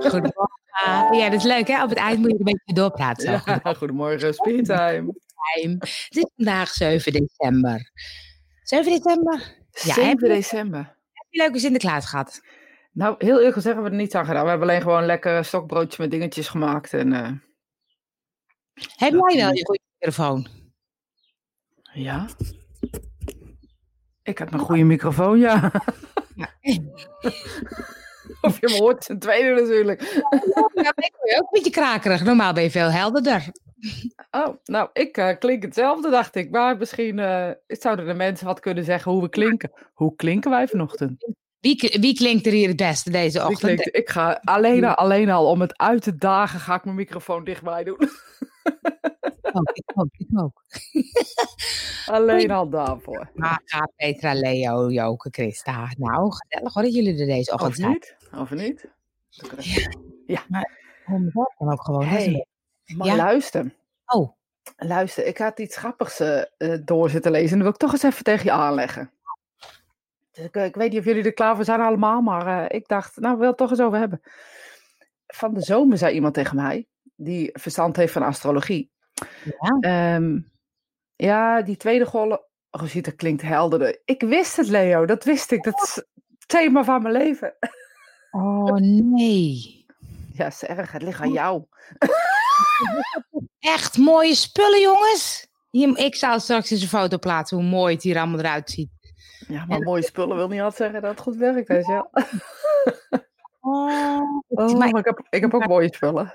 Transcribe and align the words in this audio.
Goedemorgen. 0.00 0.56
Ja, 1.18 1.28
dat 1.30 1.38
is 1.38 1.44
leuk 1.44 1.68
hè. 1.68 1.82
Op 1.82 1.88
het 1.88 1.98
eind 1.98 2.18
moet 2.18 2.30
je 2.30 2.38
een 2.38 2.44
beetje 2.44 2.74
doorpraten. 2.74 3.30
Ja, 3.30 3.74
goedemorgen, 3.74 4.34
speedtime. 4.34 5.14
Het 5.62 6.16
is 6.16 6.30
vandaag 6.36 6.68
7 6.68 7.12
december. 7.12 7.90
7 8.62 8.92
december? 8.92 9.56
Ja, 9.70 9.94
7 9.94 10.28
december. 10.28 10.80
Heb 11.12 11.26
je 11.28 11.38
leuke 11.38 11.58
Sinterklaas 11.58 12.06
gehad? 12.06 12.40
Nou, 12.92 13.14
heel 13.18 13.36
eerlijk 13.36 13.54
gezegd 13.54 13.74
hebben 13.74 13.84
we 13.84 13.90
er 13.90 14.02
niets 14.02 14.14
aan 14.14 14.26
gedaan. 14.26 14.42
We 14.42 14.48
hebben 14.48 14.68
alleen 14.68 14.82
gewoon 14.82 15.06
lekker 15.06 15.44
stokbroodjes 15.44 15.96
met 15.96 16.10
dingetjes 16.10 16.48
gemaakt. 16.48 16.94
En, 16.94 17.12
uh... 17.12 17.30
Heb 18.96 19.12
jij 19.12 19.36
wel 19.36 19.52
je 19.52 19.64
goede 19.64 19.80
microfoon? 19.98 20.46
Ja. 21.92 22.26
Ik 24.22 24.38
heb 24.38 24.52
een 24.52 24.58
goede 24.58 24.84
microfoon, 24.84 25.38
ja. 25.38 25.70
ja. 26.34 26.50
Of 28.40 28.60
je 28.60 28.68
me 28.68 28.76
hoort, 28.76 29.08
een 29.08 29.18
tweede 29.18 29.60
natuurlijk. 29.60 30.02
Ja, 30.74 30.92
ik 30.96 31.16
ben 31.22 31.38
ook 31.38 31.42
een 31.42 31.48
beetje 31.50 31.70
krakerig. 31.70 32.24
Normaal 32.24 32.52
ben 32.52 32.62
je 32.62 32.70
veel 32.70 32.90
helderder. 32.90 33.50
Oh, 34.30 34.56
nou, 34.64 34.88
ik 34.92 35.16
uh, 35.16 35.30
klink 35.38 35.62
hetzelfde, 35.62 36.10
dacht 36.10 36.34
ik. 36.34 36.50
Maar 36.50 36.76
misschien 36.76 37.18
uh, 37.18 37.50
zouden 37.66 38.06
de 38.06 38.14
mensen 38.14 38.46
wat 38.46 38.60
kunnen 38.60 38.84
zeggen 38.84 39.12
hoe 39.12 39.22
we 39.22 39.28
klinken. 39.28 39.70
Hoe 39.92 40.14
klinken 40.16 40.50
wij 40.50 40.68
vanochtend? 40.68 41.26
Wie, 41.60 41.96
wie 42.00 42.14
klinkt 42.14 42.46
er 42.46 42.52
hier 42.52 42.68
het 42.68 42.76
beste 42.76 43.10
deze 43.10 43.38
ochtend? 43.38 43.58
Klinkt, 43.58 43.96
ik 43.96 44.08
ga 44.08 44.40
alleen, 44.44 44.84
alleen 44.84 45.30
al 45.30 45.46
om 45.46 45.60
het 45.60 45.78
uit 45.78 46.02
te 46.02 46.16
dagen, 46.16 46.60
ga 46.60 46.74
ik 46.74 46.84
mijn 46.84 46.96
microfoon 46.96 47.44
dichtbij 47.44 47.84
doen. 47.84 47.98
ik 49.72 49.90
ook, 49.94 50.08
ik 50.12 50.40
ook. 50.40 50.62
Alleen 52.06 52.50
al 52.50 52.68
daarvoor. 52.68 53.30
Maar 53.34 53.62
Petra, 53.96 54.34
Leo, 54.34 54.90
Joke, 54.90 55.28
Christa. 55.30 55.92
Nou, 55.96 56.32
gezellig 56.32 56.74
hoor 56.74 56.82
dat 56.82 56.94
jullie 56.94 57.20
er 57.20 57.26
deze 57.26 57.52
ochtend 57.52 57.76
zijn. 57.76 57.98
Of 58.32 58.50
niet? 58.50 58.88
Ja. 59.58 59.92
ja. 60.26 60.44
Maar 60.48 60.78
dan 61.58 61.72
ook 61.72 61.82
gewoon. 61.82 62.04
Hey, 62.04 62.46
maar 62.96 63.06
ja? 63.06 63.16
luister. 63.16 63.74
Oh. 64.06 64.36
Luister, 64.76 65.26
ik 65.26 65.38
had 65.38 65.58
iets 65.58 65.76
grappigs 65.76 66.20
uh, 66.20 66.42
door 66.84 67.10
zitten 67.10 67.30
lezen. 67.30 67.50
En 67.50 67.56
dat 67.56 67.62
wil 67.62 67.72
ik 67.72 67.76
toch 67.76 67.92
eens 67.92 68.02
even 68.02 68.24
tegen 68.24 68.44
je 68.44 68.52
aanleggen. 68.52 69.10
Dus 70.30 70.44
ik, 70.44 70.56
ik, 70.56 70.74
weet 70.74 70.90
niet 70.90 70.98
of 70.98 71.04
jullie 71.04 71.24
er 71.24 71.32
klaar 71.32 71.56
voor 71.56 71.64
zijn 71.64 71.80
allemaal, 71.80 72.20
maar 72.20 72.46
uh, 72.46 72.64
ik 72.68 72.88
dacht, 72.88 73.16
nou, 73.16 73.32
ik 73.34 73.40
wil 73.40 73.48
het 73.48 73.56
toch 73.56 73.70
eens 73.70 73.80
over 73.80 73.98
hebben. 73.98 74.20
Van 75.26 75.54
de 75.54 75.60
zomer 75.60 75.98
zei 75.98 76.14
iemand 76.14 76.34
tegen 76.34 76.56
mij, 76.56 76.86
die 77.14 77.50
verstand 77.52 77.96
heeft 77.96 78.12
van 78.12 78.22
astrologie. 78.22 78.90
Ja, 79.60 80.14
um, 80.16 80.50
ja 81.16 81.62
die 81.62 81.76
tweede 81.76 82.06
golf. 82.06 82.46
Oh, 82.70 82.82
ziet, 82.82 83.04
dat 83.04 83.14
klinkt 83.14 83.42
helderder. 83.42 84.00
Ik 84.04 84.20
wist 84.20 84.56
het, 84.56 84.68
Leo, 84.68 85.06
dat 85.06 85.24
wist 85.24 85.50
ik. 85.50 85.62
Dat 85.62 85.82
is 85.82 85.94
het 85.94 86.06
thema 86.46 86.84
van 86.84 87.02
mijn 87.02 87.14
leven. 87.14 87.54
Oh 88.30 88.74
nee. 89.16 89.86
Ja, 90.32 90.46
is 90.46 90.62
erg. 90.62 90.92
Het 90.92 91.02
ligt 91.02 91.20
aan 91.20 91.32
jou. 91.32 91.64
Echt 93.58 93.98
mooie 93.98 94.34
spullen, 94.34 94.80
jongens. 94.80 95.46
Hier, 95.70 95.98
ik 95.98 96.14
zal 96.14 96.40
straks 96.40 96.70
eens 96.70 96.82
een 96.82 96.88
foto 96.88 97.18
plaatsen 97.18 97.56
hoe 97.56 97.66
mooi 97.66 97.94
het 97.94 98.02
hier 98.02 98.18
allemaal 98.18 98.38
eruit 98.38 98.70
ziet. 98.70 98.90
Ja, 99.48 99.64
maar 99.64 99.80
mooie 99.80 100.02
spullen 100.02 100.36
wil 100.36 100.48
niet 100.48 100.60
altijd 100.60 100.76
zeggen 100.76 101.02
dat 101.02 101.10
het 101.10 101.20
goed 101.20 101.36
werkt, 101.36 101.68
hè, 101.68 101.78
ja. 101.78 102.08
Oh, 103.60 104.42
oh 104.48 104.78
maar 104.78 104.88
ik, 104.88 105.04
heb, 105.04 105.26
ik 105.30 105.40
heb 105.40 105.54
ook 105.54 105.66
mooie 105.66 105.94
spullen. 105.94 106.34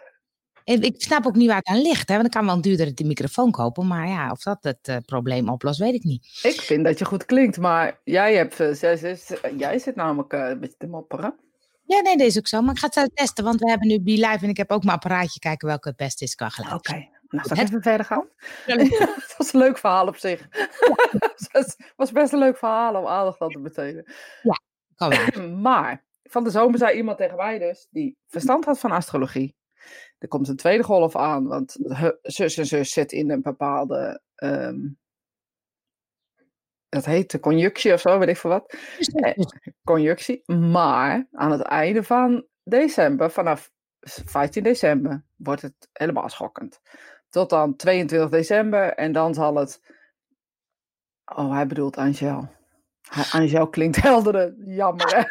Ik 0.63 1.02
snap 1.02 1.25
ook 1.25 1.35
niet 1.35 1.47
waar 1.47 1.57
het 1.57 1.67
aan 1.67 1.81
ligt. 1.81 2.07
Hè? 2.07 2.13
Want 2.13 2.25
ik 2.25 2.33
kan 2.33 2.45
wel 2.45 2.55
een 2.55 2.61
duurdere 2.61 2.94
microfoon 3.03 3.52
kopen. 3.52 3.88
Maar 3.88 4.07
ja, 4.07 4.31
of 4.31 4.44
dat 4.44 4.57
het 4.61 4.88
uh, 4.88 4.97
probleem 5.05 5.50
oplost, 5.50 5.80
weet 5.80 5.94
ik 5.94 6.03
niet. 6.03 6.39
Ik 6.44 6.61
vind 6.61 6.83
dat 6.83 7.00
je 7.00 7.05
goed 7.05 7.25
klinkt. 7.25 7.57
Maar 7.57 8.00
jij, 8.03 8.35
hebt, 8.35 8.59
uh, 8.59 8.73
jij 9.57 9.80
zit 9.80 9.95
namelijk 9.95 10.33
uh, 10.33 10.50
een 10.50 10.59
beetje 10.59 10.78
te 10.78 10.88
mopperen. 10.88 11.35
Ja, 11.86 12.00
nee, 12.02 12.17
dat 12.17 12.28
is 12.28 12.38
ook 12.38 12.48
zo. 12.48 12.62
Maar 12.62 12.73
ik 12.73 12.80
ga 12.80 12.86
het 12.86 12.95
zo 12.95 13.06
testen. 13.14 13.44
Want 13.44 13.59
we 13.59 13.70
hebben 13.70 13.88
nu 13.88 14.02
Be 14.02 14.12
Live. 14.12 14.39
En 14.42 14.50
ik 14.50 14.58
heb 14.58 14.72
ook 14.72 14.84
mijn 14.84 14.95
apparaatje 14.95 15.39
kijken 15.39 15.67
welke 15.67 15.88
het 15.88 15.98
beste 15.98 16.23
is 16.23 16.36
qua 16.36 16.50
geluid. 16.50 16.74
Oké. 16.74 16.90
Okay. 16.90 17.12
Nou, 17.34 17.50
ik 17.50 17.57
even 17.57 17.81
verder 17.81 18.06
gaan? 18.06 18.28
Ja, 18.66 18.75
dat 19.16 19.35
was 19.38 19.53
een 19.53 19.59
leuk 19.59 19.78
verhaal 19.78 20.07
op 20.07 20.18
zich. 20.18 20.47
Het 21.52 21.94
was 21.96 22.12
best 22.12 22.34
een 22.34 22.40
leuk 22.40 22.57
verhaal 22.57 22.96
om 22.96 23.07
aandacht 23.07 23.41
aan 23.41 23.50
te 23.50 23.59
besteden. 23.59 24.13
Ja, 24.41 24.59
kan 24.96 25.09
wel. 25.09 25.50
maar 25.69 26.06
van 26.24 26.44
de 26.44 26.50
zomer 26.50 26.78
zei 26.78 26.97
iemand 26.97 27.18
tegen 27.18 27.35
mij 27.35 27.59
dus, 27.59 27.88
die 27.90 28.18
verstand 28.28 28.66
had 28.66 28.80
van 28.80 28.91
astrologie. 28.91 29.56
Er 30.18 30.28
komt 30.28 30.47
een 30.47 30.56
tweede 30.56 30.84
golf 30.84 31.16
aan, 31.16 31.47
want 31.47 31.75
zus 32.22 32.57
en 32.57 32.66
zus 32.66 32.91
zit 32.91 33.12
in 33.12 33.31
een 33.31 33.41
bepaalde. 33.41 34.22
Um, 34.36 34.97
dat 36.94 37.06
heet 37.06 37.31
de 37.31 37.40
conjunctie 37.40 37.94
of 37.94 38.00
zo, 38.00 38.20
weet 38.20 38.30
ik 38.30 38.38
veel 38.38 38.50
wat. 38.50 38.76
Eh, 39.14 39.46
conjunctie. 39.84 40.44
Maar 40.46 41.28
aan 41.31 41.52
het 41.52 41.62
einde 41.62 42.04
van 42.04 42.46
december, 42.64 43.31
vanaf 43.31 43.72
15 44.00 44.64
december, 44.64 45.24
wordt 45.36 45.62
het 45.62 45.90
helemaal 45.94 46.30
schokkend. 46.30 46.81
Tot 47.30 47.50
dan 47.50 47.76
22 47.76 48.30
december 48.30 48.94
en 48.94 49.12
dan 49.12 49.34
zal 49.34 49.56
het. 49.56 49.81
Oh, 51.36 51.52
hij 51.52 51.68
bedoelt 51.68 51.98
Angel. 51.98 52.50
Angel 53.31 53.70
klinkt 53.70 54.02
helderder. 54.02 54.54
Jammer, 54.66 55.16
hè? 55.16 55.24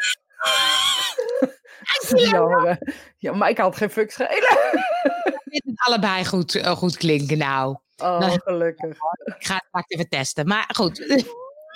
Jammer. 2.30 2.78
Ja, 3.16 3.32
maar 3.32 3.50
ik 3.50 3.58
had 3.58 3.76
geen 3.76 3.90
fuck 3.90 4.10
schelen. 4.10 4.58
Het 5.42 5.86
allebei 5.86 6.24
goed, 6.24 6.54
uh, 6.54 6.70
goed 6.70 6.96
klinken 6.96 7.38
nou. 7.38 7.76
Oh, 7.96 8.18
nou, 8.18 8.40
gelukkig. 8.44 8.90
Ik 9.24 9.46
ga 9.46 9.54
het 9.54 9.64
straks 9.68 9.88
even 9.88 10.08
testen. 10.08 10.46
Maar 10.46 10.70
goed. 10.74 11.24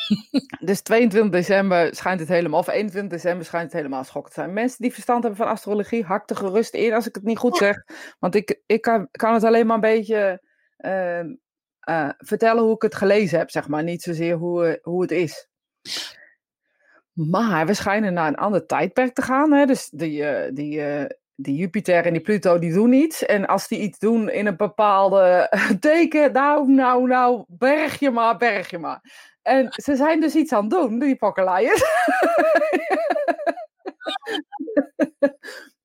Dus 0.60 0.80
22 0.80 1.30
december 1.30 1.94
schijnt 1.94 2.20
het 2.20 2.28
helemaal, 2.28 2.60
of 2.60 2.68
21 2.68 3.10
december 3.10 3.44
schijnt 3.44 3.72
het 3.72 3.80
helemaal 3.80 4.04
schokkend 4.04 4.34
te 4.34 4.40
zijn. 4.40 4.52
Mensen 4.52 4.82
die 4.82 4.92
verstand 4.92 5.22
hebben 5.22 5.40
van 5.40 5.52
astrologie, 5.52 6.04
hak 6.04 6.30
er 6.30 6.36
gerust 6.36 6.74
in 6.74 6.92
als 6.92 7.06
ik 7.06 7.14
het 7.14 7.24
niet 7.24 7.38
goed 7.38 7.56
zeg. 7.56 7.84
Want 8.18 8.34
ik, 8.34 8.62
ik 8.66 8.80
kan, 8.80 9.08
kan 9.10 9.34
het 9.34 9.44
alleen 9.44 9.66
maar 9.66 9.74
een 9.74 9.80
beetje 9.80 10.42
uh, 10.78 11.20
uh, 11.88 12.10
vertellen 12.16 12.62
hoe 12.62 12.74
ik 12.74 12.82
het 12.82 12.94
gelezen 12.94 13.38
heb, 13.38 13.50
zeg 13.50 13.68
maar. 13.68 13.82
Niet 13.82 14.02
zozeer 14.02 14.36
hoe, 14.36 14.78
hoe 14.82 15.02
het 15.02 15.10
is. 15.10 15.48
Maar 17.12 17.66
we 17.66 17.74
schijnen 17.74 18.12
naar 18.12 18.28
een 18.28 18.36
ander 18.36 18.66
tijdperk 18.66 19.14
te 19.14 19.22
gaan. 19.22 19.52
Hè? 19.52 19.66
Dus 19.66 19.88
die, 19.88 20.22
uh, 20.22 20.50
die, 20.52 20.80
die 21.36 21.56
Jupiter 21.56 22.06
en 22.06 22.12
die 22.12 22.22
Pluto 22.22 22.58
die 22.58 22.72
doen 22.72 22.92
iets. 22.92 23.24
En 23.24 23.46
als 23.46 23.68
die 23.68 23.80
iets 23.80 23.98
doen 23.98 24.28
in 24.28 24.46
een 24.46 24.56
bepaalde 24.56 25.50
teken, 25.80 26.32
nou, 26.32 26.70
nou, 26.70 27.06
nou, 27.06 27.44
berg 27.48 27.98
je 27.98 28.10
maar, 28.10 28.36
berg 28.36 28.70
je 28.70 28.78
maar. 28.78 29.00
En 29.42 29.68
ze 29.70 29.96
zijn 29.96 30.20
dus 30.20 30.34
iets 30.34 30.52
aan 30.52 30.60
het 30.60 30.70
doen, 30.70 30.98
die 30.98 31.16
pokkelaaiers. 31.16 31.80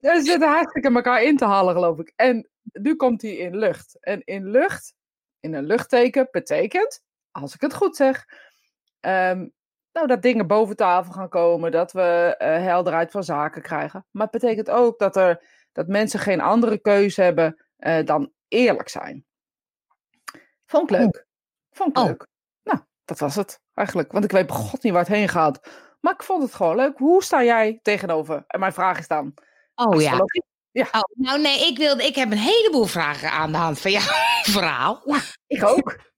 ze 0.02 0.22
zitten 0.24 0.50
hartstikke 0.50 0.94
elkaar 0.94 1.24
in 1.24 1.38
te 1.38 1.46
halen, 1.46 1.74
geloof 1.74 2.00
ik. 2.00 2.14
En 2.16 2.50
nu 2.72 2.96
komt 2.96 3.22
hij 3.22 3.32
in 3.32 3.58
lucht. 3.58 3.98
En 4.00 4.22
in 4.24 4.50
lucht, 4.50 4.94
in 5.40 5.54
een 5.54 5.66
luchtteken, 5.66 6.28
betekent, 6.32 7.02
als 7.32 7.54
ik 7.54 7.62
het 7.62 7.74
goed 7.74 7.96
zeg, 7.96 8.26
um, 9.02 9.54
nou, 9.94 10.07
dat 10.07 10.22
dingen 10.22 10.47
boven 10.47 10.75
tafel 10.75 11.13
gaan 11.13 11.29
komen, 11.29 11.72
dat 11.72 11.91
we 11.91 12.35
uh, 12.40 12.47
helderheid 12.47 13.12
van 13.12 13.24
zaken 13.24 13.62
krijgen. 13.62 14.06
Maar 14.12 14.28
het 14.31 14.41
betekent 14.41 14.69
ook 14.69 15.00
dat, 15.00 15.16
er, 15.16 15.44
dat 15.72 15.88
mensen 15.88 16.19
geen 16.19 16.41
andere 16.41 16.78
keuze 16.78 17.22
hebben 17.22 17.66
uh, 17.79 18.06
dan 18.06 18.31
eerlijk 18.47 18.90
zijn. 18.90 19.25
Vond 20.66 20.91
ik 20.91 20.97
leuk. 20.97 21.16
Oh. 21.16 21.22
Vond 21.72 21.90
ik 21.90 21.97
oh. 21.97 22.06
leuk. 22.06 22.28
Nou, 22.63 22.79
dat 23.06 23.19
was 23.19 23.35
het 23.35 23.62
eigenlijk. 23.74 24.12
Want 24.12 24.24
ik 24.24 24.31
weet 24.31 24.52
god 24.52 24.84
niet 24.84 24.94
waar 24.94 25.02
het 25.02 25.12
heen 25.12 25.29
gaat. 25.29 25.59
Maar 26.00 26.13
ik 26.13 26.23
vond 26.23 26.44
het 26.44 26.53
gewoon 26.53 26.75
leuk. 26.75 26.97
Hoe 26.97 27.23
sta 27.23 27.44
jij 27.44 27.79
tegenover? 27.81 28.44
En 28.47 28.59
mijn 28.59 28.73
vraag 28.73 29.00
is 29.00 29.08
dan. 29.08 29.34
Oh 29.75 30.02
ja. 30.02 30.18
ja. 30.72 30.88
Oh, 30.91 31.02
nou 31.13 31.41
nee, 31.41 31.68
ik, 31.68 31.78
wilde, 31.78 32.03
ik 32.03 32.16
heb 32.16 32.31
een 32.31 32.38
heleboel 32.38 32.85
vragen 32.85 33.31
aan 33.31 33.52
de 33.52 33.58
hand 33.58 33.79
van 33.79 33.91
jouw 33.91 34.02
verhaal. 34.58 35.02
Ja, 35.06 35.19
ik 35.47 35.63
ook. 35.63 36.11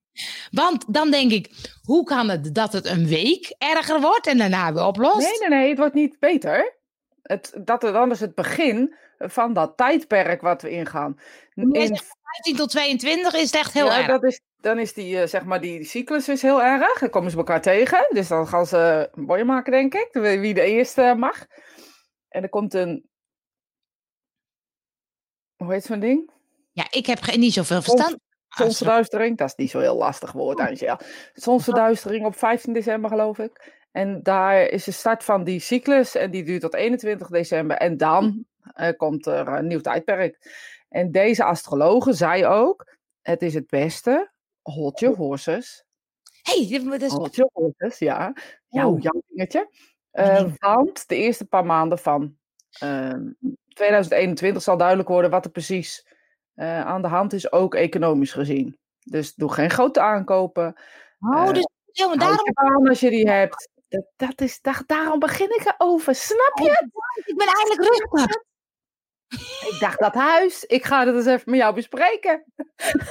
Want 0.51 0.93
dan 0.93 1.11
denk 1.11 1.31
ik, 1.31 1.51
hoe 1.83 2.03
kan 2.03 2.29
het 2.29 2.55
dat 2.55 2.73
het 2.73 2.85
een 2.85 3.07
week 3.07 3.55
erger 3.57 4.01
wordt 4.01 4.27
en 4.27 4.37
daarna 4.37 4.73
weer 4.73 4.85
oplost? 4.85 5.39
Nee, 5.39 5.49
nee, 5.49 5.59
nee, 5.59 5.69
het 5.69 5.77
wordt 5.77 5.93
niet 5.93 6.19
beter. 6.19 6.75
Het, 7.21 7.53
dat, 7.63 7.81
dan 7.81 8.11
is 8.11 8.19
het 8.19 8.35
begin 8.35 8.95
van 9.17 9.53
dat 9.53 9.77
tijdperk 9.77 10.41
wat 10.41 10.61
we 10.61 10.69
ingaan. 10.69 11.19
In 11.53 11.97
15 12.33 12.55
tot 12.55 12.69
22 12.69 13.33
is 13.33 13.41
het 13.41 13.55
echt 13.55 13.73
heel 13.73 13.85
ja, 13.85 13.97
erg. 13.97 14.07
Dat 14.07 14.23
is, 14.23 14.41
dan 14.57 14.79
is 14.79 14.93
die, 14.93 15.15
uh, 15.15 15.25
zeg 15.25 15.43
maar, 15.45 15.61
die, 15.61 15.83
cyclus 15.83 16.29
is 16.29 16.41
heel 16.41 16.61
erg. 16.61 16.99
Dan 16.99 17.09
komen 17.09 17.31
ze 17.31 17.37
elkaar 17.37 17.61
tegen. 17.61 18.07
Dus 18.09 18.27
dan 18.27 18.47
gaan 18.47 18.65
ze 18.65 19.09
boy 19.13 19.41
maken, 19.41 19.71
denk 19.71 19.93
ik. 19.93 20.09
Wie 20.11 20.53
de 20.53 20.63
eerste 20.63 21.13
mag. 21.17 21.45
En 22.29 22.43
er 22.43 22.49
komt 22.49 22.73
een... 22.73 23.09
Hoe 25.55 25.73
heet 25.73 25.83
zo'n 25.83 25.99
ding? 25.99 26.31
Ja, 26.71 26.87
ik 26.89 27.05
heb 27.05 27.35
niet 27.35 27.53
zoveel 27.53 27.81
verstand. 27.81 28.17
Zonsverduistering, 28.55 29.37
dat 29.37 29.47
is 29.47 29.55
niet 29.55 29.69
zo 29.69 29.79
heel 29.79 29.97
lastig 29.97 30.31
woord, 30.31 30.59
oh. 30.59 30.65
Angel. 30.65 30.97
Zonsverduistering 31.33 32.25
op 32.25 32.37
15 32.37 32.73
december, 32.73 33.09
geloof 33.09 33.39
ik. 33.39 33.81
En 33.91 34.23
daar 34.23 34.61
is 34.61 34.83
de 34.83 34.91
start 34.91 35.23
van 35.23 35.43
die 35.43 35.59
cyclus 35.59 36.15
en 36.15 36.31
die 36.31 36.43
duurt 36.43 36.61
tot 36.61 36.73
21 36.73 37.27
december. 37.27 37.77
En 37.77 37.97
dan 37.97 38.45
uh, 38.75 38.89
komt 38.97 39.25
er 39.25 39.47
een 39.47 39.67
nieuw 39.67 39.79
tijdperk. 39.79 40.37
En 40.89 41.11
deze 41.11 41.43
astrologe 41.43 42.13
zei 42.13 42.45
ook, 42.45 42.97
het 43.21 43.41
is 43.41 43.53
het 43.53 43.67
beste, 43.67 44.31
hold 44.61 44.99
your 44.99 45.15
horses. 45.15 45.85
hey, 46.41 46.83
dat 46.83 47.01
is... 47.01 47.11
Hold 47.11 47.35
your 47.35 47.51
horses, 47.53 47.99
ja. 47.99 48.33
Jouw, 48.67 48.97
jouw 48.97 49.21
dingetje. 49.27 49.69
Uh, 50.13 50.45
want 50.57 51.07
de 51.07 51.15
eerste 51.15 51.45
paar 51.45 51.65
maanden 51.65 51.99
van 51.99 52.37
uh, 52.83 53.13
2021 53.67 54.61
zal 54.61 54.77
duidelijk 54.77 55.09
worden 55.09 55.31
wat 55.31 55.45
er 55.45 55.51
precies 55.51 56.07
eh, 56.53 56.85
aan 56.85 57.01
de 57.01 57.07
hand 57.07 57.33
is, 57.33 57.51
ook 57.51 57.75
economisch 57.75 58.31
gezien. 58.31 58.77
Dus 58.99 59.33
doe 59.35 59.53
geen 59.53 59.69
grote 59.69 59.99
aankopen. 60.01 60.75
Oh, 61.19 61.47
Eh, 61.47 61.53
dus 61.53 61.67
ja, 61.91 62.15
daarom 62.15 62.49
aan 62.53 62.87
als 62.89 62.99
je 62.99 63.09
die 63.09 63.29
hebt. 63.29 63.69
Dat, 63.87 64.05
dat 64.15 64.41
is, 64.41 64.61
da- 64.61 64.83
daarom 64.85 65.19
begin 65.19 65.49
ik 65.49 65.73
erover. 65.77 66.15
Snap 66.15 66.59
je? 66.61 66.87
ik 67.25 67.37
ben 67.37 67.47
eigenlijk 67.47 67.89
rustig. 67.89 68.41
Ik 69.73 69.77
dacht 69.79 69.99
dat 69.99 70.13
huis. 70.13 70.63
Ik 70.63 70.85
ga 70.85 71.05
dat 71.05 71.15
eens 71.15 71.25
even 71.25 71.51
met 71.51 71.59
jou 71.59 71.73
bespreken. 71.75 72.43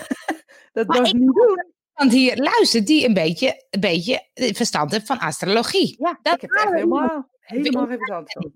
dat 0.72 0.86
Maar 0.86 0.98
was 0.98 1.08
ik- 1.12 1.18
niet 1.18 1.34
doen. 1.34 1.70
Want 1.92 2.12
hier 2.12 2.36
luistert 2.36 2.86
die 2.86 3.06
een 3.06 3.14
beetje, 3.14 3.66
een 3.70 3.80
beetje 3.80 4.28
verstand 4.34 4.90
heeft 4.90 5.06
van 5.06 5.18
astrologie. 5.18 5.96
Ja, 5.98 6.18
Dat 6.22 6.34
ik 6.34 6.40
heb 6.40 6.50
echt 6.50 6.70
helemaal, 6.72 7.28
helemaal 7.40 7.86
geen 7.86 7.96
verstand 7.96 8.32
van. 8.32 8.52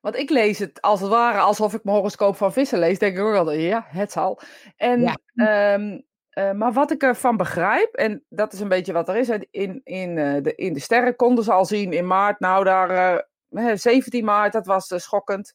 Want 0.00 0.16
ik 0.16 0.30
lees 0.30 0.58
het 0.58 0.80
als 0.80 1.00
het 1.00 1.10
ware 1.10 1.38
alsof 1.38 1.74
ik 1.74 1.84
mijn 1.84 1.96
horoscoop 1.96 2.36
van 2.36 2.52
vissen 2.52 2.78
lees. 2.78 2.98
Denk 2.98 3.16
ik 3.16 3.22
ook 3.24 3.34
altijd, 3.34 3.60
ja, 3.60 3.84
het 3.88 4.12
zal. 4.12 4.40
En, 4.76 5.00
Ja. 5.00 5.16
ehm, 5.34 6.00
eh, 6.30 6.52
maar 6.52 6.72
wat 6.72 6.90
ik 6.90 7.02
ervan 7.02 7.36
begrijp, 7.36 7.94
en 7.94 8.24
dat 8.28 8.52
is 8.52 8.60
een 8.60 8.68
beetje 8.68 8.92
wat 8.92 9.08
er 9.08 9.16
is. 9.16 9.28
In, 9.50 9.80
in, 9.84 10.18
eh, 10.18 10.42
de, 10.42 10.54
in 10.54 10.72
de 10.72 10.80
sterren 10.80 11.16
konden 11.16 11.44
ze 11.44 11.52
al 11.52 11.64
zien 11.64 11.92
in 11.92 12.06
maart. 12.06 12.40
Nou, 12.40 12.64
daar, 12.64 12.90
eh, 12.90 13.18
hè, 13.62 13.76
17 13.76 14.24
maart, 14.24 14.52
dat 14.52 14.66
was 14.66 14.90
eh, 14.90 14.98
schokkend. 14.98 15.54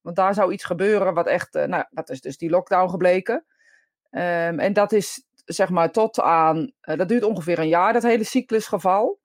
Want 0.00 0.16
daar 0.16 0.34
zou 0.34 0.52
iets 0.52 0.64
gebeuren 0.64 1.14
wat 1.14 1.26
echt, 1.26 1.54
eh, 1.54 1.64
nou, 1.64 1.84
dat 1.90 2.08
is 2.10 2.20
dus 2.20 2.36
die 2.38 2.50
lockdown 2.50 2.90
gebleken. 2.90 3.44
Ehm, 4.10 4.58
en 4.58 4.72
dat 4.72 4.92
is 4.92 5.24
zeg 5.44 5.70
maar 5.70 5.90
tot 5.92 6.20
aan, 6.20 6.72
eh, 6.80 6.96
dat 6.98 7.08
duurt 7.08 7.22
ongeveer 7.24 7.58
een 7.58 7.68
jaar, 7.68 7.92
dat 7.92 8.02
hele 8.02 8.24
cyclusgeval. 8.24 9.18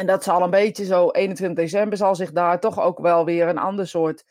En 0.00 0.06
dat 0.06 0.22
zal 0.24 0.42
een 0.42 0.50
beetje 0.50 0.84
zo, 0.84 1.10
21 1.10 1.64
december 1.64 1.98
zal 1.98 2.14
zich 2.14 2.32
daar 2.32 2.60
toch 2.60 2.80
ook 2.80 2.98
wel 2.98 3.24
weer 3.24 3.48
een 3.48 3.58
ander 3.58 3.88
soort, 3.88 4.24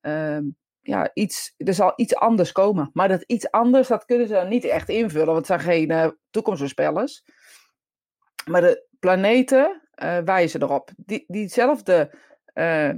ehm, 0.00 0.44
ja, 0.80 1.10
iets, 1.14 1.54
er 1.56 1.74
zal 1.74 1.92
iets 1.96 2.14
anders 2.14 2.52
komen. 2.52 2.90
Maar 2.92 3.08
dat 3.08 3.22
iets 3.22 3.50
anders, 3.50 3.88
dat 3.88 4.04
kunnen 4.04 4.28
ze 4.28 4.36
niet 4.48 4.64
echt 4.64 4.88
invullen, 4.88 5.26
want 5.26 5.36
het 5.38 5.46
zijn 5.46 5.60
geen 5.60 6.16
toekomstvoorspellers. 6.30 7.24
Maar 8.44 8.60
de 8.60 8.86
planeten 8.98 9.82
eh, 9.90 10.18
wijzen 10.18 10.62
erop. 10.62 10.90
Die, 10.96 11.24
diezelfde 11.26 12.18
eh, 12.44 12.90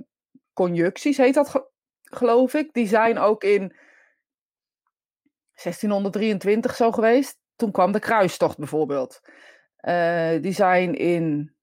conjuncties, 0.53 1.17
heet 1.17 1.35
dat 1.35 1.49
ge- 1.49 1.71
geloof 2.03 2.55
ik, 2.55 2.73
die 2.73 2.87
zijn 2.87 3.19
ook 3.19 3.45
in 3.45 3.77
1623 5.63 6.77
zo 6.77 6.93
geweest. 6.93 7.39
Toen 7.57 7.73
kwam 7.73 7.93
de 7.93 8.01
kruistocht 8.01 8.59
bijvoorbeeld. 8.59 9.21
Die 10.41 10.53
zijn 10.53 10.95
in, 10.95 11.57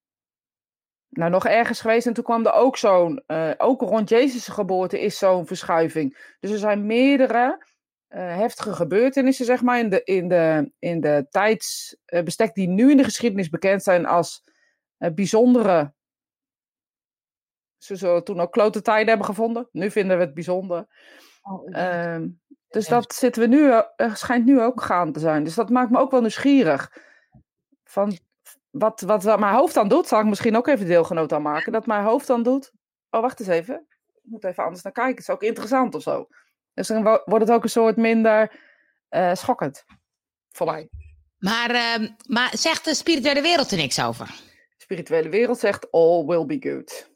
nou 1.17 1.31
nog 1.31 1.45
ergens 1.45 1.81
geweest. 1.81 2.07
En 2.07 2.13
toen 2.13 2.23
kwam 2.23 2.45
er 2.45 2.53
ook 2.53 2.77
zo'n, 2.77 3.23
eh, 3.27 3.51
ook 3.57 3.81
rond 3.81 4.09
Jezus' 4.09 4.47
geboorte 4.47 4.99
is 5.01 5.17
zo'n 5.17 5.47
verschuiving. 5.47 6.35
Dus 6.39 6.51
er 6.51 6.57
zijn 6.57 6.85
meerdere 6.85 7.63
eh, 8.07 8.37
heftige 8.37 8.73
gebeurtenissen, 8.73 9.45
zeg 9.45 9.61
maar, 9.61 9.79
in 9.79 9.89
de, 9.89 10.03
in 10.03 10.27
de, 10.27 10.71
in 10.79 11.01
de 11.01 11.27
tijdsbestek 11.29 12.53
die 12.53 12.67
nu 12.67 12.91
in 12.91 12.97
de 12.97 13.03
geschiedenis 13.03 13.49
bekend 13.49 13.83
zijn 13.83 14.05
als 14.05 14.43
eh, 14.97 15.13
bijzondere. 15.13 15.93
Ze 17.77 17.95
zullen 17.95 18.23
toen 18.23 18.39
ook 18.39 18.51
klote 18.51 18.81
tijden 18.81 19.07
hebben 19.07 19.25
gevonden. 19.25 19.69
Nu 19.71 19.91
vinden 19.91 20.17
we 20.17 20.23
het 20.23 20.33
bijzonder. 20.33 20.87
Ehm, 21.71 22.27
dus 22.67 22.87
dat 22.87 23.13
zitten 23.13 23.41
we 23.41 23.47
nu, 23.47 23.71
eh, 23.95 24.15
schijnt 24.15 24.45
nu 24.45 24.61
ook 24.61 24.81
gaan 24.81 25.11
te 25.11 25.19
zijn. 25.19 25.43
Dus 25.43 25.55
dat 25.55 25.69
maakt 25.69 25.91
me 25.91 25.99
ook 25.99 26.11
wel 26.11 26.21
nieuwsgierig. 26.21 26.97
Van 27.83 28.17
wat, 28.77 29.01
wat, 29.01 29.23
wat 29.23 29.39
mijn 29.39 29.53
hoofd 29.55 29.73
dan 29.73 29.87
doet, 29.87 30.07
zal 30.07 30.19
ik 30.19 30.25
misschien 30.25 30.57
ook 30.57 30.67
even 30.67 30.85
deelgenoot 30.85 31.33
aan 31.33 31.41
maken. 31.41 31.71
Dat 31.71 31.85
mijn 31.85 32.03
hoofd 32.03 32.27
dan 32.27 32.43
doet. 32.43 32.71
Oh, 33.09 33.21
wacht 33.21 33.39
eens 33.39 33.49
even. 33.49 33.75
Ik 34.23 34.31
moet 34.31 34.43
even 34.43 34.63
anders 34.63 34.83
naar 34.83 34.93
kijken. 34.93 35.13
Het 35.15 35.23
is 35.27 35.29
ook 35.29 35.43
interessant 35.43 35.95
of 35.95 36.01
zo. 36.01 36.27
Dus 36.73 36.87
dan 36.87 37.03
wo- 37.03 37.21
wordt 37.25 37.45
het 37.45 37.55
ook 37.55 37.63
een 37.63 37.69
soort 37.69 37.95
minder 37.95 38.59
eh, 39.09 39.33
schokkend. 39.33 39.85
Voor 40.51 40.65
mij. 40.65 40.89
Maar, 41.37 41.69
ehm, 41.69 42.07
maar 42.27 42.57
zegt 42.57 42.85
de 42.85 42.95
spirituele 42.95 43.41
wereld 43.41 43.71
er 43.71 43.77
niks 43.77 44.01
over? 44.01 44.25
De 44.25 44.83
spirituele 44.83 45.29
wereld 45.29 45.59
zegt 45.59 45.91
all 45.91 46.25
will 46.25 46.45
be 46.45 46.57
good. 46.69 47.09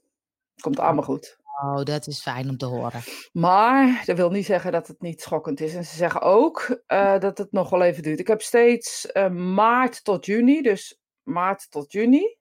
Komt 0.62 0.80
allemaal 0.80 1.04
goed. 1.04 1.38
Oh, 1.62 1.84
dat 1.84 2.08
is 2.08 2.22
fijn 2.22 2.50
om 2.50 2.58
te 2.58 2.66
horen. 2.66 3.02
Maar 3.32 4.04
dat 4.06 4.18
wil 4.18 4.30
niet 4.30 4.46
zeggen 4.46 4.72
dat 4.72 4.88
het 4.88 5.02
niet 5.02 5.22
schokkend 5.22 5.60
is. 5.62 5.76
En 5.76 5.86
ze 5.86 5.96
zeggen 5.96 6.22
ook 6.22 6.82
eh, 6.88 7.20
dat 7.20 7.38
het 7.38 7.52
nog 7.52 7.70
wel 7.70 7.82
even 7.82 8.04
duurt. 8.04 8.20
Ik 8.20 8.28
heb 8.28 8.42
steeds 8.42 9.12
eh, 9.12 9.30
maart 9.30 10.04
tot 10.04 10.26
juni, 10.26 10.62
dus 10.62 11.00
maart 11.30 11.72
tot 11.72 11.92
juni, 11.92 12.38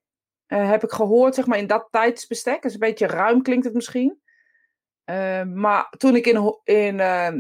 eh, 0.47 0.71
heb 0.71 0.83
ik 0.83 0.91
gehoord, 0.91 1.35
zeg 1.35 1.47
maar, 1.47 1.59
in 1.59 1.67
dat 1.67 1.89
tijdsbestek. 1.91 2.65
is 2.65 2.73
een 2.73 2.79
beetje 2.79 3.07
ruim 3.07 3.43
klinkt 3.43 3.65
het 3.65 3.75
misschien. 3.75 4.21
Eh, 5.05 5.43
maar 5.43 5.95
toen 5.97 6.17
ik 6.17 6.27
in, 6.27 6.59
in, 6.65 7.01
eh, 7.01 7.33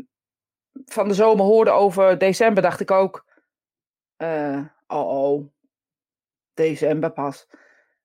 van 0.84 1.08
de 1.08 1.14
zomer 1.14 1.44
hoorde 1.44 1.70
over 1.70 2.18
december, 2.18 2.62
dacht 2.62 2.80
ik 2.80 2.90
ook, 2.90 3.24
oh 4.16 4.66
oh, 4.86 5.46
december 6.54 7.10
pas. 7.10 7.46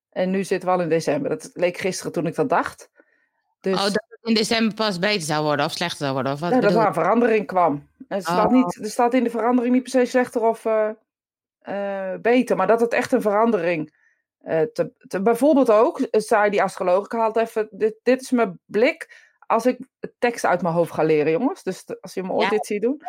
En 0.09 0.29
nu 0.29 0.43
zitten 0.43 0.69
we 0.69 0.75
al 0.75 0.81
in 0.81 0.89
december. 0.89 1.29
Dat 1.29 1.49
leek 1.53 1.77
gisteren 1.77 2.11
toen 2.11 2.25
ik 2.27 2.35
dat 2.35 2.49
dacht. 2.49 2.91
Dus... 3.59 3.73
Oh, 3.73 3.83
dat 3.83 4.05
het 4.09 4.19
in 4.21 4.33
december 4.33 4.73
pas 4.73 4.99
beter 4.99 5.21
zou 5.21 5.43
worden 5.43 5.65
of 5.65 5.71
slechter 5.71 5.97
zou 5.97 6.13
worden? 6.13 6.33
Of 6.33 6.39
wat 6.39 6.51
Ja, 6.51 6.59
dat 6.59 6.71
er 6.71 6.85
een 6.85 6.93
verandering 6.93 7.47
kwam. 7.47 7.89
Het 8.07 8.23
staat 8.23 8.45
Oh. 8.45 8.51
niet, 8.51 8.75
er 8.75 8.89
staat 8.89 9.13
in 9.13 9.23
de 9.23 9.29
verandering 9.29 9.73
niet 9.73 9.83
per 9.83 9.91
se 9.91 10.05
slechter 10.05 10.41
of 10.41 10.65
eh, 11.63 12.13
eh, 12.13 12.21
beter, 12.21 12.55
maar 12.55 12.67
dat 12.67 12.79
het 12.81 12.93
echt 12.93 13.11
een 13.11 13.21
verandering. 13.21 14.01
eh 14.39 14.61
te, 14.61 14.91
te, 15.07 15.21
bijvoorbeeld 15.21 15.69
ook, 15.71 15.99
eh, 15.99 16.21
zei 16.21 16.49
die 16.49 16.63
astroloog, 16.63 17.05
ik 17.05 17.11
haal 17.11 17.27
het 17.27 17.35
even, 17.37 17.67
dit, 17.71 17.95
dit 18.03 18.21
is 18.21 18.31
mijn 18.31 18.59
blik 18.65 19.31
als 19.39 19.65
ik 19.65 19.79
tekst 20.19 20.45
uit 20.45 20.61
mijn 20.61 20.73
hoofd 20.73 20.91
ga 20.93 21.03
leren, 21.03 21.31
jongens. 21.31 21.63
Dus 21.63 21.83
als 22.01 22.13
je 22.13 22.23
me 22.23 22.31
ooit 22.31 22.43
Ja. 22.43 22.49
dit 22.49 22.65
ziet 22.65 22.81
doen. 22.81 23.01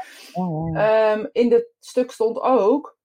Ehm, 0.76 1.26
in 1.32 1.48
dit 1.48 1.66
stuk 1.80 2.10
stond 2.10 2.40
ook 2.40 2.96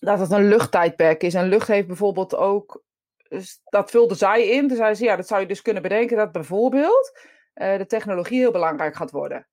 dat 0.00 0.18
het 0.18 0.30
een 0.30 0.48
luchttijdperk 0.48 1.22
is. 1.22 1.34
En 1.34 1.48
lucht 1.48 1.68
heeft 1.68 1.86
bijvoorbeeld 1.86 2.34
ook, 2.36 2.82
dus 3.28 3.60
dat 3.64 3.90
vulde 3.90 4.14
zij 4.14 4.48
in. 4.48 4.68
Toen 4.68 4.76
zei 4.76 4.94
ze, 4.94 5.04
ja, 5.04 5.16
dat 5.16 5.26
zou 5.26 5.40
je 5.40 5.46
dus 5.46 5.62
kunnen 5.62 5.82
bedenken 5.82 6.16
dat 6.16 6.32
bijvoorbeeld 6.32 7.18
eh, 7.54 7.78
de 7.78 7.86
technologie 7.86 8.38
heel 8.38 8.52
belangrijk 8.52 8.96
gaat 8.96 9.10
worden. 9.10 9.46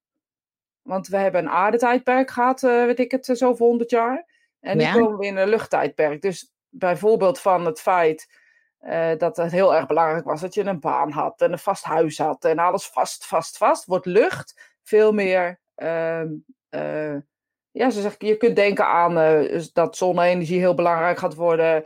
Want 0.81 1.07
we 1.07 1.18
hebben 1.18 1.42
een 1.42 1.50
aardetijdperk 1.50 2.31
gehad, 2.31 2.63
eh, 2.63 2.86
weet 2.86 3.00
ik 3.00 3.12
het, 3.12 3.30
eh, 3.30 3.36
zoveel 3.36 3.68
honderd 3.68 3.89
jaar. 3.89 4.31
En 4.62 4.78
nu 4.78 4.84
Ja. 4.84 4.94
komen 4.94 5.18
we 5.18 5.25
in 5.25 5.38
een 5.38 5.50
luchttijdperk. 5.50 6.22
Dus 6.22 6.52
bijvoorbeeld 6.69 7.40
van 7.40 7.66
het 7.66 7.81
feit 7.81 8.40
eh, 8.80 9.12
dat 9.18 9.38
het 9.38 9.52
heel 9.52 9.75
erg 9.75 9.86
belangrijk 9.88 10.25
was 10.25 10.42
dat 10.42 10.54
je 10.54 10.63
een 10.63 10.80
baan 10.80 11.12
had 11.12 11.42
en 11.42 11.52
een 11.52 11.60
vast 11.60 11.84
huis 11.84 12.18
had 12.18 12.45
en 12.45 12.59
alles 12.59 12.88
vast, 12.88 13.26
vast, 13.26 13.57
vast, 13.57 13.85
wordt 13.85 14.06
lucht 14.06 14.76
veel 14.83 15.12
meer. 15.12 15.59
ehm, 15.76 16.28
eh, 16.69 17.16
ja, 17.71 17.90
ze 17.90 18.02
zeggen, 18.02 18.28
je 18.28 18.38
kunt 18.38 18.56
denken 18.56 18.85
aan 18.85 19.18
eh, 19.18 19.40
dus 19.40 19.71
dat 19.74 19.97
zonne-energie 19.97 20.59
heel 20.59 20.74
belangrijk 20.76 21.18
gaat 21.18 21.35
worden. 21.35 21.83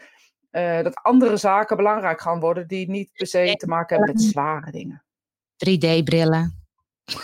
dat 0.84 0.96
andere 0.96 1.38
zaken 1.38 1.78
belangrijk 1.78 2.22
gaan 2.22 2.40
worden 2.40 2.68
die 2.68 2.90
niet 2.90 3.12
per 3.14 3.28
se 3.28 3.54
te 3.58 3.68
maken 3.68 3.98
hebben 3.98 4.16
met 4.16 4.24
zware 4.24 4.72
dingen. 4.72 5.04
3D-brillen. 5.56 6.66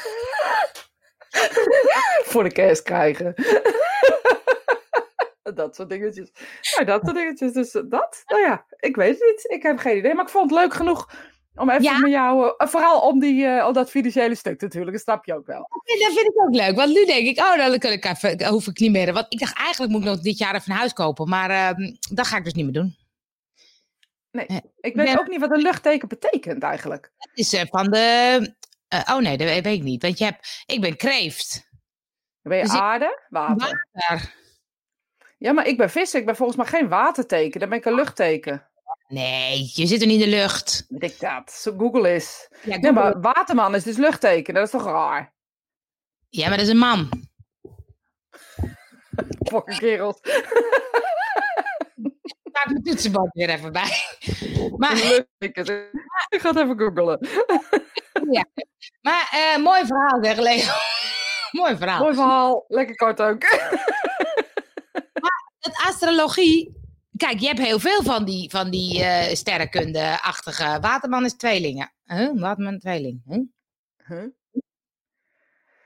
Voor 2.31 2.43
de 2.43 2.51
kerst 2.51 2.83
krijgen. 2.83 3.33
dat 5.53 5.75
soort 5.75 5.89
dingetjes. 5.89 6.31
Ja, 6.77 6.83
dat 6.83 7.01
soort 7.03 7.15
dingetjes. 7.15 7.53
Dus 7.53 7.71
dat, 7.71 8.21
nou 8.25 8.41
ja, 8.41 8.65
ik 8.77 8.95
weet 8.95 9.19
het 9.19 9.27
niet. 9.27 9.45
Ik 9.57 9.63
heb 9.63 9.77
geen 9.77 9.97
idee. 9.97 10.13
Maar 10.13 10.25
ik 10.25 10.31
vond 10.31 10.49
het 10.51 10.59
leuk 10.59 10.73
genoeg 10.73 11.09
om 11.55 11.69
even 11.69 11.83
Ja. 11.83 11.97
met 11.99 12.11
jou... 12.11 12.53
eh, 12.57 12.67
vooral 12.67 13.01
om, 13.01 13.19
die, 13.19 13.45
eh, 13.45 13.67
om 13.67 13.73
dat 13.73 13.89
financiële 13.89 14.35
stuk 14.35 14.61
natuurlijk. 14.61 14.91
Dat 14.91 15.01
snap 15.01 15.25
je 15.25 15.33
ook 15.35 15.45
wel. 15.45 15.67
Ja, 15.83 16.05
dat 16.07 16.13
vind 16.17 16.27
ik 16.27 16.41
ook 16.41 16.55
leuk. 16.55 16.75
Want 16.75 16.93
nu 16.93 17.05
denk 17.05 17.27
ik, 17.27 17.37
oh, 17.39 17.57
dan 17.57 17.77
kan 17.79 17.91
ik 17.91 18.05
even, 18.05 18.45
hoef 18.47 18.67
ik 18.67 18.79
niet 18.79 18.91
meer. 18.91 19.13
Want 19.13 19.25
ik 19.29 19.39
dacht, 19.39 19.57
eigenlijk 19.57 19.91
moet 19.91 20.01
ik 20.01 20.07
nog 20.07 20.19
dit 20.19 20.37
jaar 20.37 20.55
even 20.55 20.71
een 20.71 20.77
huis 20.77 20.93
kopen. 20.93 21.29
Maar 21.29 21.49
ehm, 21.49 21.95
dat 22.13 22.27
ga 22.27 22.37
ik 22.37 22.43
dus 22.43 22.53
niet 22.53 22.63
meer 22.65 22.73
doen. 22.73 22.99
Ik 24.79 24.95
weet 24.95 25.19
ook 25.19 25.27
niet 25.27 25.39
wat 25.39 25.51
een 25.51 25.61
luchtteken 25.61 26.07
betekent 26.07 26.63
eigenlijk. 26.63 27.11
Het 27.17 27.29
is 27.33 27.53
eh, 27.53 27.65
van 27.69 27.91
de... 27.91 28.55
eh, 28.87 29.01
oh 29.09 29.17
nee, 29.17 29.37
dat 29.37 29.47
weet 29.47 29.65
ik 29.65 29.83
niet. 29.83 30.01
Want 30.01 30.17
je 30.17 30.23
hebt, 30.23 30.63
ik 30.65 30.81
ben 30.81 30.95
kreeft. 30.97 31.69
Ben 32.41 32.57
je 32.57 32.63
Dus 32.63 32.73
aarde? 32.73 33.25
Water. 33.29 33.87
Water. 33.91 34.33
Ja, 35.41 35.51
maar 35.51 35.67
ik 35.67 35.77
ben 35.77 35.89
vis. 35.89 36.13
Ik 36.13 36.25
ben 36.25 36.35
volgens 36.35 36.57
mij 36.57 36.67
geen 36.67 36.89
waterteken. 36.89 37.59
Dan 37.59 37.69
ben 37.69 37.77
ik 37.77 37.85
een 37.85 37.93
luchtteken. 37.93 38.67
Nee, 39.07 39.71
je 39.73 39.85
zit 39.87 40.01
er 40.01 40.07
niet 40.07 40.21
in 40.21 40.29
de 40.29 40.35
lucht. 40.37 40.85
Ik 40.89 41.19
dat. 41.19 41.51
Zo 41.51 41.73
Google 41.77 42.13
is. 42.13 42.49
Ja, 42.63 42.77
Ja, 42.81 42.91
maar 42.91 43.21
waterman 43.21 43.75
is 43.75 43.83
dus 43.83 43.97
luchtteken. 43.97 44.53
Dat 44.53 44.65
is 44.65 44.71
toch 44.71 44.83
raar? 44.83 45.33
ja, 46.29 46.47
maar 46.47 46.57
dat 46.57 46.65
is 46.65 46.71
een 46.71 46.77
man. 46.77 47.09
Fucking 49.51 49.77
kerels. 49.77 50.19
Maak 52.53 52.65
mijn 52.65 52.83
toetsenbord 52.83 53.33
weer 53.33 53.49
even 53.49 53.71
bij. 53.71 54.01
Maar. 54.77 54.97
Ik 55.37 55.59
ga 56.41 56.49
het 56.49 56.57
even 56.57 56.79
googlen. 56.79 57.27
maar 59.01 59.29
eh, 59.31 59.57
mooi 59.63 59.85
verhaal 59.85 60.23
zeg, 60.23 60.37
Leo. 60.37 60.73
mooi 61.51 61.77
verhaal. 61.77 62.01
Mooi 62.01 62.13
verhaal. 62.13 62.65
Lekker 62.67 62.95
kort 62.95 63.21
ook. 63.21 63.43
Dat 65.59 65.73
astrologie... 65.87 66.79
Kijk, 67.17 67.39
je 67.39 67.47
hebt 67.47 67.59
heel 67.59 67.79
veel 67.79 68.03
van 68.03 68.25
die, 68.25 68.49
van 68.49 68.69
die 68.69 69.03
eh 69.03 69.35
sterrenkunde-achtige... 69.35 70.77
Waterman 70.81 71.25
is 71.25 71.33
tweelingen. 71.33 71.93
Huh? 72.05 72.39
Waterman 72.39 72.79
tweeling. 72.79 73.21
Huh? 73.25 73.43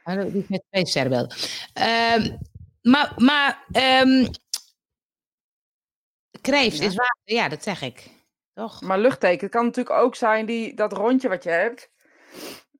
Huh? 0.03 0.31
Die 0.31 0.41
is 0.41 0.47
met 0.47 0.63
twee 0.69 0.87
sterrenbeelden. 0.87 1.37
Ehm, 1.73 2.37
maar 2.81 3.13
maar 3.17 3.65
ehm, 3.71 4.25
kreeft 6.41 6.77
Ja. 6.77 6.85
is 6.85 6.95
water, 6.95 7.21
ja, 7.23 7.49
dat 7.49 7.63
zeg 7.63 7.81
ik. 7.81 8.09
Toch? 8.53 8.81
Maar 8.81 8.99
luchtteken, 8.99 9.45
het 9.45 9.55
kan 9.55 9.65
natuurlijk 9.65 9.95
ook 9.95 10.15
zijn 10.15 10.45
die, 10.45 10.73
dat 10.73 10.93
rondje 10.93 11.29
wat 11.29 11.43
je 11.43 11.49
hebt. 11.49 11.89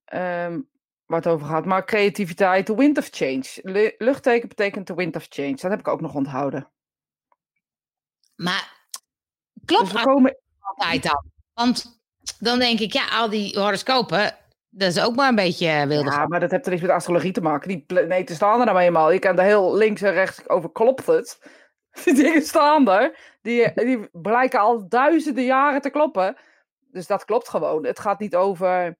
ehm, 0.05 0.59
waar 1.05 1.19
het 1.21 1.27
over 1.27 1.47
gaat. 1.47 1.65
Maar 1.65 1.85
creativiteit, 1.85 2.65
the 2.65 2.75
wind 2.75 2.97
of 2.97 3.07
change. 3.11 3.59
Lu- 3.61 3.95
luchtteken 3.97 4.49
betekent 4.49 4.85
the 4.85 4.95
wind 4.95 5.15
of 5.15 5.25
change. 5.29 5.55
Dat 5.55 5.71
heb 5.71 5.79
ik 5.79 5.87
ook 5.87 6.01
nog 6.01 6.13
onthouden. 6.13 6.71
Maar 8.35 8.89
klopt 9.65 9.91
Dus 9.91 10.01
komen... 10.01 10.37
altijd 10.59 11.03
dan? 11.03 11.31
Want 11.53 11.99
dan 12.39 12.59
denk 12.59 12.79
ik, 12.79 12.93
ja, 12.93 13.07
al 13.07 13.29
die 13.29 13.59
horoscopen, 13.59 14.37
dat 14.69 14.89
is 14.89 14.99
ook 14.99 15.15
maar 15.15 15.29
een 15.29 15.35
beetje 15.35 15.67
eh, 15.67 15.87
wilde. 15.87 16.11
Ja, 16.11 16.27
maar 16.27 16.39
dat 16.39 16.51
heeft 16.51 16.65
er 16.65 16.71
niks 16.71 16.83
met 16.83 16.91
astrologie 16.91 17.31
te 17.31 17.41
maken. 17.41 17.67
Die 17.67 17.83
planeten 17.87 18.35
staan 18.35 18.59
er 18.59 18.65
nou 18.65 18.79
eenmaal. 18.79 19.11
Je 19.11 19.19
kan 19.19 19.39
er 19.39 19.45
heel 19.45 19.75
links 19.75 20.01
en 20.01 20.11
rechts 20.11 20.49
over 20.49 20.71
klopt 20.71 21.05
het. 21.05 21.39
Die 22.03 22.13
dingen 22.13 22.41
staan 22.41 22.89
er. 22.89 23.37
Die, 23.41 23.73
die 23.73 24.09
blijken 24.11 24.59
al 24.59 24.87
duizenden 24.89 25.43
jaren 25.43 25.81
te 25.81 25.89
kloppen. 25.89 26.37
Dus 26.91 27.07
dat 27.07 27.25
klopt 27.25 27.49
gewoon. 27.49 27.85
Het 27.85 27.99
gaat 27.99 28.19
niet 28.19 28.35
over 28.35 28.97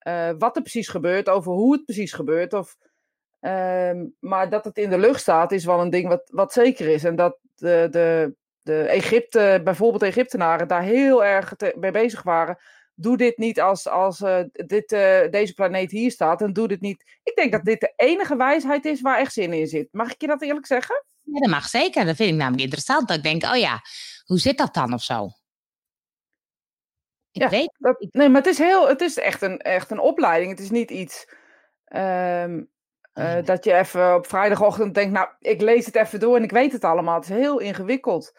eh, 0.00 0.30
wat 0.38 0.56
er 0.56 0.62
precies 0.62 0.88
gebeurt, 0.88 1.28
over 1.28 1.52
hoe 1.52 1.72
het 1.72 1.84
precies 1.84 2.12
gebeurt. 2.12 2.52
Of, 2.52 2.76
ehm, 3.40 4.06
maar 4.18 4.50
dat 4.50 4.64
het 4.64 4.76
in 4.76 4.90
de 4.90 4.98
lucht 4.98 5.20
staat, 5.20 5.52
is 5.52 5.64
wel 5.64 5.80
een 5.80 5.90
ding 5.90 6.08
wat, 6.08 6.22
wat 6.32 6.52
zeker 6.52 6.88
is. 6.88 7.04
En 7.04 7.16
dat 7.16 7.38
de, 7.54 7.88
de, 7.90 8.34
de 8.62 8.82
Egypte, 8.82 9.60
bijvoorbeeld 9.64 10.02
Egyptenaren, 10.02 10.68
daar 10.68 10.82
heel 10.82 11.24
erg 11.24 11.54
mee 11.74 11.90
bezig 11.90 12.22
waren. 12.22 12.58
Doe 12.94 13.16
dit 13.16 13.38
niet 13.38 13.60
als, 13.60 13.88
als 13.88 14.20
eh, 14.20 14.40
dit, 14.52 14.92
eh, 14.92 15.30
deze 15.30 15.54
planeet 15.54 15.90
hier 15.90 16.10
staat. 16.10 16.42
En 16.42 16.52
doe 16.52 16.68
dit 16.68 16.80
niet. 16.80 17.18
Ik 17.22 17.34
denk 17.34 17.52
dat 17.52 17.64
dit 17.64 17.80
de 17.80 17.92
enige 17.96 18.36
wijsheid 18.36 18.84
is 18.84 19.00
waar 19.00 19.18
echt 19.18 19.32
zin 19.32 19.52
in 19.52 19.66
zit. 19.66 19.88
Mag 19.90 20.12
ik 20.12 20.20
je 20.20 20.26
dat 20.26 20.42
eerlijk 20.42 20.66
zeggen? 20.66 21.04
Ja, 21.22 21.40
dat 21.40 21.50
mag 21.50 21.68
zeker. 21.68 22.04
Dat 22.04 22.16
vind 22.16 22.30
ik 22.30 22.36
namelijk 22.36 22.62
interessant. 22.62 23.08
Dat 23.08 23.16
ik 23.16 23.22
denk, 23.22 23.42
oh 23.44 23.56
ja, 23.56 23.80
hoe 24.24 24.38
zit 24.38 24.58
dat 24.58 24.74
dan 24.74 24.92
of 24.92 25.02
zo? 25.02 25.28
Ik 27.32 27.42
Ja, 27.42 27.48
weet 27.48 27.76
Dat, 27.78 28.06
nee, 28.10 28.28
maar 28.28 28.40
het 28.40 28.50
is, 28.50 28.58
heel, 28.58 28.88
het 28.88 29.00
is 29.00 29.18
echt, 29.18 29.42
een, 29.42 29.58
echt 29.58 29.90
een 29.90 30.00
opleiding. 30.00 30.50
Het 30.50 30.60
is 30.60 30.70
niet 30.70 30.90
iets 30.90 31.34
ehm, 31.84 32.62
eh, 33.12 33.32
Nee. 33.32 33.42
dat 33.42 33.64
je 33.64 33.74
even 33.74 34.14
op 34.14 34.26
vrijdagochtend 34.26 34.94
denkt, 34.94 35.12
nou, 35.12 35.28
ik 35.38 35.60
lees 35.60 35.86
het 35.86 35.96
even 35.96 36.20
door 36.20 36.36
en 36.36 36.42
ik 36.42 36.50
weet 36.50 36.72
het 36.72 36.84
allemaal. 36.84 37.14
Het 37.14 37.24
is 37.24 37.36
heel 37.36 37.58
ingewikkeld. 37.58 38.32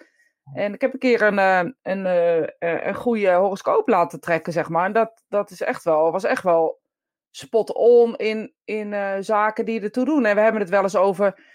En 0.54 0.74
ik 0.74 0.82
heb 0.82 0.94
een 0.94 1.00
keer 1.00 1.22
een, 1.22 1.40
eh, 1.40 1.72
een, 1.82 2.06
eh, 2.06 2.42
eh, 2.42 2.86
een 2.86 2.96
goede 2.96 3.32
horoscoop 3.32 3.88
laten 3.88 4.20
trekken, 4.20 4.54
zeg 4.54 4.70
maar. 4.70 4.86
En 4.86 4.94
dat, 4.94 5.24
dat 5.28 5.52
is 5.52 5.62
echt 5.62 5.84
wel, 5.84 6.12
was 6.12 6.24
echt 6.24 6.44
wel 6.44 6.80
spot 7.32 7.74
on 7.74 8.16
in, 8.16 8.54
in 8.64 9.24
zaken 9.24 9.66
die 9.66 9.82
ertoe 9.82 10.06
doen. 10.06 10.26
En 10.26 10.36
we 10.36 10.42
hebben 10.42 10.62
het 10.62 10.70
wel 10.70 10.84
eens 10.84 10.96
over 10.96 11.50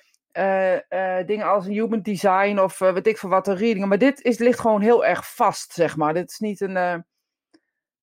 dingen 1.26 1.46
als 1.46 1.66
human 1.66 2.02
design 2.02 2.58
of 2.58 2.78
weet 2.78 3.06
ik 3.06 3.18
veel 3.18 3.28
wat, 3.28 3.46
een 3.46 3.56
reading. 3.56 3.86
Maar 3.86 3.98
dit 3.98 4.22
is, 4.22 4.38
ligt 4.38 4.60
gewoon 4.60 4.80
heel 4.80 5.04
erg 5.04 5.34
vast, 5.34 5.72
zeg 5.72 5.96
maar. 5.96 6.14
Dit 6.14 6.30
is 6.30 6.38
niet 6.38 6.60
een... 6.60 7.04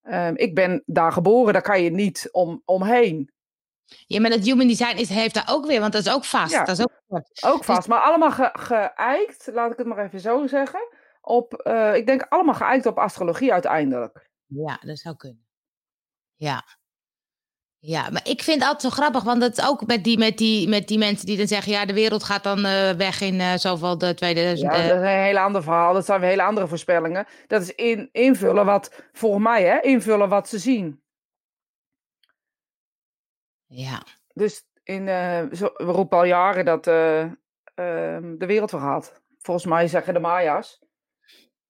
eh, 0.03 0.27
ehm, 0.27 0.35
ik 0.35 0.55
ben 0.55 0.83
daar 0.85 1.11
geboren, 1.11 1.53
daar 1.53 1.61
kan 1.61 1.81
je 1.81 1.89
niet 1.89 2.29
om, 2.31 2.61
omheen. 2.65 3.31
Ja, 3.85 4.21
maar 4.21 4.29
dat 4.29 4.45
human 4.45 4.67
design 4.67 4.97
is, 4.97 5.09
heeft 5.09 5.33
daar 5.33 5.49
ook 5.49 5.65
weer, 5.65 5.79
want 5.79 5.93
dat 5.93 6.05
is 6.05 6.13
ook 6.13 6.25
vast. 6.25 6.51
Ja. 6.51 6.63
Dat 6.63 6.79
is 6.79 6.85
ook, 6.85 7.21
Ook 7.45 7.63
vast, 7.63 7.87
maar 7.87 7.99
allemaal 7.99 8.31
ge, 8.31 8.49
geëikt, 8.53 9.49
laat 9.53 9.71
ik 9.71 9.77
het 9.77 9.87
maar 9.87 10.05
even 10.05 10.19
zo 10.19 10.47
zeggen. 10.47 10.87
Op, 11.21 11.53
eh, 11.53 11.95
ik 11.95 12.05
denk 12.05 12.25
allemaal 12.29 12.53
geëikt 12.53 12.85
op 12.85 12.97
astrologie 12.97 13.53
uiteindelijk. 13.53 14.29
ja, 14.45 14.79
dat 14.81 14.97
zou 14.97 15.15
kunnen. 15.15 15.45
Ja. 16.35 16.63
Ja, 17.85 18.09
maar 18.09 18.21
ik 18.23 18.41
vind 18.43 18.59
het 18.59 18.69
altijd 18.69 18.93
zo 18.93 19.01
grappig, 19.01 19.23
want 19.23 19.41
dat 19.41 19.57
is 19.57 19.67
ook 19.67 19.85
met 19.85 20.03
die, 20.03 20.17
met, 20.17 20.37
die, 20.37 20.67
met 20.67 20.87
die 20.87 20.97
mensen 20.97 21.25
die 21.25 21.37
dan 21.37 21.47
zeggen, 21.47 21.71
ja, 21.71 21.85
de 21.85 21.93
wereld 21.93 22.23
gaat 22.23 22.43
dan 22.43 22.65
eh, 22.65 22.91
weg 22.91 23.21
in 23.21 23.39
eh, 23.39 23.55
zoveel 23.55 23.97
de 23.97 24.13
2000. 24.13 24.71
Ja, 24.71 24.77
eh, 24.77 24.87
dat 24.87 24.97
is 24.97 25.03
een 25.03 25.23
heel 25.23 25.37
ander 25.37 25.63
verhaal. 25.63 25.93
Dat 25.93 26.05
zijn 26.05 26.19
weer 26.19 26.29
hele 26.29 26.43
andere 26.43 26.67
voorspellingen. 26.67 27.25
Dat 27.47 27.61
is 27.61 27.75
in, 27.75 28.09
invullen 28.11 28.65
wat, 28.65 29.03
volgens 29.13 29.43
mij, 29.43 29.63
hè, 29.63 29.81
invullen 29.81 30.29
wat 30.29 30.49
ze 30.49 30.59
zien. 30.59 31.01
ja. 33.67 34.03
Dus 34.33 34.65
in, 34.83 35.07
eh, 35.07 35.41
we 35.49 35.71
roepen 35.77 36.17
al 36.17 36.25
jaren 36.25 36.65
dat 36.65 36.87
eh, 36.87 37.21
ehm, 37.75 38.37
de 38.37 38.45
wereld 38.45 38.69
vergaat. 38.69 39.21
Volgens 39.39 39.65
mij 39.65 39.87
zeggen 39.87 40.13
de 40.13 40.19
Maya's. 40.19 40.79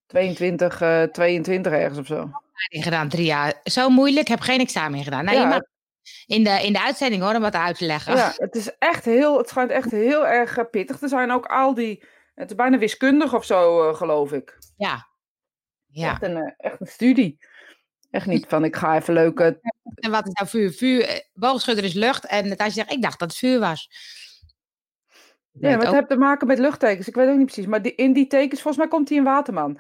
22, 0.06 0.82
eh 0.82 1.04
22 1.04 1.72
ergens 1.72 2.00
of 2.00 2.06
zo. 2.06 2.30
in 2.68 2.84
gedaan, 2.84 3.10
drie 3.10 3.26
jaar. 3.26 3.54
Zo 3.64 3.90
moeilijk, 3.90 4.28
heb 4.28 4.40
geen 4.40 4.60
examen 4.60 4.98
in 4.98 5.04
gedaan. 5.04 5.26
Nou, 5.26 5.38
Ja, 5.38 5.44
je 5.44 5.50
mag 5.50 5.62
in 6.26 6.44
de, 6.44 6.60
in 6.64 6.74
de 6.74 6.82
uitzending 6.82 7.22
hoor, 7.22 7.36
om 7.36 7.42
wat 7.42 7.54
uit 7.54 7.78
te 7.78 7.86
leggen. 7.86 8.16
Ja, 8.16 8.34
het 8.36 8.56
is 8.56 8.78
echt 8.78 9.06
heel, 9.06 9.38
het 9.38 9.50
schijnt 9.50 9.72
echt 9.72 9.92
heel 9.92 10.28
erg 10.28 10.58
eh, 10.58 10.66
pittig 10.72 10.98
te 10.98 11.08
zijn. 11.08 11.32
Ook 11.32 11.46
al 11.46 11.74
die, 11.74 12.04
het 12.36 12.50
is 12.50 12.56
bijna 12.56 12.78
wiskundig 12.78 13.34
of 13.34 13.46
zo, 13.46 13.90
eh, 13.90 13.96
geloof 13.96 14.32
ik. 14.32 14.58
Ja. 14.78 15.08
Ja. 15.88 16.12
Echt, 16.12 16.24
een, 16.24 16.38
eh, 16.38 16.54
echt 16.58 16.82
een 16.82 16.88
studie. 16.88 17.38
Echt 18.12 18.26
niet 18.26 18.46
van, 18.48 18.64
ik 18.64 18.76
ga 18.76 18.96
even 18.96 19.14
leuk... 19.14 19.40
En 19.40 20.12
wat 20.12 20.28
is 20.28 20.34
nou 20.34 20.50
vuur? 20.50 20.72
Vuur, 20.72 21.24
boogschudder 21.34 21.84
is 21.84 21.94
lucht. 21.94 22.26
En 22.26 22.48
je 22.48 22.70
zegt, 22.70 22.92
ik 22.92 23.02
dacht 23.02 23.20
dat 23.20 23.30
het 23.30 23.38
vuur 23.38 23.60
was. 23.60 23.90
Ja, 25.52 25.78
wat 25.78 25.92
heeft 25.92 26.10
te 26.10 26.18
maken 26.18 26.48
met 26.48 26.60
luchttekens? 26.60 27.08
Ik 27.08 27.16
weet 27.16 27.30
ook 27.30 27.38
niet 27.38 27.46
precies. 27.46 27.66
Maar 27.66 27.82
die, 27.82 27.96
in 27.96 28.14
die 28.14 28.28
tekens, 28.28 28.62
volgens 28.62 28.78
mij 28.78 28.88
komt 28.88 29.08
die 29.08 29.18
in 29.18 29.24
Waterman. 29.24 29.80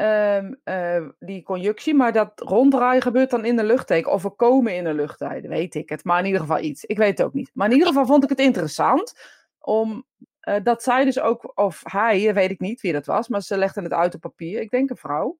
Ehm, 0.00 0.52
eh, 0.64 1.08
die 1.18 1.42
conjunctie, 1.42 1.94
maar 1.94 2.12
dat 2.12 2.32
ronddraaien 2.36 3.02
gebeurt 3.02 3.30
dan 3.30 3.44
in 3.44 3.56
de 3.56 3.64
luchtteken. 3.64 4.12
Of 4.12 4.22
we 4.22 4.30
komen 4.30 4.76
in 4.76 4.86
een 4.86 4.94
luchttijden, 4.94 5.50
weet 5.50 5.74
ik 5.74 5.88
het. 5.88 6.04
Maar 6.04 6.18
in 6.18 6.24
ieder 6.24 6.40
geval 6.40 6.58
iets. 6.58 6.84
Ik 6.84 6.96
weet 6.96 7.18
het 7.18 7.26
ook 7.26 7.32
niet. 7.32 7.50
Maar 7.54 7.66
in 7.66 7.72
ieder 7.72 7.88
geval 7.88 8.06
vond 8.06 8.22
ik 8.22 8.28
het 8.28 8.38
interessant. 8.38 9.14
Om, 9.58 10.04
eh, 10.40 10.54
dat 10.62 10.82
zij 10.82 11.04
dus 11.04 11.20
ook, 11.20 11.52
of 11.54 11.80
hij, 11.84 12.28
eh, 12.28 12.34
weet 12.34 12.50
ik 12.50 12.60
niet 12.60 12.80
wie 12.80 12.92
dat 12.92 13.06
was. 13.06 13.28
Maar 13.28 13.42
ze 13.42 13.56
legde 13.56 13.82
het 13.82 13.92
uit 13.92 14.14
op 14.14 14.20
papier. 14.20 14.60
Ik 14.60 14.70
denk 14.70 14.90
een 14.90 14.96
vrouw. 14.96 15.38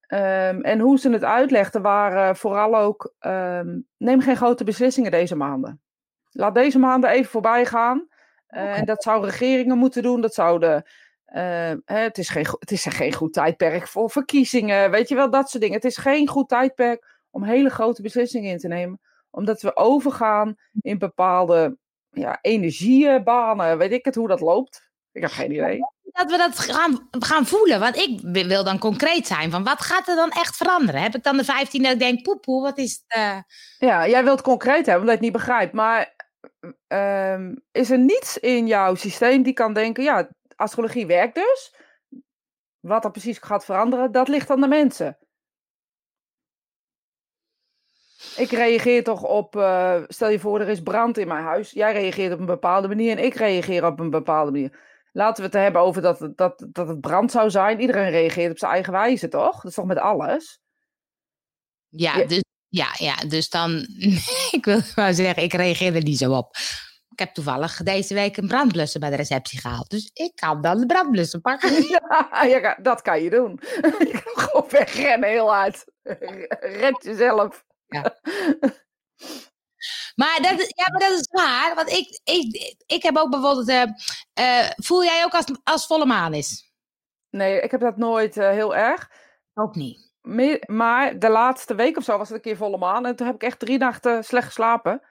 Ehm, 0.00 0.60
en 0.60 0.80
hoe 0.80 0.98
ze 0.98 1.10
het 1.10 1.24
uitlegden 1.24 1.82
waren 1.82 2.36
vooral 2.36 2.76
ook, 2.76 3.14
ehm, 3.18 3.78
neem 3.96 4.20
geen 4.20 4.36
grote 4.36 4.64
beslissingen 4.64 5.10
deze 5.10 5.36
maanden. 5.36 5.80
Laat 6.30 6.54
deze 6.54 6.78
maanden 6.78 7.10
even 7.10 7.30
voorbij 7.30 7.66
gaan. 7.66 8.08
En 8.46 8.84
dat 8.84 9.02
zouden 9.02 9.30
regeringen 9.30 9.78
moeten 9.78 10.02
doen. 10.02 10.20
Dat 10.20 10.34
zouden. 10.34 10.84
Eh, 11.28 11.72
hè, 11.84 11.98
het, 11.98 12.18
is 12.18 12.28
geen, 12.28 12.46
het 12.58 12.70
is 12.70 12.84
geen 12.84 13.12
goed 13.14 13.32
tijdperk 13.32 13.88
voor 13.88 14.10
verkiezingen. 14.10 14.90
Weet 14.90 15.08
je 15.08 15.14
wel, 15.14 15.30
dat 15.30 15.50
soort 15.50 15.62
dingen. 15.62 15.76
Het 15.76 15.84
is 15.90 15.96
geen 15.96 16.28
goed 16.28 16.48
tijdperk 16.48 17.16
om 17.30 17.42
hele 17.44 17.70
grote 17.70 18.02
beslissingen 18.02 18.50
in 18.50 18.58
te 18.58 18.68
nemen. 18.68 19.00
Omdat 19.30 19.62
we 19.62 19.76
overgaan 19.76 20.56
in 20.82 20.98
bepaalde 20.98 21.76
ja, 22.10 22.38
energiebanen. 22.40 23.78
Weet 23.78 23.92
ik 23.92 24.04
het 24.04 24.14
hoe 24.14 24.28
dat 24.28 24.40
loopt? 24.40 24.90
Ik 25.12 25.22
heb 25.22 25.30
geen 25.30 25.52
idee. 25.52 25.78
Dat 26.02 26.30
we 26.30 26.36
dat 26.36 26.58
gaan, 26.58 27.08
gaan 27.10 27.46
voelen. 27.46 27.80
Want 27.80 27.96
ik 27.96 28.20
wi- 28.22 28.46
wil 28.46 28.64
dan 28.64 28.78
concreet 28.78 29.26
zijn. 29.26 29.50
Van 29.50 29.64
wat 29.64 29.80
gaat 29.80 30.08
er 30.08 30.16
dan 30.16 30.30
echt 30.30 30.56
veranderen? 30.56 31.00
Heb 31.02 31.14
ik 31.14 31.22
dan 31.22 31.36
de 31.36 31.44
15 31.44 31.82
dat 31.82 31.92
ik 31.92 31.98
denk, 31.98 32.22
poepoe, 32.22 32.62
wat 32.62 32.78
is 32.78 32.92
het? 33.06 33.18
eh, 33.18 33.38
Ja, 33.78 34.08
jij 34.08 34.24
wilt 34.24 34.42
concreet 34.42 34.86
hebben, 34.86 34.94
omdat 34.94 35.06
je 35.08 35.12
het 35.12 35.20
niet 35.20 35.32
begrijpt. 35.32 35.72
Maar 35.72 36.14
ehm, 36.86 37.54
is 37.72 37.90
er 37.90 37.98
niets 37.98 38.38
in 38.38 38.66
jouw 38.66 38.94
systeem 38.94 39.42
die 39.42 39.52
kan 39.52 39.72
denken: 39.72 40.02
ja, 40.04 40.28
astrologie 40.58 41.06
werkt 41.06 41.34
dus. 41.34 41.74
Wat 42.80 43.04
er 43.04 43.10
precies 43.10 43.38
gaat 43.38 43.64
veranderen, 43.64 44.12
dat 44.12 44.28
ligt 44.28 44.50
aan 44.50 44.60
de 44.60 44.68
mensen. 44.68 45.18
Ik 48.36 48.50
reageer 48.50 49.04
toch 49.04 49.22
op, 49.22 49.56
eh, 49.56 50.02
stel 50.08 50.28
je 50.28 50.38
voor, 50.38 50.60
er 50.60 50.68
is 50.68 50.82
brand 50.82 51.18
in 51.18 51.28
mijn 51.28 51.44
huis. 51.44 51.70
Jij 51.70 51.92
reageert 51.92 52.32
op 52.32 52.38
een 52.38 52.46
bepaalde 52.46 52.88
manier 52.88 53.18
en 53.18 53.24
ik 53.24 53.34
reageer 53.34 53.84
op 53.86 54.00
een 54.00 54.10
bepaalde 54.10 54.50
manier. 54.50 54.78
Laten 55.12 55.36
we 55.36 55.42
het 55.50 55.58
hebben 55.62 55.82
over 55.82 56.02
dat, 56.02 56.18
het- 56.18 56.36
dat, 56.36 56.66
dat 56.72 56.88
het 56.88 57.00
brand 57.00 57.30
zou 57.30 57.50
zijn. 57.50 57.80
Iedereen 57.80 58.10
reageert 58.10 58.50
op 58.50 58.58
zijn 58.58 58.72
eigen 58.72 58.92
wijze, 58.92 59.28
toch? 59.28 59.54
Dat 59.56 59.64
is 59.64 59.74
toch 59.74 59.86
met 59.86 59.98
alles? 59.98 60.60
ja, 61.88 62.16
Ja. 62.16 62.26
Dus, 62.26 62.42
ja, 62.68 62.88
ja, 62.96 63.14
dus 63.14 63.48
dan, 63.48 63.70
ik 64.58 64.64
wil 64.64 64.80
maar 64.96 65.14
zeggen, 65.14 65.42
ik 65.42 65.52
reageer 65.52 65.94
er 65.94 66.02
niet 66.02 66.18
zo 66.18 66.32
op. 66.32 66.56
Ik 67.18 67.24
heb 67.24 67.34
toevallig 67.34 67.82
deze 67.82 68.14
week 68.14 68.36
een 68.36 68.48
brandblusser 68.48 69.00
bij 69.00 69.10
de 69.10 69.16
receptie 69.16 69.60
gehaald. 69.60 69.90
Dus 69.90 70.10
ik 70.12 70.32
kan 70.34 70.60
dan 70.62 70.80
de 70.80 70.86
brandblusser 70.86 71.40
pakken. 71.40 71.72
Ja, 71.88 72.44
ja, 72.44 72.78
dat 72.82 73.02
kan 73.02 73.22
je 73.22 73.30
doen. 73.30 73.60
Je 73.82 74.20
kan 74.24 74.44
gewoon 74.44 74.70
wegrennen 74.70 75.28
heel 75.28 75.52
hard. 75.54 75.84
Red 76.82 77.02
jezelf. 77.04 77.64
Maar 80.14 80.38
dat, 80.42 80.60
is- 80.60 80.72
ja, 80.76 80.90
maar 80.90 81.00
dat 81.00 81.18
is 81.20 81.28
waar. 81.30 81.74
Want 81.74 81.90
ik, 81.90 82.20
ik, 82.24 82.74
ik 82.86 83.02
heb 83.02 83.16
ook 83.16 83.30
bijvoorbeeld... 83.30 83.68
eh, 83.68 83.82
eh, 84.32 84.70
voel 84.76 85.04
jij 85.04 85.24
ook 85.24 85.32
als, 85.34 85.44
als 85.64 85.86
volle 85.86 86.06
maan 86.06 86.34
is? 86.34 86.72
Nee, 87.30 87.60
ik 87.60 87.70
heb 87.70 87.80
dat 87.80 87.96
nooit 87.96 88.36
eh, 88.36 88.50
heel 88.50 88.76
erg. 88.76 89.10
Ook 89.54 89.74
niet. 89.74 90.12
Me- 90.20 90.62
Maar 90.66 91.18
de 91.18 91.28
laatste 91.28 91.74
week 91.74 91.96
of 91.96 92.04
zo 92.04 92.18
was 92.18 92.28
het 92.28 92.36
een 92.36 92.42
keer 92.42 92.56
volle 92.56 92.78
maan. 92.78 93.06
En 93.06 93.16
toen 93.16 93.26
heb 93.26 93.34
ik 93.34 93.42
echt 93.42 93.58
drie 93.58 93.78
nachten 93.78 94.24
slecht 94.24 94.46
geslapen. 94.46 95.02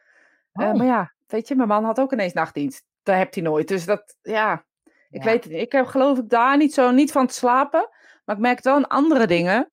Oh. 0.53 0.73
maar 0.73 0.85
ja, 0.85 1.13
weet 1.27 1.47
je, 1.47 1.55
mijn 1.55 1.67
man 1.67 1.83
had 1.83 1.99
ook 1.99 2.11
ineens 2.13 2.33
nachtdienst. 2.33 2.83
Dat 3.03 3.15
hebt 3.15 3.35
hij 3.35 3.43
nooit. 3.43 3.67
Dus 3.67 3.85
dat, 3.85 4.15
ja, 4.21 4.65
ik 5.09 5.23
Ja. 5.23 5.23
weet 5.23 5.43
het 5.43 5.53
niet. 5.53 5.61
Ik 5.61 5.71
heb 5.71 5.85
geloof 5.85 6.17
ik 6.17 6.29
daar 6.29 6.57
niet 6.57 6.73
zo, 6.73 6.91
niet 6.91 7.11
van 7.11 7.27
te 7.27 7.33
slapen. 7.33 7.89
Maar 8.25 8.35
ik 8.35 8.41
merk 8.41 8.55
het 8.55 8.65
wel 8.65 8.75
aan 8.75 8.87
andere 8.87 9.27
dingen. 9.27 9.71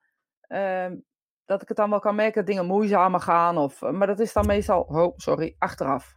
ehm, 0.49 0.97
dat 1.45 1.63
ik 1.63 1.69
het 1.69 1.77
dan 1.77 1.91
wel 1.91 1.99
kan 1.99 2.15
merken 2.15 2.35
dat 2.35 2.47
dingen 2.47 2.67
moeizamer 2.67 3.21
gaan. 3.21 3.57
Of, 3.59 3.81
maar 3.81 4.07
dat 4.07 4.21
is 4.21 4.33
dan 4.33 4.47
meestal, 4.47 4.81
oh, 4.81 5.13
sorry, 5.17 5.55
achteraf. 5.59 6.13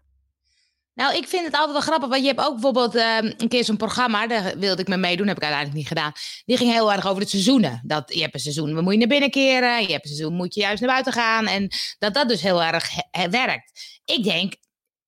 Nou, 0.94 1.16
ik 1.16 1.28
vind 1.28 1.46
het 1.46 1.54
altijd 1.54 1.72
wel 1.72 1.82
grappig, 1.82 2.10
want 2.10 2.22
je 2.22 2.28
hebt 2.28 2.40
ook 2.46 2.52
bijvoorbeeld 2.54 2.96
ehm, 2.96 3.32
een 3.38 3.48
keer 3.48 3.64
zo'n 3.64 3.78
programma, 3.78 4.28
daar 4.28 4.58
wilde 4.58 4.82
ik 4.82 4.88
me 4.88 4.98
meedoen, 4.98 5.28
heb 5.28 5.36
ik 5.38 5.42
uiteindelijk 5.44 5.80
niet 5.80 5.88
gedaan. 5.88 6.12
Die 6.46 6.58
ging 6.58 6.72
heel 6.72 6.92
erg 6.92 7.08
over 7.08 7.22
de 7.22 7.28
seizoenen. 7.30 7.82
Dat, 7.86 8.14
je 8.14 8.22
hebt 8.22 8.34
een 8.34 8.40
seizoen, 8.40 8.84
moet 8.84 8.94
je 8.94 9.00
naar 9.00 9.08
binnen 9.08 9.30
keren, 9.30 9.82
je 9.82 9.92
hebt 9.92 10.06
een 10.06 10.16
seizoen, 10.16 10.34
moet 10.36 10.54
je 10.54 10.62
juist 10.62 10.82
naar 10.82 10.90
buiten 10.92 11.14
gaan. 11.14 11.46
En 11.48 11.68
dat 12.00 12.14
dat 12.14 12.28
dus 12.30 12.42
heel 12.42 12.64
erg 12.64 12.90
werkt. 13.30 14.00
Ik 14.06 14.24
denk, 14.24 14.54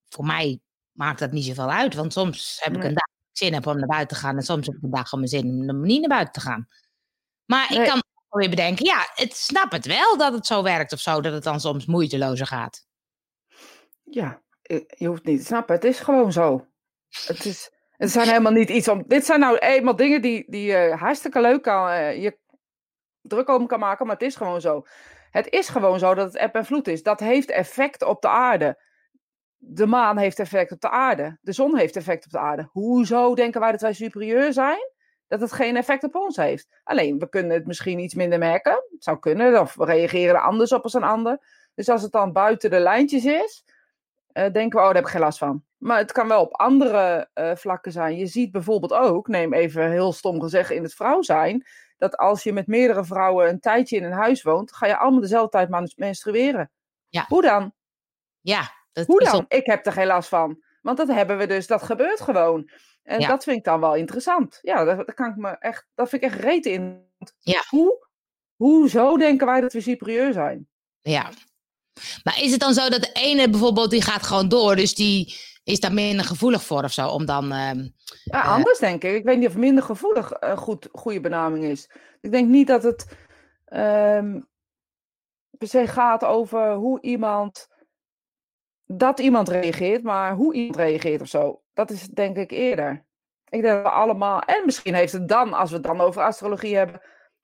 voor 0.09 0.25
mij 0.25 0.59
maakt 0.91 1.19
dat 1.19 1.31
niet 1.31 1.45
zoveel 1.45 1.71
uit, 1.71 1.93
want 1.93 2.13
soms 2.13 2.57
heb 2.61 2.75
ik 2.75 2.83
een 2.83 2.93
dag 2.93 3.07
zin 3.31 3.53
heb 3.53 3.67
om 3.67 3.77
naar 3.77 3.87
buiten 3.87 4.17
te 4.17 4.23
gaan 4.23 4.35
en 4.35 4.43
soms 4.43 4.65
heb 4.65 4.75
ik 4.75 4.83
een 4.83 4.89
dag 4.89 5.13
om 5.13 5.19
mijn 5.19 5.31
zin 5.31 5.69
om 5.69 5.81
niet 5.81 5.99
naar 5.99 6.09
buiten 6.09 6.33
te 6.33 6.39
gaan. 6.39 6.67
Maar 7.45 7.73
ik 7.73 7.87
kan 7.87 8.03
weer 8.29 8.49
bedenken, 8.49 8.85
ja, 8.85 9.11
ik 9.15 9.33
snap 9.33 9.71
het 9.71 9.85
wel 9.85 10.17
dat 10.17 10.33
het 10.33 10.45
zo 10.45 10.63
werkt 10.63 10.93
of 10.93 10.99
zo, 10.99 11.21
dat 11.21 11.33
het 11.33 11.43
dan 11.43 11.59
soms 11.59 11.85
moeitelozer 11.85 12.47
gaat. 12.47 12.87
Ja, 14.03 14.41
je 14.87 15.07
hoeft 15.07 15.25
niet 15.25 15.39
te 15.39 15.45
snappen. 15.45 15.75
Het 15.75 15.83
is 15.83 15.99
gewoon 15.99 16.31
zo. 16.31 16.67
Het, 17.25 17.45
is, 17.45 17.71
het 17.91 18.11
zijn 18.11 18.27
helemaal 18.27 18.51
niet 18.51 18.69
iets 18.69 18.87
om. 18.87 19.03
Dit 19.07 19.25
zijn 19.25 19.39
nou 19.39 19.57
eenmaal 19.57 19.95
dingen 19.95 20.21
die, 20.21 20.51
die 20.51 20.63
je 20.63 20.95
hartstikke 20.99 21.41
leuk 21.41 21.61
kan. 21.61 21.89
Uh, 21.89 22.21
je 22.21 22.39
druk 23.21 23.49
om 23.49 23.67
kan 23.67 23.79
maken, 23.79 24.05
maar 24.05 24.15
het 24.15 24.25
is 24.25 24.35
gewoon 24.35 24.61
zo. 24.61 24.85
Het 25.31 25.47
is 25.47 25.69
gewoon 25.69 25.99
zo 25.99 26.13
dat 26.13 26.33
het 26.33 26.41
eb 26.41 26.55
en 26.55 26.65
vloed 26.65 26.87
is. 26.87 27.03
Dat 27.03 27.19
heeft 27.19 27.49
effect 27.49 28.03
op 28.03 28.21
de 28.21 28.27
aarde. 28.27 28.83
De 29.61 29.85
maan 29.85 30.17
heeft 30.17 30.39
effect 30.39 30.71
op 30.71 30.81
de 30.81 30.89
aarde. 30.89 31.37
De 31.41 31.51
zon 31.51 31.77
heeft 31.77 31.95
effect 31.95 32.25
op 32.25 32.31
de 32.31 32.39
aarde. 32.39 32.69
Hoezo 32.71 33.35
denken 33.35 33.61
wij 33.61 33.71
dat 33.71 33.81
wij 33.81 33.93
superieur 33.93 34.53
zijn? 34.53 34.91
Dat 35.27 35.41
het 35.41 35.51
geen 35.51 35.77
effect 35.77 36.03
op 36.03 36.15
ons 36.15 36.35
heeft. 36.35 36.67
Alleen, 36.83 37.19
we 37.19 37.29
kunnen 37.29 37.51
het 37.51 37.65
misschien 37.67 37.99
iets 37.99 38.13
minder 38.13 38.39
merken. 38.39 38.83
Het 38.91 39.03
zou 39.03 39.19
kunnen, 39.19 39.59
of 39.61 39.75
we 39.75 39.85
reageren 39.85 40.35
er 40.35 40.41
anders 40.41 40.71
op 40.71 40.83
als 40.83 40.93
een 40.93 41.03
ander. 41.03 41.39
Dus 41.75 41.89
als 41.89 42.01
het 42.01 42.11
dan 42.11 42.33
buiten 42.33 42.69
de 42.69 42.79
lijntjes 42.79 43.25
is, 43.25 43.63
uh, 44.33 44.51
denken 44.51 44.69
we, 44.69 44.77
oh, 44.77 44.85
daar 44.85 44.95
heb 44.95 45.03
ik 45.03 45.09
geen 45.09 45.21
last 45.21 45.37
van. 45.37 45.63
Maar 45.77 45.97
het 45.97 46.11
kan 46.11 46.27
wel 46.27 46.41
op 46.41 46.53
andere 46.53 47.29
uh, 47.33 47.55
vlakken 47.55 47.91
zijn. 47.91 48.17
Je 48.17 48.25
ziet 48.25 48.51
bijvoorbeeld 48.51 48.93
ook, 48.93 49.27
neem 49.27 49.53
even 49.53 49.91
heel 49.91 50.13
stom 50.13 50.41
gezegd 50.41 50.69
in 50.69 50.83
het 50.83 50.93
vrouw 50.93 51.21
zijn, 51.21 51.67
dat 51.97 52.17
als 52.17 52.43
je 52.43 52.53
met 52.53 52.67
meerdere 52.67 53.03
vrouwen 53.03 53.49
een 53.49 53.59
tijdje 53.59 53.95
in 53.95 54.03
een 54.03 54.11
huis 54.11 54.43
woont, 54.43 54.73
ga 54.73 54.87
je 54.87 54.97
allemaal 54.97 55.21
dezelfde 55.21 55.67
tijd 55.67 55.95
menstrueren. 55.95 56.71
Ja. 57.09 57.25
Hoe 57.27 57.41
dan? 57.41 57.73
Ja. 58.41 58.77
Hoe 59.05 59.23
dan? 59.23 59.45
Ik 59.47 59.65
heb 59.65 59.85
er 59.85 59.91
geen 59.91 60.07
last 60.07 60.29
van. 60.29 60.63
Want 60.81 60.97
dat 60.97 61.07
hebben 61.07 61.37
we 61.37 61.47
dus, 61.47 61.67
dat 61.67 61.83
gebeurt 61.83 62.21
gewoon. 62.21 62.69
En 63.03 63.27
dat 63.27 63.43
vind 63.43 63.57
ik 63.57 63.63
dan 63.63 63.79
wel 63.79 63.95
interessant. 63.95 64.59
Ja, 64.61 64.83
dat, 64.83 64.97
dat, 64.97 65.13
kan 65.13 65.29
ik 65.29 65.35
me 65.35 65.49
echt, 65.49 65.85
dat 65.95 66.09
vind 66.09 66.23
ik 66.23 66.31
echt 66.31 66.39
reet 66.39 66.65
in. 66.65 67.07
Ja. 67.39 67.63
Hoe, 67.69 68.07
hoezo 68.55 69.17
denken 69.17 69.47
wij 69.47 69.61
dat 69.61 69.73
we 69.73 69.81
superieur 69.81 70.33
zijn? 70.33 70.67
Ja, 70.99 71.29
maar 72.23 72.41
is 72.41 72.51
het 72.51 72.59
dan 72.59 72.73
zo 72.73 72.89
dat 72.89 73.01
de 73.01 73.11
ene 73.13 73.49
bijvoorbeeld, 73.49 73.89
die 73.89 74.01
gaat 74.01 74.23
gewoon 74.23 74.49
door, 74.49 74.75
dus 74.75 74.95
die 74.95 75.35
is 75.63 75.79
daar 75.79 75.93
minder 75.93 76.25
gevoelig 76.25 76.63
voor 76.63 76.83
of 76.83 76.91
zo, 76.91 77.07
om 77.07 77.25
dan... 77.25 77.53
Uh, 77.53 77.71
ja, 78.23 78.41
anders 78.41 78.79
denk 78.79 79.03
ik. 79.03 79.15
Ik 79.15 79.23
weet 79.23 79.37
niet 79.37 79.47
of 79.47 79.57
minder 79.57 79.83
gevoelig 79.83 80.31
een 80.39 80.57
goed, 80.57 80.89
goede 80.91 81.19
benaming 81.19 81.63
is. 81.63 81.89
Ik 82.21 82.31
denk 82.31 82.47
niet 82.47 82.67
dat 82.67 82.83
het 82.83 83.05
um, 83.73 84.47
per 85.57 85.67
se 85.67 85.87
gaat 85.87 86.23
over 86.23 86.73
hoe 86.73 87.01
iemand... 87.01 87.67
Dat 88.93 89.19
iemand 89.19 89.49
reageert, 89.49 90.03
maar 90.03 90.33
hoe 90.33 90.53
iemand 90.53 90.75
reageert 90.75 91.21
of 91.21 91.27
zo. 91.27 91.61
Dat 91.73 91.89
is 91.89 92.07
denk 92.07 92.37
ik 92.37 92.51
eerder. 92.51 93.05
Ik 93.49 93.61
denk 93.61 93.63
dat 93.63 93.83
we 93.83 93.89
allemaal... 93.89 94.41
En 94.41 94.65
misschien 94.65 94.93
heeft 94.93 95.13
het 95.13 95.27
dan, 95.27 95.53
als 95.53 95.69
we 95.69 95.75
het 95.75 95.85
dan 95.85 96.01
over 96.01 96.21
astrologie 96.21 96.75
hebben, 96.75 97.01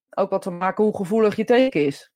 ook 0.09 0.29
wat 0.29 0.41
te 0.41 0.49
maken 0.49 0.83
hoe 0.83 0.95
gevoelig 0.95 1.35
je 1.35 1.43
teken 1.43 1.85
is. 1.85 2.11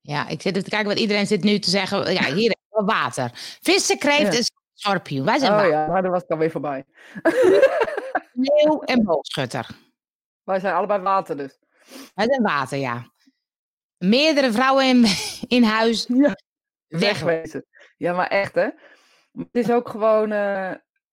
Ja, 0.00 0.28
ik 0.28 0.42
zit 0.42 0.52
even 0.52 0.64
te 0.64 0.70
kijken 0.70 0.88
wat 0.88 0.98
iedereen 0.98 1.26
zit 1.26 1.42
nu 1.42 1.58
te 1.58 1.70
zeggen. 1.70 2.12
Ja, 2.12 2.24
hier 2.34 2.56
water. 2.68 3.30
Vissen, 3.60 3.98
kreeft 3.98 4.32
ja. 4.32 4.38
en 4.38 4.44
schorpioen. 4.74 5.24
Wij 5.24 5.38
zijn 5.38 5.50
oh 5.50 5.56
water. 5.56 5.72
ja, 5.72 5.86
maar 5.86 6.02
dat 6.02 6.10
was 6.10 6.22
ik 6.22 6.30
alweer 6.30 6.50
voorbij. 6.50 6.84
Leeuw 8.32 8.80
en 8.80 9.04
bolschutter. 9.04 9.66
Wij 10.42 10.60
zijn 10.60 10.74
allebei 10.74 11.02
water 11.02 11.36
dus. 11.36 11.58
Wij 12.14 12.26
zijn 12.26 12.42
water, 12.42 12.78
ja. 12.78 13.10
Meerdere 13.98 14.52
vrouwen 14.52 14.86
in, 14.86 15.06
in 15.58 15.62
huis. 15.62 16.06
Ja, 16.08 16.34
wegwezen. 16.88 17.66
Ja, 17.96 18.12
maar 18.12 18.26
echt 18.26 18.54
hè. 18.54 18.68
Het 19.32 19.48
is 19.52 19.70
ook 19.70 19.88
gewoon... 19.88 20.32
Uh, 20.32 20.72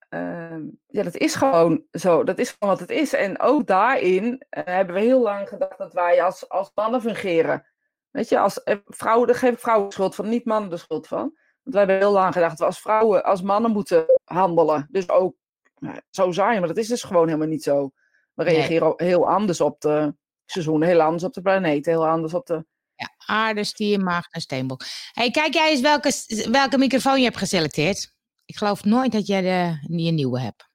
uh, 0.09 0.57
ja, 0.87 1.03
dat 1.03 1.15
is 1.15 1.35
gewoon 1.35 1.83
zo. 1.91 2.23
Dat 2.23 2.39
is 2.39 2.49
gewoon 2.49 2.73
wat 2.73 2.79
het 2.79 2.89
is. 2.89 3.13
En 3.13 3.39
ook 3.39 3.67
daarin 3.67 4.25
uh, 4.25 4.63
hebben 4.63 4.95
we 4.95 5.01
heel 5.01 5.21
lang 5.21 5.47
gedacht 5.47 5.77
dat 5.77 5.93
wij 5.93 6.23
als, 6.23 6.49
als 6.49 6.71
mannen 6.75 7.01
fungeren. 7.01 7.67
Weet 8.11 8.29
je, 8.29 8.39
als 8.39 8.63
eh, 8.63 8.77
vrouwen, 8.85 9.27
daar 9.27 9.35
geef 9.35 9.51
ik 9.51 9.59
vrouwen 9.59 9.87
de 9.87 9.93
schuld 9.93 10.15
van, 10.15 10.29
niet 10.29 10.45
mannen 10.45 10.69
de 10.69 10.77
schuld 10.77 11.07
van. 11.07 11.19
Want 11.63 11.75
wij 11.75 11.77
hebben 11.77 11.97
heel 11.97 12.11
lang 12.11 12.33
gedacht 12.33 12.49
dat 12.49 12.59
we 12.59 12.65
als 12.65 12.81
vrouwen, 12.81 13.23
als 13.23 13.41
mannen 13.41 13.71
moeten 13.71 14.05
handelen. 14.23 14.87
Dus 14.91 15.09
ook 15.09 15.35
nou, 15.79 15.99
zo 16.09 16.31
zijn, 16.31 16.59
maar 16.59 16.67
dat 16.67 16.77
is 16.77 16.87
dus 16.87 17.03
gewoon 17.03 17.27
helemaal 17.27 17.47
niet 17.47 17.63
zo. 17.63 17.91
We 18.33 18.43
reageren 18.43 18.93
nee. 18.97 19.07
heel 19.07 19.29
anders 19.29 19.61
op 19.61 19.81
de 19.81 20.15
seizoenen, 20.45 20.87
heel 20.87 21.01
anders 21.01 21.23
op 21.23 21.33
de 21.33 21.41
planeet, 21.41 21.85
heel 21.85 22.07
anders 22.07 22.33
op 22.33 22.45
de... 22.45 22.65
Ja, 22.95 23.09
aarde, 23.25 23.63
stier, 23.63 23.99
maag 23.99 24.27
en 24.29 24.41
steenbok. 24.41 24.83
Hey, 25.11 25.31
kijk 25.31 25.53
jij 25.53 25.69
eens 25.69 25.81
welke, 25.81 26.11
welke 26.51 26.77
microfoon 26.77 27.17
je 27.17 27.23
hebt 27.23 27.37
geselecteerd. 27.37 28.13
Ik 28.45 28.57
geloof 28.57 28.83
nooit 28.83 29.11
dat 29.11 29.27
jij 29.27 29.41
de, 29.41 29.77
een 29.95 30.15
nieuwe 30.15 30.39
hebt. 30.39 30.69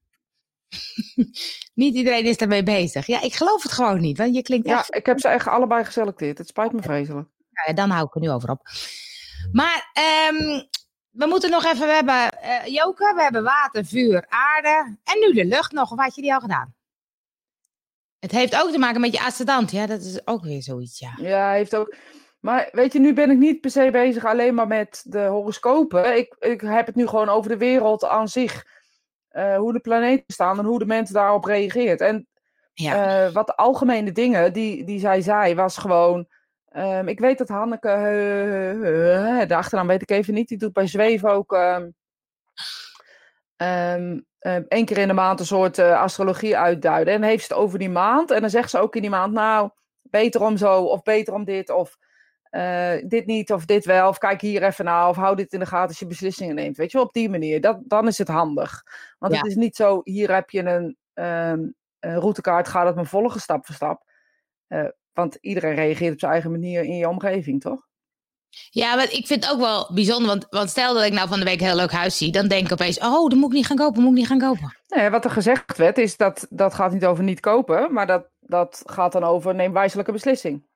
niet 1.74 1.94
iedereen 1.94 2.24
is 2.24 2.36
daarmee 2.36 2.62
bezig. 2.62 3.06
Ja, 3.06 3.20
ik 3.20 3.34
geloof 3.34 3.62
het 3.62 3.72
gewoon 3.72 4.00
niet, 4.00 4.18
want 4.18 4.34
je 4.34 4.42
klinkt 4.42 4.66
Ja, 4.66 4.84
ik 4.88 5.06
heb 5.06 5.20
ze 5.20 5.28
echt 5.28 5.46
allebei 5.46 5.84
geselecteerd. 5.84 6.38
Het 6.38 6.48
spijt 6.48 6.72
me 6.72 6.82
vreselijk. 6.82 7.28
Ja, 7.66 7.72
dan 7.72 7.90
hou 7.90 8.06
ik 8.06 8.14
er 8.14 8.20
nu 8.20 8.30
over 8.30 8.50
op. 8.50 8.68
Maar 9.52 9.90
um, 10.30 10.68
we 11.10 11.26
moeten 11.26 11.50
nog 11.50 11.64
even, 11.64 11.86
we 11.86 11.92
hebben 11.92 12.30
uh, 12.42 12.66
Joke, 12.66 13.14
we 13.14 13.22
hebben 13.22 13.42
water, 13.42 13.84
vuur, 13.84 14.26
aarde 14.28 14.96
en 15.04 15.18
nu 15.20 15.32
de 15.32 15.44
lucht 15.44 15.72
nog. 15.72 15.90
Of 15.90 15.98
had 15.98 16.14
je 16.14 16.22
die 16.22 16.34
al 16.34 16.40
gedaan? 16.40 16.74
Het 18.18 18.30
heeft 18.30 18.62
ook 18.62 18.70
te 18.70 18.78
maken 18.78 19.00
met 19.00 19.12
je 19.12 19.24
ascendant, 19.24 19.70
ja, 19.70 19.86
dat 19.86 20.00
is 20.00 20.26
ook 20.26 20.44
weer 20.44 20.62
zoiets, 20.62 20.98
ja. 20.98 21.12
Ja, 21.16 21.52
heeft 21.52 21.76
ook... 21.76 21.94
Maar 22.40 22.68
weet 22.72 22.92
je, 22.92 22.98
nu 22.98 23.12
ben 23.14 23.30
ik 23.30 23.38
niet 23.38 23.60
per 23.60 23.70
se 23.70 23.90
bezig 23.90 24.24
alleen 24.24 24.54
maar 24.54 24.66
met 24.66 25.02
de 25.04 25.24
horoscopen. 25.24 26.16
Ik, 26.16 26.36
ik 26.38 26.60
heb 26.60 26.86
het 26.86 26.94
nu 26.94 27.06
gewoon 27.06 27.28
over 27.28 27.50
de 27.50 27.56
wereld 27.56 28.04
aan 28.04 28.28
zich. 28.28 28.66
Uh, 29.32 29.56
hoe 29.56 29.72
de 29.72 29.80
planeten 29.80 30.24
staan 30.26 30.58
en 30.58 30.64
hoe 30.64 30.78
de 30.78 30.86
mensen 30.86 31.14
daarop 31.14 31.44
reageert. 31.44 32.00
En 32.00 32.26
ja. 32.72 33.26
uh, 33.26 33.32
wat 33.32 33.56
algemene 33.56 34.12
dingen 34.12 34.52
die, 34.52 34.84
die 34.84 35.00
zij 35.00 35.20
zei, 35.20 35.54
was 35.54 35.76
gewoon. 35.76 36.26
Um, 36.72 37.08
ik 37.08 37.20
weet 37.20 37.38
dat 37.38 37.48
Hanneke, 37.48 37.88
uh, 38.74 39.48
de 39.48 39.54
achternaam 39.54 39.86
weet 39.86 40.02
ik 40.02 40.10
even 40.10 40.34
niet, 40.34 40.48
die 40.48 40.58
doet 40.58 40.72
bij 40.72 40.86
Zweef 40.86 41.24
ook 41.24 41.52
um, 41.52 41.94
um, 43.56 44.26
één 44.68 44.84
keer 44.84 44.98
in 44.98 45.08
de 45.08 45.14
maand 45.14 45.40
een 45.40 45.46
soort 45.46 45.78
astrologie 45.78 46.56
uitduiden. 46.56 47.14
En 47.14 47.20
dan 47.20 47.28
heeft 47.28 47.46
ze 47.46 47.52
het 47.52 47.62
over 47.62 47.78
die 47.78 47.90
maand. 47.90 48.30
En 48.30 48.40
dan 48.40 48.50
zegt 48.50 48.70
ze 48.70 48.78
ook 48.78 48.96
in 48.96 49.02
die 49.02 49.10
maand, 49.10 49.32
nou, 49.32 49.70
beter 50.02 50.42
om 50.42 50.56
zo, 50.56 50.82
of 50.82 51.02
beter 51.02 51.34
om 51.34 51.44
dit, 51.44 51.70
of 51.70 51.98
uh, 52.50 52.92
dit 53.04 53.26
niet 53.26 53.52
of 53.52 53.64
dit 53.64 53.84
wel, 53.84 54.08
of 54.08 54.18
kijk 54.18 54.40
hier 54.40 54.62
even 54.62 54.84
naar, 54.84 55.08
of 55.08 55.16
hou 55.16 55.36
dit 55.36 55.52
in 55.52 55.58
de 55.58 55.66
gaten 55.66 55.88
als 55.88 55.98
je 55.98 56.06
beslissingen 56.06 56.54
neemt. 56.54 56.76
Weet 56.76 56.90
je 56.90 56.96
wel, 56.96 57.06
op 57.06 57.12
die 57.12 57.30
manier. 57.30 57.60
Dat, 57.60 57.78
dan 57.84 58.06
is 58.06 58.18
het 58.18 58.28
handig. 58.28 58.82
Want 59.18 59.32
ja. 59.32 59.38
het 59.38 59.48
is 59.48 59.54
niet 59.54 59.76
zo, 59.76 60.00
hier 60.04 60.34
heb 60.34 60.50
je 60.50 60.62
een, 60.62 60.96
um, 61.14 61.74
een 62.00 62.20
routekaart, 62.20 62.68
ga 62.68 62.84
dat 62.84 62.94
maar 62.94 63.06
volgen 63.06 63.40
stap 63.40 63.66
voor 63.66 63.74
stap. 63.74 64.02
Uh, 64.68 64.88
want 65.12 65.34
iedereen 65.40 65.74
reageert 65.74 66.12
op 66.12 66.18
zijn 66.18 66.32
eigen 66.32 66.50
manier 66.50 66.82
in 66.82 66.96
je 66.96 67.08
omgeving, 67.08 67.60
toch? 67.60 67.87
Ja, 68.70 68.94
maar 68.94 69.12
ik 69.12 69.26
vind 69.26 69.44
het 69.44 69.52
ook 69.52 69.60
wel 69.60 69.90
bijzonder, 69.94 70.26
want, 70.26 70.46
want 70.50 70.70
stel 70.70 70.94
dat 70.94 71.04
ik 71.04 71.12
nou 71.12 71.28
van 71.28 71.38
de 71.38 71.44
week 71.44 71.60
een 71.60 71.66
heel 71.66 71.76
leuk 71.76 71.92
huis 71.92 72.16
zie, 72.16 72.32
dan 72.32 72.48
denk 72.48 72.64
ik 72.64 72.72
opeens, 72.72 72.98
oh, 72.98 73.28
dan 73.28 73.38
moet 73.38 73.50
ik 73.50 73.56
niet 73.56 73.66
gaan 73.66 73.76
kopen, 73.76 74.02
moet 74.02 74.10
ik 74.10 74.18
niet 74.18 74.26
gaan 74.26 74.38
kopen. 74.38 74.76
Nee, 74.86 75.10
wat 75.10 75.24
er 75.24 75.30
gezegd 75.30 75.76
werd, 75.76 75.98
is 75.98 76.16
dat 76.16 76.46
dat 76.50 76.74
gaat 76.74 76.92
niet 76.92 77.04
over 77.04 77.24
niet 77.24 77.40
kopen, 77.40 77.92
maar 77.92 78.06
dat, 78.06 78.28
dat 78.40 78.82
gaat 78.84 79.12
dan 79.12 79.24
over 79.24 79.54
neem 79.54 79.72
wijselijke 79.72 80.12
beslissing 80.12 80.66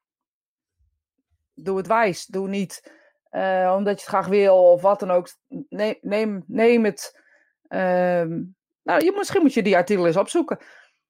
doe 1.55 1.77
het 1.77 1.87
wijs. 1.87 2.27
Doe 2.27 2.49
niet 2.49 2.93
uh, 3.31 3.75
omdat 3.77 3.95
je 3.95 4.01
het 4.01 4.15
graag 4.15 4.27
wil 4.27 4.71
of 4.73 4.83
wat 4.83 5.01
dan 5.01 5.11
ook. 5.11 5.29
Neem, 5.69 5.95
neem, 6.01 6.45
neem 6.47 6.85
het. 6.85 7.21
Uh, 7.69 8.25
nou, 8.83 9.05
je, 9.05 9.13
misschien 9.17 9.43
moet 9.43 9.55
je 9.55 9.63
die 9.63 9.77
artikel 9.77 10.07
eens 10.07 10.17
opzoeken. 10.17 10.59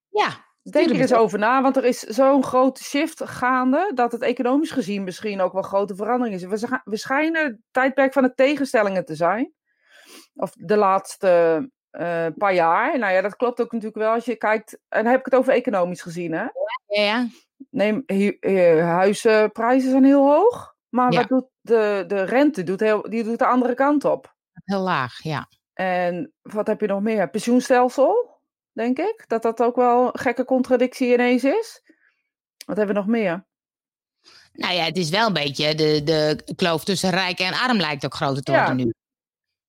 Ja. 0.08 0.50
Denk 0.62 0.90
er 0.90 1.00
eens 1.00 1.12
over 1.12 1.38
na, 1.38 1.62
want 1.62 1.76
er 1.76 1.84
is 1.84 1.98
zo'n 1.98 2.44
grote 2.44 2.84
shift 2.84 3.22
gaande 3.24 3.90
dat 3.94 4.12
het 4.12 4.22
economisch 4.22 4.70
gezien 4.70 5.04
misschien 5.04 5.40
ook 5.40 5.52
wel 5.52 5.62
grote 5.62 5.96
verandering 5.96 6.36
is. 6.36 6.44
We, 6.44 6.80
we 6.84 6.96
schijnen 6.96 7.44
het 7.44 7.56
tijdperk 7.70 8.12
van 8.12 8.22
de 8.22 8.34
tegenstellingen 8.34 9.04
te 9.04 9.14
zijn. 9.14 9.52
Of 10.34 10.52
de 10.52 10.76
laatste 10.76 11.70
uh, 11.92 12.26
paar 12.36 12.54
jaar. 12.54 12.98
Nou 12.98 13.12
ja, 13.12 13.20
dat 13.20 13.36
klopt 13.36 13.60
ook 13.60 13.72
natuurlijk 13.72 14.02
wel 14.02 14.12
als 14.12 14.24
je 14.24 14.36
kijkt. 14.36 14.78
En 14.88 15.02
dan 15.02 15.10
heb 15.12 15.20
ik 15.20 15.24
het 15.24 15.34
over 15.34 15.52
economisch 15.52 16.02
gezien, 16.02 16.32
hè? 16.32 16.42
Ja, 16.42 17.02
ja 17.02 17.28
neem, 17.70 18.04
huizenprijzen 18.80 19.90
zijn 19.90 20.04
heel 20.04 20.30
hoog. 20.30 20.74
Maar 20.88 21.12
ja. 21.12 21.18
wat 21.18 21.28
doet 21.28 21.46
de, 21.60 22.04
de 22.06 22.22
rente? 22.22 22.62
Doet 22.62 22.80
heel, 22.80 23.02
die 23.02 23.24
doet 23.24 23.38
de 23.38 23.46
andere 23.46 23.74
kant 23.74 24.04
op. 24.04 24.34
Heel 24.64 24.80
laag, 24.80 25.22
ja. 25.22 25.48
En 25.72 26.32
wat 26.42 26.66
heb 26.66 26.80
je 26.80 26.86
nog 26.86 27.00
meer? 27.00 27.30
Pensioenstelsel, 27.30 28.31
denk 28.72 28.98
ik. 28.98 29.24
Dat 29.26 29.42
dat 29.42 29.62
ook 29.62 29.76
wel 29.76 30.06
een 30.06 30.18
gekke 30.18 30.44
contradictie 30.44 31.12
ineens 31.12 31.44
is. 31.44 31.82
Wat 32.66 32.76
hebben 32.76 32.94
we 32.94 33.00
nog 33.00 33.10
meer? 33.10 33.46
Nou 34.52 34.74
ja, 34.74 34.84
het 34.84 34.96
is 34.96 35.10
wel 35.10 35.26
een 35.26 35.32
beetje 35.32 35.74
de, 35.74 36.02
de 36.04 36.54
kloof 36.56 36.84
tussen 36.84 37.10
rijk 37.10 37.38
en 37.38 37.52
arm 37.52 37.76
lijkt 37.76 38.04
ook 38.04 38.14
groter 38.14 38.42
te 38.42 38.52
worden 38.52 38.78
ja. 38.78 38.84
nu. 38.84 38.92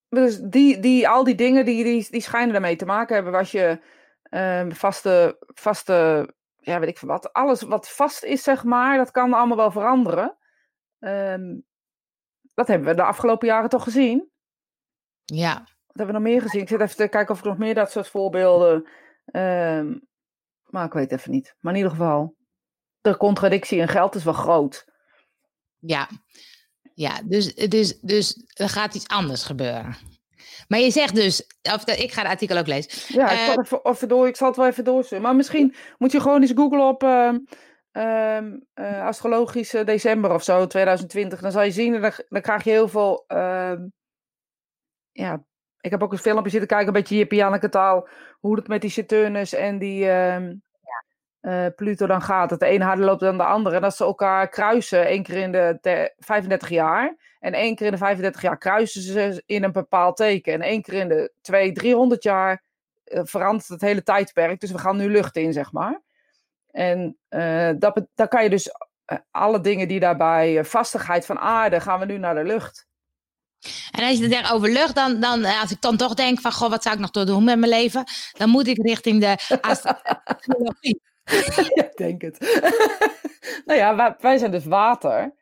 dus 0.09 0.39
die, 0.39 0.79
die, 0.79 1.07
al 1.07 1.23
die 1.23 1.35
dingen 1.35 1.65
die, 1.65 1.83
die, 1.83 2.07
die 2.09 2.21
schijnen 2.21 2.55
ermee 2.55 2.75
te 2.75 2.85
maken 2.85 3.15
hebben. 3.15 3.35
Als 3.35 3.51
je 3.51 3.81
ehm, 4.23 4.71
vaste, 4.71 5.37
vaste, 5.39 6.29
ja 6.57 6.79
weet 6.79 6.89
ik 6.89 6.97
veel 6.97 7.07
wat, 7.07 7.33
alles 7.33 7.61
wat 7.61 7.89
vast 7.89 8.23
is 8.23 8.43
zeg 8.43 8.63
maar, 8.63 8.97
dat 8.97 9.11
kan 9.11 9.33
allemaal 9.33 9.57
wel 9.57 9.71
veranderen. 9.71 10.37
Ehm, 10.99 11.59
dat 12.53 12.67
hebben 12.67 12.87
we 12.87 12.95
de 12.95 13.03
afgelopen 13.03 13.47
jaren 13.47 13.69
toch 13.69 13.83
gezien. 13.83 14.31
Ja. 15.25 15.67
Wat 15.93 16.05
hebben 16.05 16.15
we 16.15 16.21
nog 16.21 16.31
meer 16.31 16.41
gezien? 16.41 16.61
Ik 16.61 16.67
zit 16.67 16.81
even 16.81 16.95
te 16.95 17.07
kijken 17.07 17.33
of 17.33 17.39
ik 17.39 17.45
nog 17.45 17.57
meer 17.57 17.73
dat 17.73 17.91
soort 17.91 18.07
voorbeelden. 18.07 18.87
ehm, 19.25 19.97
maar 20.63 20.85
ik 20.85 20.93
weet 20.93 21.11
even 21.11 21.31
niet. 21.31 21.55
Maar 21.59 21.71
in 21.73 21.77
ieder 21.77 21.95
geval, 21.97 22.35
de 23.01 23.17
contradictie 23.17 23.79
in 23.79 23.87
geld 23.87 24.15
is 24.15 24.23
wel 24.23 24.33
groot. 24.33 24.85
Ja, 25.79 26.09
ja 26.93 27.21
dus, 27.25 27.55
dus, 27.55 27.99
dus 27.99 28.43
er 28.53 28.69
gaat 28.69 28.95
iets 28.95 29.07
anders 29.07 29.43
gebeuren. 29.43 29.95
Maar 30.67 30.79
je 30.79 30.91
zegt 30.91 31.15
dus, 31.15 31.45
of 31.61 31.85
ik 31.87 32.11
ga 32.11 32.21
het 32.21 32.31
artikel 32.31 32.57
ook 32.57 32.67
lezen. 32.67 33.15
Ja, 33.19 33.31
ik, 33.31 33.37
Eh, 33.37 33.45
zal 33.45 33.59
even, 33.61 33.79
even 33.83 34.07
door, 34.07 34.27
ik 34.27 34.35
zal 34.35 34.47
het 34.47 34.57
wel 34.57 34.67
even 34.67 34.83
doorsturen. 34.83 35.23
Maar 35.23 35.35
misschien 35.35 35.75
moet 35.97 36.11
je 36.11 36.21
gewoon 36.21 36.41
eens 36.41 36.51
googlen 36.55 36.87
op 36.87 37.03
eh, 37.03 38.41
astrologische 39.05 39.83
december 39.83 40.31
of 40.33 40.43
zo, 40.43 40.67
2020. 40.67 41.39
Dan 41.41 41.51
zal 41.51 41.61
je 41.63 41.71
zien, 41.71 41.95
en 41.95 42.01
dan, 42.01 42.11
dan 42.29 42.41
krijg 42.41 42.63
je 42.63 42.69
heel 42.69 42.87
veel... 42.87 43.25
ja, 45.11 45.43
ik 45.83 45.91
heb 45.91 46.03
ook 46.03 46.11
een 46.11 46.17
filmpje 46.17 46.49
zitten 46.49 46.67
kijken, 46.69 46.87
een 46.87 46.93
beetje 46.93 47.15
Jippie 47.15 47.37
Janneke 47.37 47.69
taal. 47.69 48.07
Hoe 48.39 48.55
het 48.55 48.67
met 48.67 48.81
die 48.81 48.89
Saturnus 48.89 49.53
en 49.53 49.77
die 49.77 50.09
ehm, 50.09 50.55
eh, 51.39 51.65
Pluto 51.75 52.07
dan 52.07 52.21
gaat. 52.21 52.49
Dat 52.49 52.59
de 52.59 52.65
ene 52.65 52.83
harder 52.83 53.05
loopt 53.05 53.19
dan 53.19 53.37
de 53.37 53.43
andere. 53.43 53.75
En 53.75 53.81
dat 53.81 53.95
ze 53.95 54.03
elkaar 54.03 54.49
kruisen 54.49 55.05
één 55.05 55.23
keer 55.23 55.35
in 55.35 55.51
de 55.51 55.77
te- 55.81 56.13
35 56.17 56.69
jaar. 56.69 57.15
En 57.39 57.53
één 57.53 57.75
keer 57.75 57.85
in 57.85 57.91
de 57.91 57.97
35 57.97 58.41
jaar 58.41 58.57
kruisen 58.57 59.01
ze 59.01 59.43
in 59.45 59.63
een 59.63 59.71
bepaald 59.71 60.15
teken. 60.17 60.53
En 60.53 60.61
één 60.61 60.81
keer 60.81 60.93
in 60.93 61.07
de 61.07 61.33
200, 61.41 61.79
300 61.79 62.23
jaar 62.23 62.63
eh, 63.03 63.21
verandert 63.23 63.67
het 63.67 63.81
hele 63.81 64.03
tijdperk. 64.03 64.59
Dus 64.59 64.71
we 64.71 64.77
gaan 64.77 64.97
nu 64.97 65.09
lucht 65.09 65.35
in, 65.35 65.53
zeg 65.53 65.71
maar. 65.71 66.01
En 66.71 67.17
eh 67.29 67.71
dat, 67.77 68.07
dan 68.15 68.27
kan 68.27 68.43
je 68.43 68.49
dus 68.49 68.71
alle 69.31 69.59
dingen 69.59 69.87
die 69.87 69.99
daarbij, 69.99 70.65
vastigheid 70.65 71.25
van 71.25 71.39
aarde, 71.39 71.79
gaan 71.79 71.99
we 71.99 72.05
nu 72.05 72.17
naar 72.17 72.35
de 72.35 72.43
lucht. 72.43 72.87
En 73.91 74.03
als 74.03 74.17
je 74.17 74.23
het 74.23 74.33
zegt 74.33 74.51
over 74.51 74.71
lucht, 74.71 74.95
dan, 74.95 75.19
dan, 75.19 75.43
eh, 75.43 75.61
als 75.61 75.71
ik 75.71 75.81
dan 75.81 75.97
toch 75.97 76.13
denk 76.13 76.39
van, 76.39 76.51
goh, 76.51 76.69
wat 76.69 76.83
zou 76.83 76.95
ik 76.95 77.01
nog 77.01 77.11
te 77.11 77.23
doen 77.23 77.43
met 77.43 77.59
mijn 77.59 77.71
leven? 77.71 78.03
Dan 78.31 78.49
moet 78.49 78.67
ik 78.67 78.77
richting 78.81 79.21
de 79.21 79.37
astrologie. 79.61 81.01
ja, 81.75 81.83
ik 81.83 81.95
denk 81.95 82.21
het. 82.21 82.39
nou 83.65 83.79
ja, 83.79 84.15
wij, 84.19 84.37
zijn 84.37 84.51
dus 84.51 84.65
water. 84.65 85.33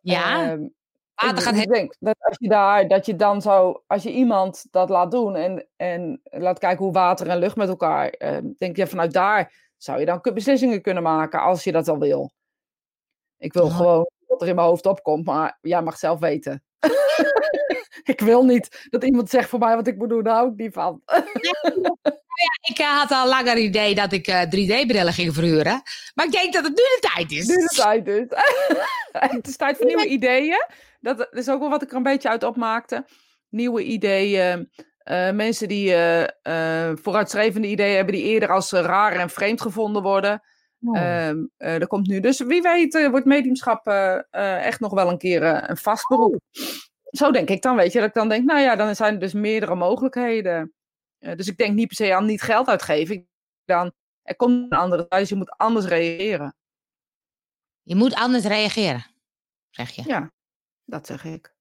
Ja, 0.00 0.50
Ehm, 0.50 0.68
water 1.14 1.38
ik, 1.38 1.42
gaat 1.42 1.54
ik 1.54 1.58
heel... 1.58 1.72
denk 1.72 1.96
dat 1.98 2.16
als 2.18 2.36
je 2.38 2.48
daar, 2.48 2.88
dat 2.88 3.06
je 3.06 3.16
dan 3.16 3.42
zo, 3.42 3.82
als 3.86 4.02
je 4.02 4.12
iemand 4.12 4.64
dat 4.70 4.88
laat 4.88 5.10
doen 5.10 5.36
en, 5.36 5.68
en 5.76 6.20
laat 6.22 6.58
kijken 6.58 6.84
hoe 6.84 6.92
water 6.92 7.28
en 7.28 7.38
lucht 7.38 7.56
met 7.56 7.68
elkaar, 7.68 8.08
ehm, 8.08 8.46
denk 8.58 8.76
je 8.76 8.86
vanuit 8.86 9.12
daar 9.12 9.70
zou 9.76 10.00
je 10.00 10.06
dan 10.06 10.20
beslissingen 10.34 10.82
kunnen 10.82 11.02
maken 11.02 11.40
als 11.40 11.64
je 11.64 11.72
dat 11.72 11.88
al 11.88 11.98
wil. 11.98 12.32
Ik 13.36 13.52
wil 13.52 13.68
gewoon 13.68 14.10
wat 14.26 14.42
er 14.42 14.48
in 14.48 14.54
mijn 14.54 14.66
hoofd 14.66 14.86
opkomt, 14.86 15.24
maar 15.24 15.58
jij 15.60 15.82
mag 15.82 15.98
zelf 15.98 16.20
weten. 16.20 16.62
ik 18.12 18.20
wil 18.20 18.44
niet 18.44 18.86
dat 18.90 19.04
iemand 19.04 19.30
zegt 19.30 19.48
voor 19.48 19.58
mij 19.58 19.76
wat 19.76 19.86
ik 19.86 19.96
moet 19.96 20.08
doen, 20.08 20.22
daar 20.22 20.34
hou 20.34 20.50
ik 20.50 20.56
niet 20.56 20.72
van. 20.72 21.02
Ik 22.68 22.78
eh, 22.78 22.98
had 22.98 23.10
al 23.10 23.28
langer 23.28 23.56
idee 23.56 23.94
dat 23.94 24.12
ik 24.12 24.26
eh, 24.26 24.42
3D-brillen 24.42 25.12
ging 25.12 25.34
verhuren. 25.34 25.82
Maar 26.14 26.26
ik 26.26 26.32
denk 26.32 26.52
dat 26.52 26.64
het 26.64 26.76
nu 26.76 26.82
de 26.82 27.08
tijd 27.14 27.30
is. 27.32 27.46
Nu 27.46 27.54
de 27.54 27.74
tijd 27.74 28.04
dus. 28.04 28.24
het 29.36 29.46
is 29.48 29.56
tijd 29.56 29.76
voor 29.76 29.86
nieuwe 29.86 30.06
ideeën. 30.06 30.66
Dat 31.00 31.28
is 31.30 31.48
ook 31.48 31.60
wel 31.60 31.70
wat 31.70 31.82
ik 31.82 31.90
er 31.90 31.96
een 31.96 32.02
beetje 32.02 32.28
uit 32.28 32.42
opmaakte. 32.42 33.04
Nieuwe 33.48 33.82
ideeën. 33.82 34.70
eh, 34.98 35.30
mensen 35.30 35.68
die 35.68 35.92
eh, 35.94 36.22
eh, 36.90 36.96
vooruitstrevende 37.02 37.68
ideeën 37.68 37.96
hebben 37.96 38.14
die 38.14 38.24
eerder 38.24 38.50
als 38.50 38.72
eh, 38.72 38.80
raar 38.80 39.12
en 39.12 39.30
vreemd 39.30 39.60
gevonden 39.60 40.02
worden. 40.02 40.42
Oh. 40.84 40.98
Ehm, 40.98 41.44
eh, 41.56 41.80
er 41.80 41.86
komt 41.86 42.06
nu. 42.06 42.20
Dus 42.20 42.38
wie 42.38 42.62
weet 42.62 42.94
eh, 42.94 43.10
wordt 43.10 43.26
mediumschap 43.26 43.86
eh, 43.86 44.66
echt 44.66 44.80
nog 44.80 44.92
wel 44.92 45.08
een 45.08 45.18
keer 45.18 45.42
een 45.70 45.76
vast 45.76 46.08
beroep. 46.08 46.40
Zo 47.10 47.30
denk 47.30 47.48
ik 47.48 47.62
dan, 47.62 47.76
weet 47.76 47.92
je. 47.92 47.98
Dat 47.98 48.08
ik 48.08 48.14
dan 48.14 48.28
denk, 48.28 48.44
nou 48.44 48.60
ja, 48.60 48.76
dan 48.76 48.96
zijn 48.96 49.14
er 49.14 49.20
dus 49.20 49.32
meerdere 49.32 49.74
mogelijkheden. 49.74 50.74
Dus 51.18 51.48
ik 51.48 51.56
denk 51.56 51.74
niet 51.74 51.86
per 51.86 51.96
se 51.96 52.14
aan 52.14 52.26
niet 52.26 52.42
geld 52.42 52.68
uitgeven. 52.68 53.14
Ik 53.14 53.26
Dan, 53.64 53.92
er 54.22 54.36
komt 54.36 54.72
een 54.72 54.78
andere 54.78 55.06
dus 55.08 55.28
je 55.28 55.34
moet 55.34 55.50
anders 55.50 55.86
reageren. 55.86 56.54
Je 57.82 57.94
moet 57.94 58.14
anders 58.14 58.44
reageren, 58.44 59.06
zeg 59.70 59.90
je. 59.90 60.02
Ja, 60.06 60.32
dat 60.84 61.06
zeg 61.06 61.24
ik. 61.24 61.54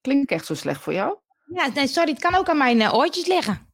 Klinkt 0.00 0.30
echt 0.30 0.46
zo 0.46 0.54
slecht 0.54 0.80
voor 0.80 0.92
jou? 0.92 1.18
Ja, 1.44 1.66
nee, 1.66 1.86
sorry, 1.86 2.10
het 2.10 2.20
kan 2.20 2.34
ook 2.34 2.48
aan 2.48 2.58
mijn 2.58 2.92
oortjes 2.92 3.26
liggen. 3.26 3.72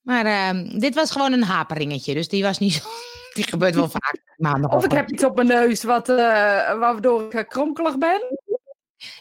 Maar 0.00 0.26
ehm, 0.26 0.78
dit 0.78 0.94
was 0.94 1.10
gewoon 1.10 1.32
een 1.32 1.42
haperingetje, 1.42 2.14
dus 2.14 2.28
die 2.28 2.42
was 2.42 2.58
niet 2.58 2.72
zo... 2.72 2.88
Die 3.34 3.44
gebeurt 3.44 3.74
wel 3.74 3.88
vaak 3.90 4.22
maandag. 4.36 4.70
Of 4.72 4.84
ik 4.84 4.92
heb 4.92 5.10
iets 5.10 5.24
op 5.24 5.34
mijn 5.34 5.46
neus 5.46 5.82
wat, 5.82 6.08
eh, 6.08 6.16
waardoor 6.78 7.22
ik 7.22 7.34
eh, 7.34 7.48
kronkelig 7.48 7.98
ben? 7.98 8.20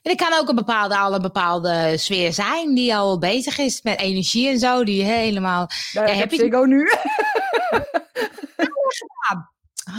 En 0.01 0.11
het 0.11 0.15
kan 0.21 0.39
ook 0.39 0.49
een 0.49 0.55
bepaalde, 0.55 0.97
al 0.97 1.13
een 1.13 1.21
bepaalde 1.21 1.97
sfeer 1.97 2.33
zijn 2.33 2.75
die 2.75 2.95
al 2.95 3.19
bezig 3.19 3.57
is 3.57 3.81
met 3.81 3.99
energie 3.99 4.49
en 4.49 4.59
zo, 4.59 4.83
die 4.83 5.03
helemaal... 5.03 5.67
Daar 5.93 6.07
Ja, 6.07 6.13
heb 6.13 6.31
je- 6.31 6.37
Ziggo 6.37 6.63
nu. 6.65 6.87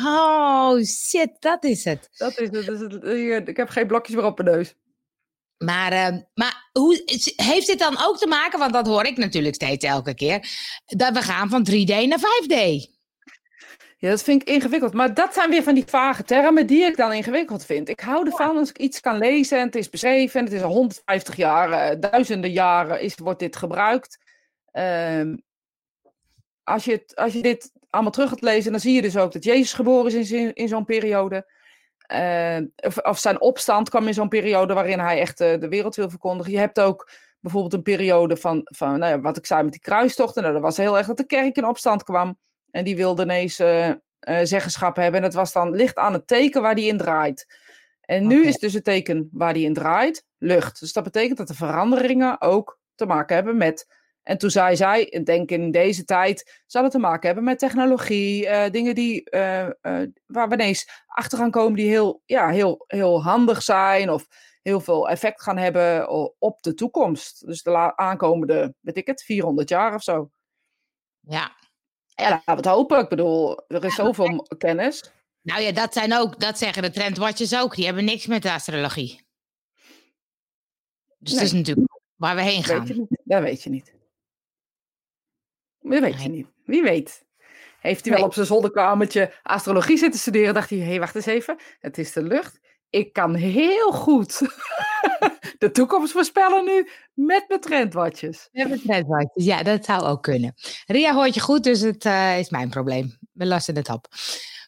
Oh, 0.05 0.83
shit, 0.85 1.31
dat 1.39 1.65
is 1.65 1.85
het. 1.85 2.09
dat 2.17 2.39
is 2.39 2.49
het. 2.51 2.67
Dat 2.67 3.05
is 3.05 3.33
het. 3.35 3.49
Ik 3.49 3.57
heb 3.57 3.69
geen 3.69 3.87
blokjes 3.87 4.17
meer 4.17 4.25
op 4.25 4.43
mijn 4.43 4.57
neus. 4.57 4.75
Maar, 5.59 5.93
ehm, 5.93 6.21
maar 6.35 6.69
hoe, 6.73 7.03
heeft 7.37 7.67
dit 7.67 7.79
dan 7.79 7.97
ook 8.05 8.19
te 8.19 8.27
maken, 8.27 8.59
want 8.59 8.73
dat 8.73 8.87
hoor 8.87 9.05
ik 9.05 9.17
natuurlijk 9.17 9.55
steeds 9.55 9.85
elke 9.85 10.15
keer, 10.15 10.49
dat 10.85 11.13
we 11.15 11.23
gaan 11.23 11.49
van 11.49 11.65
3D 11.71 12.07
naar 12.07 12.19
5D? 12.19 12.87
Ja, 14.03 14.11
dat 14.11 14.23
vind 14.23 14.43
ik 14.43 14.49
ingewikkeld. 14.49 14.93
Maar 14.93 15.15
dat 15.15 15.35
zijn 15.35 15.51
weer 15.51 15.63
van 15.63 15.75
die 15.75 15.85
vage 15.87 16.23
termen 16.23 16.67
die 16.67 16.85
ik 16.85 16.97
dan 16.97 17.13
ingewikkeld 17.13 17.65
vind. 17.65 17.89
Ik 17.89 18.01
hou 18.01 18.27
ervan 18.27 18.57
als 18.57 18.69
ik 18.69 18.79
iets 18.79 19.01
kan 19.01 19.19
lezen 19.19 19.59
en 19.59 19.67
het 19.67 19.75
is 19.75 19.91
beschreven. 19.91 20.39
En 20.39 20.45
het 20.45 20.55
is 20.55 20.63
al 20.63 20.73
150 20.73 21.37
jaar, 21.37 21.71
eh, 21.71 22.01
duizenden 22.01 22.51
jaren 22.51 23.01
is, 23.01 23.15
wordt 23.15 23.39
dit 23.39 23.57
gebruikt. 23.57 24.19
Ehm, 24.71 25.37
als, 26.63 26.85
je 26.85 26.93
het, 26.93 27.17
als 27.17 27.33
je 27.33 27.43
dit 27.43 27.73
allemaal 27.91 28.13
terug 28.13 28.29
gaat 28.29 28.41
lezen, 28.41 28.71
dan 28.71 28.81
zie 28.81 28.95
je 28.95 29.03
dus 29.03 29.17
ook 29.17 29.33
dat 29.33 29.45
Jezus 29.45 29.73
geboren 29.73 30.19
is 30.19 30.33
in, 30.33 30.55
in 30.55 30.69
zo'n 30.69 30.85
periode. 30.85 31.51
Of, 32.77 32.99
of 32.99 33.19
zijn 33.19 33.41
opstand 33.41 33.89
kwam 33.89 34.07
in 34.07 34.15
zo'n 34.15 34.29
periode 34.29 34.75
waarin 34.75 34.99
hij 34.99 35.21
echt 35.21 35.41
eh, 35.41 35.61
de 35.61 35.69
wereld 35.69 35.95
wil 35.95 36.11
verkondigen. 36.11 36.53
Je 36.53 36.59
hebt 36.59 36.81
ook 36.81 37.11
bijvoorbeeld 37.41 37.75
een 37.75 37.83
periode 37.83 38.37
van, 38.37 38.61
van 38.65 38.99
nou 38.99 39.13
ja, 39.13 39.21
wat 39.21 39.37
ik 39.37 39.47
zei 39.47 39.63
met 39.63 39.73
die 39.73 39.81
kruistochten. 39.81 40.43
Nou, 40.43 40.55
dat 40.55 40.63
was 40.63 40.77
heel 40.77 40.99
erg 40.99 41.07
dat 41.07 41.17
de 41.17 41.27
kerk 41.27 41.57
in 41.57 41.67
opstand 41.67 42.03
kwam. 42.03 42.39
En 42.73 42.85
die 42.85 42.97
wilde 42.97 43.23
ineens 43.23 43.59
eh, 43.59 43.89
eh, 43.89 43.97
zeggenschap 44.43 44.97
hebben. 44.97 45.15
En 45.15 45.27
dat 45.27 45.35
was 45.35 45.53
dan 45.53 45.75
licht 45.75 45.97
aan 45.97 46.13
het 46.13 46.27
teken 46.27 46.63
waar 46.63 46.75
die 46.75 46.89
in 46.89 46.99
draait. 46.99 47.47
En 48.01 48.27
nu 48.27 48.47
is 48.47 48.59
dus 48.59 48.73
het 48.73 48.85
teken 48.85 49.29
waar 49.33 49.55
die 49.55 49.65
in 49.65 49.75
draait, 49.75 50.25
lucht. 50.39 50.81
Dus 50.81 50.93
dat 50.93 51.05
betekent 51.05 51.39
dat 51.39 51.49
de 51.49 51.55
veranderingen 51.55 52.41
ook 52.41 52.81
te 52.95 53.07
maken 53.07 53.35
hebben 53.35 53.57
met. 53.57 53.87
En 54.23 54.39
toen 54.39 54.51
zei 54.51 54.77
zij, 54.77 55.05
ik 55.05 55.27
denk 55.27 55.51
in 55.51 55.71
deze 55.71 56.05
tijd, 56.05 56.63
zal 56.67 56.83
het 56.83 56.93
te 56.93 56.99
maken 56.99 57.27
hebben 57.27 57.45
met 57.45 57.59
technologie, 57.59 58.47
eh, 58.47 58.71
dingen 58.71 58.95
die, 58.95 59.31
eh, 59.31 59.69
waar 60.27 60.49
we 60.49 60.55
ineens 60.55 61.05
achter 61.07 61.39
gaan 61.39 61.51
komen 61.51 61.77
die 61.77 61.89
heel, 61.89 62.23
ja, 62.25 62.49
heel, 62.49 62.85
heel 62.87 63.23
handig 63.23 63.63
zijn 63.63 64.11
of 64.11 64.27
heel 64.63 64.81
veel 64.81 65.09
effect 65.09 65.43
gaan 65.43 65.57
hebben 65.57 66.11
op 66.39 66.63
de 66.63 66.75
toekomst. 66.75 67.47
Dus 67.47 67.63
de 67.63 67.97
aankomende, 67.97 68.75
weet 68.81 68.97
ik 68.97 69.07
het, 69.07 69.23
400 69.23 69.69
jaar 69.69 69.95
of 69.95 70.03
zo. 70.03 70.31
Ja. 71.21 71.57
Ja, 72.15 72.29
laten 72.29 72.45
we 72.47 72.53
het 72.53 72.65
hopen. 72.65 72.99
Ik 72.99 73.09
bedoel, 73.09 73.65
er 73.69 73.85
is 73.85 73.95
zoveel 73.95 74.47
kennis. 74.59 75.13
Nou 75.43 75.63
ja, 75.63 75.73
dat 75.73 75.93
zijn 75.93 76.15
ook, 76.15 76.41
dat 76.41 76.59
zeggen 76.59 76.83
de 76.83 76.91
trendwatchers 76.91 77.57
ook. 77.57 77.75
Die 77.75 77.85
hebben 77.85 78.05
niks 78.05 78.27
met 78.27 78.43
de 78.43 78.53
astrologie. 78.53 79.27
Dus 81.19 81.33
dat 81.33 81.43
is 81.43 81.53
natuurlijk 81.53 81.89
waar 82.17 82.35
we 82.35 82.43
heen 82.43 82.65
gaan. 82.65 82.87
Weet. 82.87 83.07
Dat 83.25 83.43
weet 83.43 83.63
je 83.63 83.71
niet. 83.71 83.95
Dat 85.81 86.01
weet 86.01 86.23
je 86.23 86.29
niet. 86.29 86.47
Wie 86.65 86.83
weet. 86.83 87.25
Heeft 87.81 88.05
hij 88.05 88.15
wel 88.15 88.25
op 88.25 88.35
zijn 88.35 88.47
zolderkamertje 88.47 89.35
astrologie 89.43 89.99
zitten 89.99 90.21
studeren? 90.21 90.55
Dacht 90.55 90.71
hij, 90.71 90.79
hé, 90.79 90.85
hey, 90.85 90.99
wacht 90.99 91.15
eens 91.15 91.27
even. 91.27 91.59
Het 91.81 91.99
is 91.99 92.13
de 92.13 92.23
lucht. 92.23 92.61
Ik 92.93 93.13
kan 93.13 93.35
heel 93.35 93.93
goed 93.93 94.39
de 95.59 95.71
toekomst 95.73 96.13
voorspellen 96.13 96.65
nu 96.65 96.89
met 97.15 97.45
mijn 97.49 97.61
trendwatches. 97.61 98.49
We 98.53 98.61
hebben 98.61 98.83
trendwatchers. 98.83 99.45
Ja, 99.45 99.63
dat 99.63 99.85
zou 99.85 100.03
ook 100.03 100.23
kunnen. 100.23 100.55
Ria 100.87 101.15
hoort 101.15 101.35
je 101.35 101.41
goed, 101.41 101.65
dus 101.65 101.81
het 101.81 102.05
eh, 102.05 102.39
is 102.39 102.51
mijn 102.51 102.71
probleem. 102.71 103.19
We 103.33 103.47
lassen 103.47 103.77
het 103.77 103.89
op. 103.89 104.09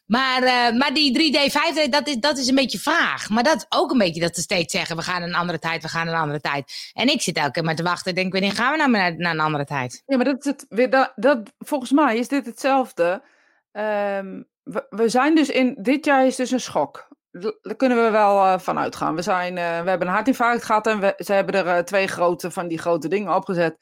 Maar, 0.05 0.43
eh, 0.43 0.77
maar 0.77 0.93
die 0.93 1.13
3D, 1.13 1.51
5D, 1.51 1.91
dat 1.91 2.07
is, 2.07 2.15
dat 2.15 2.37
is 2.37 2.47
een 2.47 2.55
beetje 2.55 2.79
vaag. 2.79 3.29
Maar 3.29 3.43
dat 3.43 3.55
is 3.55 3.65
ook 3.69 3.91
een 3.91 3.97
beetje 3.97 4.21
dat 4.21 4.35
ze 4.35 4.41
steeds 4.41 4.73
zeggen, 4.73 4.95
we 4.95 5.01
gaan 5.01 5.21
een 5.21 5.35
andere 5.35 5.59
tijd, 5.59 5.81
we 5.81 5.87
gaan 5.87 6.07
een 6.07 6.15
andere 6.15 6.41
tijd. 6.41 6.91
En 6.93 7.07
ik 7.07 7.21
zit 7.21 7.37
elke 7.37 7.51
keer 7.51 7.63
maar 7.63 7.75
te 7.75 7.83
wachten 7.83 8.09
en 8.09 8.15
denk, 8.15 8.31
wanneer 8.31 8.51
gaan 8.51 8.71
we 8.71 8.77
nou 8.77 8.91
naar, 8.91 9.17
naar 9.17 9.33
een 9.33 9.39
andere 9.39 9.65
tijd? 9.65 10.03
Ja, 10.05 10.15
maar 10.15 10.25
dat 10.25 10.39
is 10.39 10.45
het. 10.45 10.65
weer 10.69 10.89
Dat, 10.89 11.11
dat, 11.15 11.53
volgens 11.57 11.91
mij 11.91 12.17
is 12.17 12.27
dit 12.27 12.45
hetzelfde. 12.45 13.23
Ehm, 13.71 14.41
we, 14.63 14.85
we 14.89 15.09
zijn 15.09 15.35
dus 15.35 15.49
in. 15.49 15.77
Dit 15.79 16.05
jaar 16.05 16.25
is 16.25 16.35
dus 16.35 16.51
een 16.51 16.59
schok. 16.59 17.07
Daar 17.41 17.75
kunnen 17.75 18.03
we 18.03 18.09
wel 18.09 18.45
uh, 18.45 18.59
van 18.59 18.79
uitgaan. 18.79 19.15
We, 19.15 19.21
zijn, 19.21 19.57
uh, 19.57 19.81
we 19.81 19.89
hebben 19.89 20.07
een 20.07 20.13
hartinfarct 20.13 20.63
gehad 20.63 20.87
en 20.87 20.99
we, 20.99 21.13
ze 21.17 21.33
hebben 21.33 21.55
er 21.55 21.65
uh, 21.65 21.77
twee 21.77 22.07
grote 22.07 22.51
van 22.51 22.67
die 22.67 22.77
grote 22.77 23.07
dingen 23.07 23.35
opgezet. 23.35 23.77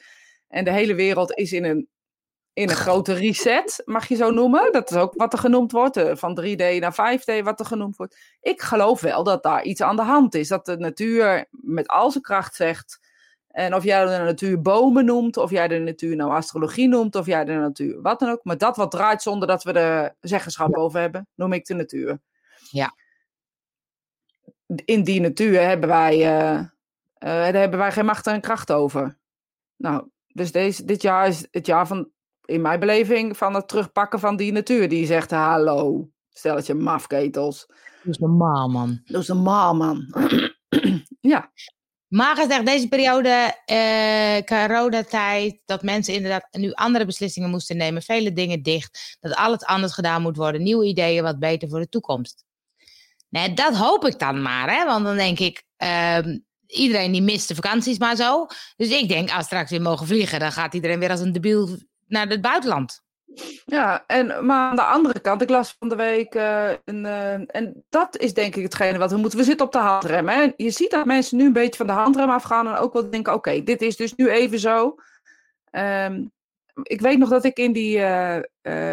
En 0.48 0.64
de 0.64 0.72
hele 0.72 0.96
wereld 0.96 1.34
is 1.34 1.52
in 1.52 1.64
een, 1.64 1.88
in 2.54 2.70
een 2.70 2.76
grote 2.76 3.14
reset, 3.14 3.82
mag 3.86 4.08
je 4.08 4.16
zo 4.16 4.30
noemen. 4.32 4.72
Dat 4.72 4.92
is 4.92 4.98
ook 4.98 5.14
wat 5.14 5.34
er 5.34 5.40
genoemd 5.40 5.72
wordt, 5.72 6.04
van 6.14 6.40
3D 6.42 6.80
naar 6.80 7.20
5D, 7.20 7.44
wat 7.44 7.60
er 7.60 7.66
genoemd 7.66 7.96
wordt. 7.96 8.18
Ik 8.42 8.62
geloof 8.62 9.02
wel 9.02 9.24
dat 9.24 9.44
daar 9.44 9.64
iets 9.64 9.82
aan 9.82 9.96
de 9.96 10.02
hand 10.02 10.36
is. 10.36 10.48
Dat 10.48 10.66
de 10.66 10.78
natuur 10.78 11.46
met 11.50 11.88
al 11.88 12.12
zijn 12.12 12.24
kracht 12.24 12.56
zegt. 12.56 13.00
En 13.48 13.76
of 13.76 13.84
jij 13.84 14.06
de 14.06 14.24
natuur 14.24 14.62
bomen 14.62 15.06
noemt, 15.06 15.38
of 15.38 15.50
jij 15.50 15.68
de 15.68 15.80
natuur 15.80 16.16
nou 16.16 16.32
astrologie 16.32 16.88
noemt, 16.88 17.16
of 17.16 17.26
jij 17.26 17.46
de 17.46 17.54
natuur 17.54 18.02
wat 18.02 18.20
dan 18.20 18.30
ook. 18.30 18.44
Maar 18.44 18.58
dat 18.58 18.78
wat 18.78 18.92
draait 18.92 19.22
zonder 19.22 19.48
dat 19.48 19.64
we 19.64 19.72
er 19.72 20.16
zeggenschap 20.20 20.76
over 20.76 21.00
hebben, 21.00 21.28
noem 21.36 21.54
ik 21.54 21.66
de 21.66 21.74
natuur. 21.74 22.20
Ja. 22.72 22.94
In 24.86 25.04
die 25.04 25.22
natuur 25.22 25.62
hebben 25.62 25.90
wij, 25.90 26.16
uh, 26.16 26.60
uh, 26.60 26.68
daar 27.20 27.54
hebben 27.54 27.80
wij 27.80 27.92
geen 27.92 28.06
macht 28.06 28.28
en 28.28 28.42
kracht 28.42 28.72
over. 28.72 29.18
Nou, 29.78 30.08
dus 30.28 30.52
deze, 30.52 30.86
dit 30.86 31.02
jaar 31.02 31.28
is 31.28 31.48
het 31.52 31.66
jaar 31.66 31.88
van, 31.88 32.10
in 32.46 32.62
mijn 32.62 32.80
beleving, 32.80 33.38
van 33.38 33.54
het 33.54 33.68
terugpakken 33.68 34.20
van 34.20 34.36
die 34.36 34.52
natuur. 34.52 34.90
Die 34.90 35.06
zegt, 35.06 35.32
hallo, 35.32 36.10
stelletje 36.30 36.74
mafketels. 36.74 37.66
Dat 37.68 38.14
is 38.14 38.18
normaal, 38.18 38.70
man. 38.70 39.02
Dat 39.06 39.22
is 39.22 39.28
normaal, 39.28 39.76
man. 39.76 40.14
ja. 41.34 41.52
Maar 42.08 42.36
gezegd, 42.36 42.66
deze 42.66 42.88
periode, 42.88 43.56
uh, 43.72 44.42
coronatijd, 44.42 45.62
dat 45.66 45.84
mensen 45.84 46.14
inderdaad 46.14 46.48
nu 46.52 46.72
andere 46.72 47.06
beslissingen 47.06 47.50
moesten 47.50 47.78
nemen, 47.78 48.02
vele 48.02 48.34
dingen 48.34 48.64
dicht, 48.64 49.18
dat 49.20 49.36
alles 49.36 49.64
anders 49.64 49.94
gedaan 49.94 50.22
moet 50.22 50.38
worden, 50.38 50.64
nieuwe 50.64 50.86
ideeën, 50.86 51.24
wat 51.24 51.40
beter 51.40 51.70
voor 51.70 51.80
de 51.80 51.90
toekomst. 51.90 52.46
Nee, 53.34 53.54
dat 53.54 53.76
hoop 53.76 54.06
ik 54.06 54.20
dan 54.20 54.42
maar, 54.42 54.76
hè? 54.76 54.86
want 54.86 55.06
dan 55.06 55.16
denk 55.16 55.40
ik, 55.40 55.64
uh, 55.84 56.18
iedereen 56.68 57.12
die 57.12 57.22
mist 57.22 57.48
de 57.48 57.56
vakanties 57.56 57.98
maar 57.98 58.16
zo. 58.16 58.46
Dus 58.76 58.90
ik 58.90 59.08
denk, 59.08 59.32
als 59.32 59.46
straks 59.46 59.72
weer 59.72 59.82
mogen 59.82 60.08
vliegen, 60.08 60.40
dan 60.40 60.52
gaat 60.52 60.74
iedereen 60.74 61.00
weer 61.00 61.10
als 61.10 61.20
een 61.20 61.32
debiel 61.32 61.78
naar 62.08 62.28
het 62.28 62.42
buitenland. 62.42 63.02
Ja, 63.66 64.04
en, 64.08 64.46
maar 64.46 64.70
aan 64.70 64.76
de 64.76 64.84
andere 64.84 65.20
kant, 65.20 65.42
ik 65.42 65.50
las 65.50 65.76
van 65.80 65.90
de 65.90 65.96
week, 65.96 66.36
uh, 66.36 66.70
een, 66.86 67.06
uh, 67.06 67.34
en 67.34 67.84
dat 67.90 68.18
is 68.18 68.34
denk 68.34 68.56
ik 68.56 68.64
hetgene 68.64 68.98
wat 68.98 69.12
we 69.12 69.18
moeten. 69.18 69.40
We 69.40 69.46
zitten 69.46 69.66
op 69.66 69.72
de 69.72 69.78
handrem. 69.78 70.28
Hè? 70.28 70.52
Je 70.56 70.72
ziet 70.72 70.92
dat 70.92 71.06
mensen 71.06 71.38
nu 71.38 71.46
een 71.46 71.54
beetje 71.54 71.78
van 71.78 71.88
de 71.88 71.94
handrem 71.94 72.30
afgaan 72.30 72.68
en 72.68 72.76
ook 72.76 72.94
wel 72.94 73.10
denken, 73.10 73.34
oké, 73.34 73.64
dit 73.64 73.82
is 73.82 73.96
dus 73.96 74.16
nu 74.16 74.30
even 74.30 74.60
zo. 74.60 74.96
Um, 75.72 76.32
ik 76.82 77.02
weet 77.02 77.18
nog 77.18 77.30
dat 77.30 77.44
ik 77.44 77.58
in 77.58 77.72
die, 77.72 77.98
uh, 77.98 78.40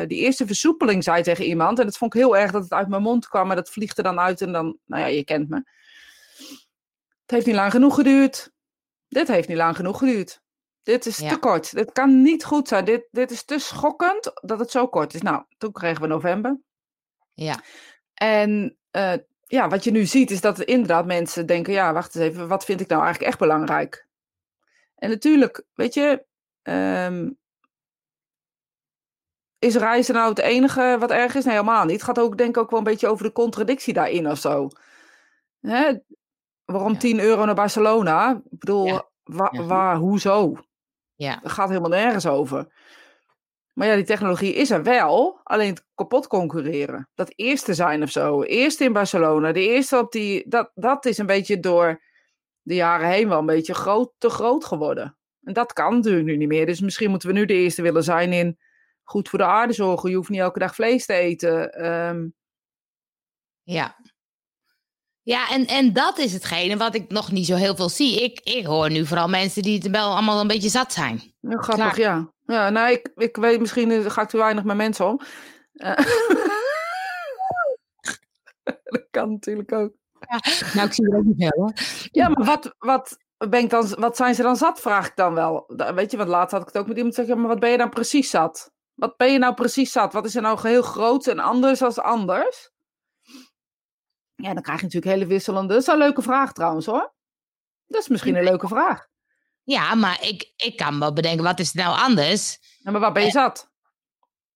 die 0.06 0.18
eerste 0.18 0.46
versoepeling 0.46 1.04
zei 1.04 1.22
tegen 1.22 1.44
iemand, 1.44 1.78
en 1.78 1.84
dat 1.84 1.96
vond 1.96 2.14
ik 2.14 2.20
heel 2.20 2.36
erg 2.36 2.50
dat 2.50 2.62
het 2.62 2.72
uit 2.72 2.88
mijn 2.88 3.02
mond 3.02 3.28
kwam, 3.28 3.46
maar 3.46 3.56
dat 3.56 3.70
vliegt 3.70 3.98
er 3.98 4.04
dan 4.04 4.20
uit 4.20 4.40
en 4.40 4.52
dan, 4.52 4.78
nou 4.84 5.02
ja, 5.02 5.08
je 5.08 5.24
kent 5.24 5.48
me. 5.48 5.56
Het 7.22 7.30
heeft 7.30 7.46
niet 7.46 7.54
lang 7.54 7.70
genoeg 7.70 7.94
geduurd. 7.94 8.50
Dit 9.08 9.28
heeft 9.28 9.48
niet 9.48 9.56
lang 9.56 9.76
genoeg 9.76 9.98
geduurd. 9.98 10.42
Dit 10.82 11.06
is 11.06 11.18
ja. 11.18 11.28
te 11.28 11.36
kort. 11.36 11.74
Dit 11.74 11.92
kan 11.92 12.22
niet 12.22 12.44
goed 12.44 12.68
zijn. 12.68 12.84
Dit, 12.84 13.08
dit 13.10 13.30
is 13.30 13.44
te 13.44 13.58
schokkend 13.58 14.32
dat 14.34 14.58
het 14.58 14.70
zo 14.70 14.88
kort 14.88 15.14
is. 15.14 15.22
Nou, 15.22 15.44
toen 15.58 15.72
kregen 15.72 16.02
we 16.02 16.08
november. 16.08 16.60
Ja. 17.34 17.60
En 18.14 18.76
uh, 18.96 19.12
ja, 19.46 19.68
wat 19.68 19.84
je 19.84 19.90
nu 19.90 20.06
ziet 20.06 20.30
is 20.30 20.40
dat 20.40 20.60
inderdaad 20.60 21.06
mensen 21.06 21.46
denken: 21.46 21.72
ja, 21.72 21.92
wacht 21.92 22.14
eens 22.14 22.24
even, 22.24 22.48
wat 22.48 22.64
vind 22.64 22.80
ik 22.80 22.88
nou 22.88 23.02
eigenlijk 23.02 23.30
echt 23.30 23.40
belangrijk? 23.40 24.08
En 24.94 25.10
natuurlijk, 25.10 25.64
weet 25.74 25.94
je, 25.94 26.24
um, 26.62 27.38
is 29.60 29.76
reizen 29.76 30.14
nou 30.14 30.28
het 30.28 30.38
enige 30.38 30.96
wat 30.98 31.10
erg 31.10 31.34
is? 31.34 31.44
Nee, 31.44 31.54
helemaal 31.54 31.84
niet. 31.84 31.92
Het 31.92 32.02
gaat 32.02 32.18
ook, 32.18 32.38
denk 32.38 32.56
ik, 32.56 32.62
ook 32.62 32.70
wel 32.70 32.78
een 32.78 32.84
beetje 32.84 33.08
over 33.08 33.24
de 33.24 33.32
contradictie 33.32 33.94
daarin 33.94 34.30
of 34.30 34.38
zo. 34.38 34.68
Hè? 35.60 35.92
Waarom 36.64 36.92
ja. 36.92 36.98
10 36.98 37.20
euro 37.20 37.44
naar 37.44 37.54
Barcelona? 37.54 38.30
Ik 38.50 38.58
bedoel, 38.58 38.86
ja. 38.86 39.08
Wa 39.24 39.48
ja. 39.52 39.62
waar, 39.62 39.96
hoezo? 39.96 40.56
Ja. 41.14 41.38
Dat 41.42 41.52
gaat 41.52 41.68
helemaal 41.68 41.90
nergens 41.90 42.26
over. 42.26 42.66
Maar 43.72 43.86
ja, 43.86 43.94
die 43.94 44.04
technologie 44.04 44.54
is 44.54 44.70
er 44.70 44.82
wel, 44.82 45.40
alleen 45.42 45.76
kapot 45.94 46.26
concurreren. 46.26 47.08
Dat 47.14 47.32
eerste 47.34 47.74
zijn 47.74 48.02
of 48.02 48.10
zo. 48.10 48.42
Eerste 48.42 48.84
in 48.84 48.92
Barcelona, 48.92 49.52
de 49.52 49.68
eerste 49.68 49.98
op 49.98 50.12
die. 50.12 50.48
Dat, 50.48 50.70
dat 50.74 51.04
is 51.04 51.18
een 51.18 51.26
beetje 51.26 51.60
door 51.60 52.02
de 52.62 52.74
jaren 52.74 53.08
heen 53.08 53.28
wel 53.28 53.38
een 53.38 53.46
beetje 53.46 53.74
groot, 53.74 54.12
te 54.18 54.30
groot 54.30 54.64
geworden. 54.64 55.16
En 55.42 55.52
dat 55.52 55.72
kan 55.72 55.94
natuurlijk 55.94 56.24
nu 56.24 56.36
niet 56.36 56.48
meer. 56.48 56.66
Dus 56.66 56.80
misschien 56.80 57.10
moeten 57.10 57.28
we 57.28 57.34
nu 57.34 57.44
de 57.44 57.54
eerste 57.54 57.82
willen 57.82 58.04
zijn 58.04 58.32
in 58.32 58.58
goed 59.10 59.28
voor 59.28 59.38
de 59.38 59.44
aarde 59.44 59.72
zorgen. 59.72 60.10
Je 60.10 60.16
hoeft 60.16 60.28
niet 60.28 60.40
elke 60.40 60.58
dag 60.58 60.74
vlees 60.74 61.06
te 61.06 61.14
eten. 61.14 61.86
Um... 61.90 62.34
Ja. 63.62 63.96
Ja, 65.22 65.50
en, 65.50 65.66
en 65.66 65.92
dat 65.92 66.18
is 66.18 66.32
hetgene 66.32 66.76
wat 66.76 66.94
ik 66.94 67.10
nog 67.10 67.32
niet 67.32 67.46
zo 67.46 67.54
heel 67.54 67.76
veel 67.76 67.88
zie. 67.88 68.22
Ik, 68.22 68.40
ik 68.40 68.66
hoor 68.66 68.90
nu 68.90 69.06
vooral 69.06 69.28
mensen 69.28 69.62
die 69.62 69.78
het 69.78 69.90
wel 69.90 70.12
allemaal 70.12 70.40
een 70.40 70.46
beetje 70.46 70.68
zat 70.68 70.92
zijn. 70.92 71.20
Ja, 71.40 71.56
grappig, 71.56 71.74
Klaar. 71.74 71.98
ja. 71.98 72.32
Ja, 72.46 72.70
nou, 72.70 72.92
ik, 72.92 73.10
ik 73.14 73.36
weet 73.36 73.60
misschien 73.60 74.10
ga 74.10 74.22
ik 74.22 74.28
te 74.28 74.36
weinig 74.36 74.64
met 74.64 74.76
mensen 74.76 75.06
om. 75.06 75.20
Uh. 75.72 75.96
dat 78.84 79.06
kan 79.10 79.30
natuurlijk 79.30 79.72
ook. 79.72 79.92
Ja, 80.20 80.40
nou, 80.74 80.86
ik 80.86 80.92
zie 80.92 81.10
er 81.10 81.18
ook 81.18 81.24
niet 81.24 81.36
veel 81.36 81.62
hoor. 81.62 81.72
Ja, 82.10 82.28
maar 82.28 82.44
wat, 82.44 82.74
wat, 82.78 83.18
ben 83.48 83.60
ik 83.60 83.70
dan, 83.70 83.88
wat 83.98 84.16
zijn 84.16 84.34
ze 84.34 84.42
dan 84.42 84.56
zat, 84.56 84.80
vraag 84.80 85.06
ik 85.06 85.16
dan 85.16 85.34
wel. 85.34 85.64
Weet 85.94 86.10
je, 86.10 86.16
want 86.16 86.28
laatst 86.28 86.52
had 86.52 86.60
ik 86.60 86.66
het 86.66 86.78
ook 86.78 86.86
met 86.86 86.96
iemand 86.96 87.14
zeggen, 87.14 87.38
maar 87.38 87.48
wat 87.48 87.60
ben 87.60 87.70
je 87.70 87.78
dan 87.78 87.90
precies 87.90 88.30
zat? 88.30 88.72
Wat 89.00 89.16
ben 89.16 89.32
je 89.32 89.38
nou 89.38 89.54
precies 89.54 89.92
zat? 89.92 90.12
Wat 90.12 90.24
is 90.24 90.34
er 90.34 90.42
nou 90.42 90.68
heel 90.68 90.82
groot 90.82 91.26
en 91.26 91.38
anders 91.38 91.82
als 91.82 91.98
anders? 91.98 92.70
Ja, 94.34 94.54
dan 94.54 94.62
krijg 94.62 94.78
je 94.78 94.84
natuurlijk 94.84 95.12
hele 95.12 95.26
wisselende. 95.26 95.72
Dat 95.72 95.82
is 95.82 95.88
een 95.88 95.98
leuke 95.98 96.22
vraag 96.22 96.52
trouwens 96.52 96.86
hoor. 96.86 97.12
Dat 97.86 98.00
is 98.00 98.08
misschien 98.08 98.36
een 98.36 98.44
leuke 98.44 98.68
vraag. 98.68 99.06
Ja, 99.62 99.94
maar 99.94 100.22
ik, 100.22 100.52
ik 100.56 100.76
kan 100.76 100.98
wel 100.98 101.12
bedenken, 101.12 101.44
wat 101.44 101.58
is 101.58 101.72
nou 101.72 101.98
anders? 101.98 102.58
Ja, 102.78 102.90
maar 102.90 103.00
waar 103.00 103.12
ben 103.12 103.24
je 103.24 103.30
zat? 103.30 103.70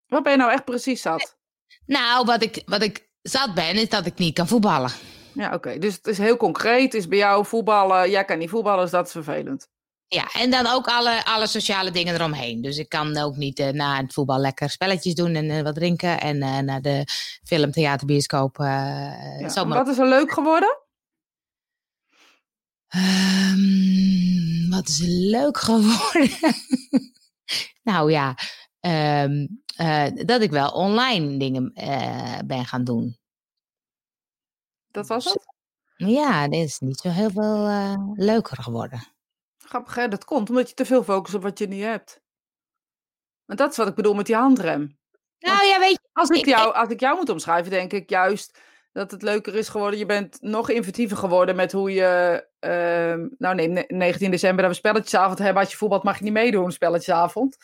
Wat 0.07 0.23
ben 0.23 0.33
je 0.33 0.39
nou 0.39 0.53
echt 0.53 0.65
precies 0.65 1.03
zat? 1.03 1.39
Nou, 1.87 2.25
wat 2.25 2.43
ik, 2.43 2.63
wat 2.67 2.83
ik 2.83 3.09
zat 3.23 3.55
ben, 3.55 3.75
is 3.75 3.89
dat 3.89 4.07
ik 4.07 4.19
niet 4.19 4.35
kan 4.35 4.49
voetballen. 4.49 4.91
Ja, 5.33 5.47
oké. 5.47 5.55
Okay. 5.55 5.79
Dus 5.79 5.95
het 5.95 6.07
is 6.07 6.19
heel 6.19 6.37
concreet. 6.37 6.83
Het 6.83 6.95
is 6.95 7.09
bij 7.09 7.19
jou 7.19 7.47
voetballen. 7.47 8.11
Jij 8.11 8.25
kan 8.25 8.39
niet 8.39 8.51
voetballen, 8.51 8.83
dus 8.83 8.91
dat 8.91 9.07
is 9.07 9.13
vervelend. 9.13 9.69
Ja, 10.15 10.33
en 10.33 10.51
dan 10.51 10.67
ook 10.67 10.87
alle, 10.87 11.25
alle 11.25 11.47
sociale 11.47 11.91
dingen 11.91 12.15
eromheen. 12.15 12.63
Dus 12.63 12.79
ik 12.79 12.89
kan 12.89 13.19
ook 13.19 13.37
niet 13.37 13.61
uh, 13.61 13.69
na 13.69 13.97
het 13.97 14.13
voetbal 14.13 14.39
lekker 14.39 14.71
spelletjes 14.71 15.15
doen 15.15 15.35
en 15.35 15.45
uh, 15.45 15.63
wat 15.63 15.75
drinken. 15.75 16.21
En 16.21 16.37
uh, 16.37 16.59
naar 16.59 16.83
de 16.83 17.05
film, 17.45 17.71
theater, 17.71 18.07
bioscoop. 18.07 18.57
ja, 18.57 19.67
wat 19.67 19.89
is 19.89 19.99
er 19.99 20.09
leuk 20.09 20.33
geworden? 20.33 20.79
Um, 22.97 24.71
wat 24.71 24.89
is 24.89 25.01
er 25.01 25.09
leuk 25.09 25.59
geworden? 25.59 26.31
nou 27.91 28.11
ja, 28.11 28.37
um, 29.25 29.63
dat 30.27 30.41
ik 30.41 30.51
wel 30.51 30.69
online 30.69 31.37
dingen 31.37 31.73
ben 32.47 32.65
gaan 32.65 32.85
doen. 32.85 33.17
Dat 34.91 35.07
was 35.07 35.25
het? 35.25 35.53
Ja, 35.97 36.49
dit 36.49 36.65
is 36.65 36.79
niet 36.79 36.99
zo 36.99 37.09
heel 37.09 37.31
veel 37.31 37.69
leuker 38.15 38.63
geworden. 38.63 39.14
Grappig 39.75 39.95
hè, 39.95 40.09
dat 40.09 40.25
komt 40.25 40.49
omdat 40.49 40.69
je 40.69 40.75
te 40.75 40.85
veel 40.85 41.03
focust 41.03 41.35
op 41.35 41.43
wat 41.43 41.59
je 41.59 41.67
niet 41.67 41.83
hebt. 41.83 42.23
En 43.47 43.57
dat 43.57 43.71
is 43.71 43.77
wat 43.77 43.89
ik 43.89 43.95
bedoel 43.95 44.15
met 44.15 44.27
die 44.27 44.35
handrem. 44.35 44.99
Nou 45.39 45.57
Want 45.57 45.69
ja, 45.69 45.79
weet 45.79 45.91
je. 45.91 46.09
Als 46.13 46.29
ik, 46.29 46.45
jou, 46.45 46.75
als 46.75 46.89
ik 46.89 47.01
jou 47.01 47.17
moet 47.17 47.29
omschrijven, 47.29 47.71
denk 47.71 47.93
ik 47.93 48.11
juist 48.11 48.59
dat 48.93 49.11
het 49.11 49.23
leuker 49.23 49.55
is 49.55 49.69
geworden. 49.69 49.99
Je 49.99 50.07
bent 50.07 50.39
nog 50.41 50.71
inventiever 50.71 51.17
geworden 51.17 51.57
met 51.57 51.73
hoe 51.73 51.93
je. 51.93 52.47
Uh, 52.61 53.29
nou, 53.39 53.55
nee, 53.55 53.85
19 53.89 54.31
december 54.31 54.63
dat 54.63 54.73
we 54.73 54.79
spelletjesavond 54.79 55.39
hebben. 55.39 55.63
Als 55.63 55.71
je 55.71 55.77
voetbal 55.77 56.01
mag 56.03 56.19
je 56.19 56.25
niet 56.25 56.33
meedoen, 56.33 56.73
spelletjesavond. 56.73 57.57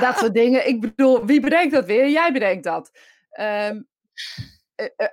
dat 0.00 0.18
soort 0.18 0.34
dingen. 0.34 0.68
Ik 0.68 0.80
bedoel, 0.80 1.26
wie 1.26 1.40
bedenkt 1.40 1.74
dat 1.74 1.84
weer? 1.84 2.08
Jij 2.08 2.32
bedenkt 2.32 2.64
dat. 2.64 2.90
Um, 3.40 3.44
uh, 3.44 3.80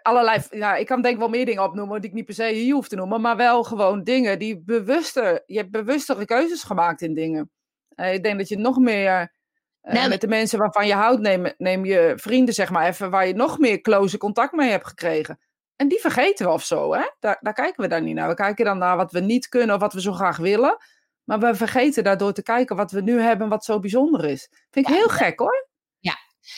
allerlei, 0.02 0.42
nou, 0.50 0.80
ik 0.80 0.86
kan 0.86 1.02
denk 1.02 1.18
wel 1.18 1.30
meer 1.30 1.46
dingen 1.46 1.64
opnoemen 1.64 2.02
die 2.02 2.10
ik 2.10 2.16
niet 2.16 2.26
per 2.26 2.34
se 2.34 2.48
hier 2.48 2.74
hoef 2.74 2.88
te 2.88 2.96
noemen, 2.96 3.22
maar 3.22 3.38
wel 3.38 3.64
gewoon 3.64 4.04
dingen 4.04 4.40
die 4.40 4.64
bewuster, 4.64 5.44
je 5.46 5.58
hebt 5.58 5.72
bewustere 5.72 6.26
keuzes 6.26 6.64
gemaakt 6.64 7.02
in 7.02 7.14
dingen. 7.14 7.52
Uh, 7.96 8.14
ik 8.14 8.24
denk 8.24 8.38
dat 8.38 8.48
je 8.48 8.58
nog 8.58 8.78
meer 8.78 9.34
uh, 9.82 9.94
nou, 9.94 10.10
met 10.10 10.22
de 10.22 10.28
mensen 10.28 10.60
waarvan 10.60 10.88
je 10.88 10.94
houdt, 10.94 11.22
neem, 11.22 11.54
neem 11.58 11.86
je 11.86 12.14
vrienden 12.16 12.54
zeg 12.54 12.70
maar 12.70 12.88
even, 12.88 13.10
waar 13.10 13.28
je 13.28 13.34
nog 13.34 13.60
meer 13.60 13.82
close 13.82 14.18
contact 14.18 14.54
mee 14.54 14.70
hebt 14.70 14.88
gekregen. 14.88 15.40
En 15.76 15.88
die 15.88 16.00
vergeten 16.00 16.46
we 16.46 16.52
of 16.52 16.64
zo, 16.64 16.94
hè? 16.94 17.10
Daar, 17.20 17.38
daar 17.42 17.54
kijken 17.54 17.84
we 17.84 17.90
dan 17.90 18.04
niet 18.04 18.16
naar. 18.16 18.28
We 18.28 18.34
kijken 18.34 18.66
dan 18.66 18.78
naar 18.78 18.98
wat 18.98 19.12
we 19.12 19.20
niet 19.20 19.48
kunnen 19.48 19.76
of 19.76 19.82
wat 19.82 19.94
we 19.94 20.02
zo 20.02 20.12
graag 20.12 20.38
willen. 20.38 20.78
Maar 21.24 21.40
we 21.40 21.56
vergeten 21.56 22.04
daardoor 22.04 22.34
te 22.34 22.44
kijken 22.44 22.76
wat 22.76 22.92
we 22.92 23.02
nu 23.02 23.20
hebben, 23.20 23.50
wat 23.50 23.66
zo 23.66 23.80
bijzonder 23.80 24.26
is. 24.26 24.50
Vind 24.70 24.88
ik 24.88 24.94
ja, 24.94 25.00
heel 25.00 25.10
gek 25.10 25.40
hoor. 25.40 25.68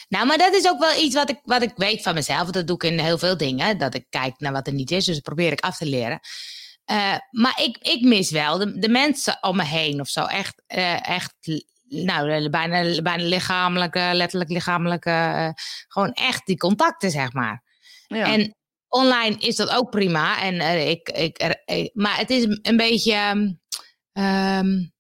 Nou, 0.07 0.25
maar 0.25 0.37
dat 0.37 0.53
is 0.53 0.67
ook 0.67 0.79
wel 0.79 1.03
iets 1.03 1.15
wat 1.15 1.29
ik, 1.29 1.39
wat 1.43 1.61
ik 1.61 1.71
weet 1.75 2.01
van 2.01 2.13
mezelf. 2.13 2.49
Dat 2.49 2.67
doe 2.67 2.75
ik 2.75 2.83
in 2.83 2.99
heel 2.99 3.17
veel 3.17 3.37
dingen. 3.37 3.77
Dat 3.77 3.93
ik 3.93 4.05
kijk 4.09 4.39
naar 4.39 4.51
wat 4.51 4.67
er 4.67 4.73
niet 4.73 4.91
is. 4.91 5.05
Dus 5.05 5.15
dat 5.15 5.23
probeer 5.23 5.51
ik 5.51 5.59
af 5.59 5.77
te 5.77 5.85
leren. 5.85 6.19
Uh, 6.91 7.15
maar 7.31 7.61
ik, 7.63 7.77
ik 7.77 8.01
mis 8.01 8.31
wel 8.31 8.57
de, 8.57 8.79
de 8.79 8.89
mensen 8.89 9.37
om 9.41 9.55
me 9.55 9.63
heen 9.63 9.99
of 9.99 10.07
zo. 10.07 10.25
Echt, 10.25 10.63
uh, 10.67 11.09
echt 11.09 11.33
nou, 11.87 12.49
bijna, 12.49 13.01
bijna 13.01 13.23
lichamelijke, 13.23 14.09
letterlijk 14.13 14.49
lichamelijke. 14.49 15.09
Uh, 15.09 15.49
gewoon 15.87 16.11
echt 16.11 16.45
die 16.45 16.57
contacten, 16.57 17.11
zeg 17.11 17.33
maar. 17.33 17.63
Ja. 18.07 18.33
En 18.33 18.55
online 18.87 19.37
is 19.37 19.55
dat 19.55 19.69
ook 19.69 19.89
prima. 19.89 20.41
En, 20.41 20.87
ik, 20.87 21.09
ik, 21.09 21.41
er, 21.41 21.89
maar 21.93 22.17
het 22.17 22.29
is 22.29 22.43
een 22.61 22.77
beetje. 22.77 23.15
Um, 24.13 24.95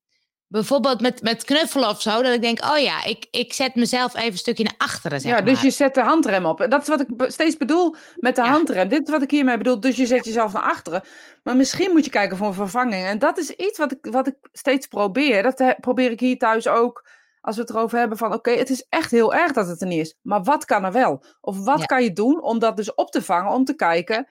bijvoorbeeld 0.47 1.01
met, 1.01 1.21
met 1.21 1.43
knuffelen 1.43 1.89
of 1.89 2.01
zo, 2.01 2.21
dat 2.21 2.33
ik 2.33 2.41
denk, 2.41 2.63
oh 2.63 2.77
ja, 2.77 3.03
ik, 3.03 3.27
ik 3.31 3.53
zet 3.53 3.75
mezelf 3.75 4.15
even 4.15 4.31
een 4.31 4.37
stukje 4.37 4.63
naar 4.63 4.75
achteren. 4.77 5.21
Zeg 5.21 5.31
ja, 5.31 5.41
dus 5.41 5.61
je 5.61 5.71
zet 5.71 5.93
de 5.93 6.01
handrem 6.01 6.45
op. 6.45 6.65
Dat 6.69 6.81
is 6.81 6.87
wat 6.87 6.99
ik 6.99 7.07
steeds 7.17 7.57
bedoel 7.57 7.95
met 8.15 8.35
de 8.35 8.41
handrem. 8.41 8.87
Dit 8.87 9.03
is 9.03 9.09
wat 9.13 9.21
ik 9.21 9.31
hiermee 9.31 9.57
bedoel. 9.57 9.79
Dus 9.79 9.95
je 9.95 10.05
zet 10.05 10.25
jezelf 10.25 10.53
naar 10.53 10.61
achteren. 10.61 11.03
Maar 11.43 11.55
misschien 11.55 11.91
moet 11.91 12.05
je 12.05 12.11
kijken 12.11 12.37
voor 12.37 12.47
een 12.47 12.53
vervanging. 12.53 13.05
En 13.05 13.19
dat 13.19 13.37
is 13.37 13.49
iets 13.49 13.77
wat 13.77 13.91
ik, 13.91 13.99
wat 14.01 14.27
ik 14.27 14.35
steeds 14.51 14.87
probeer. 14.87 15.43
Dat 15.43 15.75
probeer 15.79 16.11
ik 16.11 16.19
hier 16.19 16.37
thuis 16.37 16.67
ook. 16.67 17.05
Als 17.41 17.55
we 17.55 17.61
het 17.61 17.71
erover 17.71 17.99
hebben 17.99 18.17
van, 18.17 18.33
oké, 18.33 18.51
het 18.51 18.69
is 18.69 18.85
echt 18.89 19.11
heel 19.11 19.33
erg 19.33 19.51
dat 19.51 19.67
het 19.67 19.81
er 19.81 19.87
niet 19.87 19.99
is. 19.99 20.17
Maar 20.21 20.43
wat 20.43 20.65
kan 20.65 20.83
er 20.83 20.91
wel? 20.91 21.23
Of 21.41 21.63
wat 21.63 21.85
kan 21.85 22.03
je 22.03 22.13
doen 22.13 22.41
om 22.41 22.59
dat 22.59 22.77
dus 22.77 22.93
op 22.93 23.11
te 23.11 23.21
vangen, 23.21 23.51
om 23.51 23.65
te 23.65 23.75
kijken. 23.75 24.27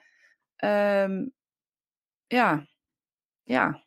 Um, 0.63 1.33
ja, 2.27 2.67
ja. 3.43 3.85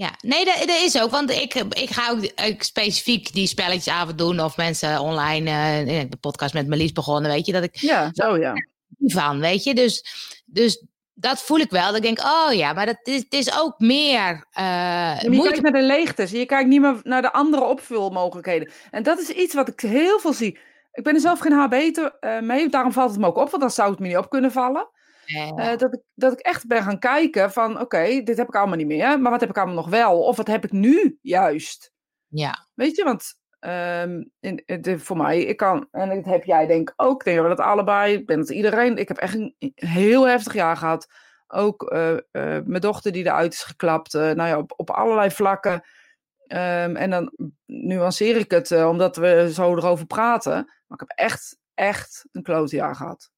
Ja, 0.00 0.10
nee, 0.20 0.44
dat, 0.44 0.58
dat, 0.58 0.68
is 0.68 1.00
ook. 1.00 1.10
Want 1.10 1.30
ik, 1.30 1.54
ik 1.54 1.90
ga 1.90 2.10
ook, 2.10 2.62
specifiek 2.62 3.32
die 3.32 3.46
spelletjesavond 3.46 4.18
doen. 4.18 4.40
Of 4.40 4.56
mensen 4.56 5.00
online, 5.00 5.50
uh, 5.50 6.00
de 6.08 6.16
podcast 6.20 6.54
met 6.54 6.68
Marlies 6.68 6.92
begonnen, 6.92 7.30
weet 7.30 7.46
je. 7.46 7.52
Dat 7.52 7.62
ik 7.62 7.76
ja, 7.76 8.10
zo 8.12 8.36
ja. 8.36 8.52
Van, 8.98 9.40
weet 9.40 9.64
je. 9.64 9.74
Dus, 9.74 10.04
dus 10.44 10.84
dat 11.14 11.42
voel 11.42 11.58
ik 11.58 11.70
wel. 11.70 11.86
Dat 11.86 11.96
ik 11.96 12.02
denk, 12.02 12.18
oh 12.20 12.52
ja, 12.52 12.72
maar 12.72 12.86
dat 12.86 12.98
is, 13.02 13.16
het 13.16 13.32
is 13.32 13.58
ook 13.58 13.78
meer. 13.78 14.46
Uh, 14.58 15.20
je 15.20 15.40
kijkt 15.42 15.62
naar 15.62 15.72
de 15.72 15.82
leegtes. 15.82 16.30
Je 16.30 16.46
kijkt 16.46 16.68
niet 16.68 16.80
meer 16.80 17.00
naar 17.02 17.22
de 17.22 17.32
andere 17.32 17.64
opvulmogelijkheden. 17.64 18.70
En 18.90 19.02
dat 19.02 19.18
is 19.18 19.28
iets 19.28 19.54
wat 19.54 19.68
ik 19.68 19.80
heel 19.80 20.18
veel 20.18 20.32
zie. 20.32 20.58
Ik 20.92 21.04
ben 21.04 21.14
er 21.14 21.20
zelf 21.20 21.38
geen 21.38 21.52
HB 21.52 21.74
uh, 21.74 22.40
mee. 22.40 22.68
Daarom 22.68 22.92
valt 22.92 23.10
het 23.10 23.20
me 23.20 23.26
ook 23.26 23.36
op. 23.36 23.50
Want 23.50 23.62
dan 23.62 23.70
zou 23.70 23.90
het 23.90 23.98
me 23.98 24.06
niet 24.06 24.16
op 24.16 24.30
kunnen 24.30 24.52
vallen. 24.52 24.88
Uh, 25.26 25.76
dat, 25.76 25.94
ik, 25.94 26.00
dat 26.14 26.32
ik 26.32 26.38
echt 26.38 26.66
ben 26.66 26.82
gaan 26.82 26.98
kijken 26.98 27.52
van 27.52 27.80
oké, 27.80 28.22
dit 28.22 28.36
heb 28.36 28.48
ik 28.48 28.54
allemaal 28.54 28.76
niet 28.76 28.86
meer. 28.86 29.20
Maar 29.20 29.30
wat 29.30 29.40
heb 29.40 29.50
ik 29.50 29.56
allemaal 29.56 29.74
nog 29.74 29.88
wel? 29.88 30.22
Of 30.22 30.36
wat 30.36 30.46
heb 30.46 30.64
ik 30.64 30.72
nu 30.72 31.18
juist? 31.22 31.92
Ja. 32.26 32.68
Weet 32.74 32.96
je, 32.96 33.04
want 33.04 33.38
um, 33.60 34.30
in, 34.40 34.64
voor 34.98 35.16
mij, 35.16 35.40
ik 35.42 35.56
kan, 35.56 35.88
en 35.90 36.08
dat 36.08 36.24
heb 36.24 36.44
jij 36.44 36.66
denk 36.66 36.88
ik 36.88 36.94
ook, 36.96 37.24
denk 37.24 37.40
we 37.40 37.48
dat 37.48 37.60
allebei, 37.60 38.14
ik 38.14 38.26
ben 38.26 38.38
het 38.38 38.50
iedereen, 38.50 38.96
ik 38.96 39.08
heb 39.08 39.16
echt 39.16 39.34
een 39.34 39.54
heel 39.74 40.26
heftig 40.26 40.54
jaar 40.54 40.76
gehad. 40.76 41.06
Ook 41.46 41.92
uh, 41.92 42.10
uh, 42.10 42.18
mijn 42.64 42.80
dochter 42.80 43.12
die 43.12 43.24
eruit 43.24 43.52
is 43.52 43.62
geklapt, 43.62 44.12
nou 44.12 44.42
ja, 44.42 44.58
op, 44.58 44.72
op 44.76 44.90
allerlei 44.90 45.30
vlakken. 45.30 45.72
Um, 45.72 46.96
en 46.96 47.10
dan 47.10 47.32
nuanceer 47.66 48.36
ik 48.36 48.50
het, 48.50 48.72
omdat 48.72 49.16
we 49.16 49.50
zo 49.52 49.76
erover 49.76 50.06
praten. 50.06 50.54
Maar 50.54 51.00
ik 51.00 51.08
heb 51.08 51.18
echt, 51.18 51.58
echt 51.74 52.24
een 52.32 52.42
klote 52.42 52.76
jaar 52.76 52.94
gehad. 52.94 53.30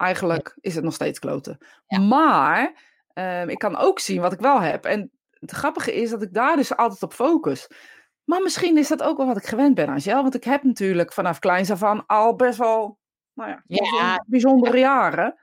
Eigenlijk 0.00 0.56
is 0.60 0.74
het 0.74 0.84
nog 0.84 0.94
steeds 0.94 1.18
kloten. 1.18 1.58
Maar 2.08 2.72
um, 3.14 3.48
ik 3.48 3.58
kan 3.58 3.76
ook 3.76 3.98
zien 3.98 4.20
wat 4.20 4.32
ik 4.32 4.40
wel 4.40 4.60
heb. 4.60 4.84
En 4.84 5.10
het 5.30 5.50
grappige 5.50 5.94
is 5.94 6.10
dat 6.10 6.22
ik 6.22 6.34
daar 6.34 6.56
dus 6.56 6.76
altijd 6.76 7.02
op 7.02 7.12
focus. 7.12 7.68
Maar 8.24 8.42
misschien 8.42 8.76
is 8.78 8.88
dat 8.88 9.02
ook 9.02 9.16
wel 9.16 9.26
wat 9.26 9.36
ik 9.36 9.46
gewend 9.46 9.74
ben, 9.74 9.88
Angel. 9.88 10.22
Want 10.22 10.34
ik 10.34 10.44
heb 10.44 10.62
natuurlijk 10.62 11.12
vanaf 11.12 11.38
kleins 11.38 11.70
af 11.70 11.82
aan 11.82 12.06
al 12.06 12.36
best 12.36 12.58
wel 12.58 12.98
nou 13.32 13.50
ja, 13.50 13.62
ja. 13.66 14.24
bijzondere 14.26 14.78
jaren. 14.78 15.40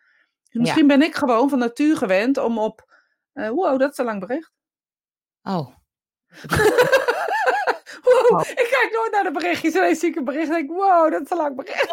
Dus 0.49 0.61
misschien 0.61 0.87
ben 0.87 1.01
ik 1.01 1.15
gewoon 1.15 1.49
van 1.49 1.59
natuur 1.59 1.97
gewend 1.97 2.37
om 2.37 2.57
op... 2.57 2.95
Uh, 3.33 3.49
wow, 3.49 3.79
dat 3.79 3.91
is 3.91 3.97
een 3.97 4.05
lang 4.05 4.19
bericht. 4.19 4.51
Oh. 5.41 5.75
wow, 8.03 8.41
ik 8.41 8.67
kijk 8.69 8.89
nooit 8.93 9.11
naar 9.11 9.23
de 9.23 9.31
berichtjes. 9.31 9.73
Ineens 9.73 9.99
zie 9.99 10.09
ik 10.09 10.15
een 10.15 10.23
bericht 10.23 10.47
en 10.47 10.53
denk 10.53 10.69
wow, 10.69 11.11
dat 11.11 11.21
is 11.21 11.29
een 11.29 11.37
lang 11.37 11.55
bericht. 11.55 11.85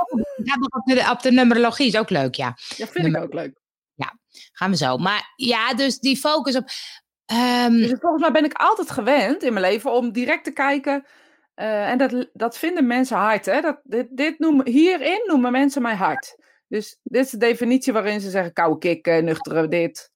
Ja, 0.45 0.55
op 0.61 0.85
de, 0.85 1.11
op 1.11 1.23
de 1.23 1.33
numerologie 1.33 1.87
is 1.87 1.99
ook 1.99 2.11
leuk, 2.11 2.35
ja. 2.35 2.57
Ja, 2.77 2.87
vind 2.87 3.07
ik 3.07 3.17
ook 3.17 3.35
leuk. 3.35 3.59
Ja, 3.95 4.19
gaan 4.53 4.71
we 4.71 4.77
zo. 4.77 4.97
Maar 4.97 5.33
ja, 5.37 5.75
dus 5.75 5.99
die 5.99 6.17
focus 6.17 6.57
op... 6.57 6.69
Um... 7.67 7.79
Dus 7.79 7.99
volgens 8.01 8.23
mij 8.23 8.33
ben 8.33 8.45
ik 8.45 8.53
altijd 8.53 8.91
gewend 8.91 9.43
in 9.43 9.53
mijn 9.53 9.65
leven 9.65 9.93
om 9.93 10.13
direct 10.13 10.45
te 10.45 10.53
kijken... 10.53 11.07
Uh, 11.57 11.91
en 11.91 11.99
dat, 11.99 12.29
dat 12.33 12.59
vinden 12.59 12.87
mensen 12.87 13.17
hard. 13.17 13.47
Hè? 13.47 13.61
Dat, 13.61 13.81
dit, 13.83 14.07
dit 14.11 14.39
noemen, 14.39 14.69
hierin 14.69 15.23
noemen 15.27 15.53
mensen 15.53 15.83
mij 15.83 15.95
hard. 15.95 16.37
Dus 16.69 16.99
dit 17.03 17.25
is 17.25 17.31
de 17.31 17.37
definitie 17.37 17.93
waarin 17.93 18.21
ze 18.21 18.31
zeggen 18.31 18.53
koude 18.53 18.79
kikken, 18.79 19.25
nuchtere 19.25 19.69
dit. 19.69 20.11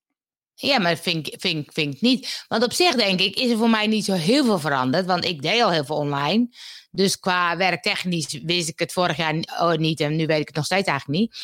Ja, 0.60 0.78
maar 0.78 0.96
vind 0.96 1.34
vind, 1.72 2.00
niet. 2.00 2.44
Want 2.48 2.64
op 2.64 2.72
zich 2.72 2.94
denk 2.94 3.20
ik, 3.20 3.36
is 3.36 3.50
er 3.50 3.56
voor 3.56 3.70
mij 3.70 3.86
niet 3.86 4.04
zo 4.04 4.12
heel 4.12 4.44
veel 4.44 4.58
veranderd. 4.58 5.06
Want 5.06 5.24
ik 5.24 5.42
deed 5.42 5.62
al 5.62 5.70
heel 5.70 5.84
veel 5.84 5.96
online. 5.96 6.48
Dus 6.90 7.18
qua 7.18 7.56
werktechnisch 7.56 8.40
wist 8.42 8.68
ik 8.68 8.78
het 8.78 8.92
vorig 8.92 9.16
jaar 9.16 9.34
oh, 9.34 9.72
niet. 9.72 10.00
En 10.00 10.16
nu 10.16 10.26
weet 10.26 10.40
ik 10.40 10.46
het 10.46 10.56
nog 10.56 10.64
steeds 10.64 10.88
eigenlijk 10.88 11.20
niet. 11.20 11.36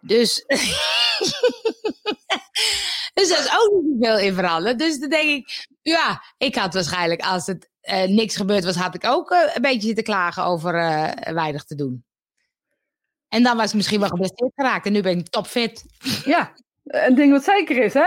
Dus, 0.00 0.44
dus 3.14 3.28
dat 3.28 3.38
is 3.38 3.50
ook 3.58 3.82
niet 3.82 4.04
veel 4.04 4.18
in 4.18 4.34
veranderd. 4.34 4.78
Dus 4.78 4.98
dan 4.98 5.08
denk 5.08 5.30
ik, 5.30 5.66
ja, 5.82 6.22
ik 6.38 6.54
had 6.54 6.74
waarschijnlijk 6.74 7.20
als 7.20 7.46
het 7.46 7.70
uh, 7.82 8.04
niks 8.04 8.36
gebeurd 8.36 8.64
was, 8.64 8.74
had 8.74 8.94
ik 8.94 9.04
ook 9.04 9.30
uh, 9.30 9.54
een 9.54 9.62
beetje 9.62 9.86
zitten 9.86 10.04
klagen 10.04 10.44
over 10.44 10.74
uh, 10.74 11.10
weinig 11.34 11.64
te 11.64 11.74
doen. 11.74 12.04
En 13.28 13.42
dan 13.42 13.56
was 13.56 13.68
ik 13.68 13.74
misschien 13.74 14.00
wel 14.00 14.08
geblesseerd 14.08 14.52
geraakt. 14.54 14.86
En 14.86 14.92
nu 14.92 15.00
ben 15.02 15.18
ik 15.18 15.28
topfit. 15.28 15.84
Ja, 16.24 16.52
een 16.86 17.14
ding 17.14 17.32
wat 17.32 17.44
zeker 17.44 17.76
is, 17.76 17.94
hè? 17.94 18.06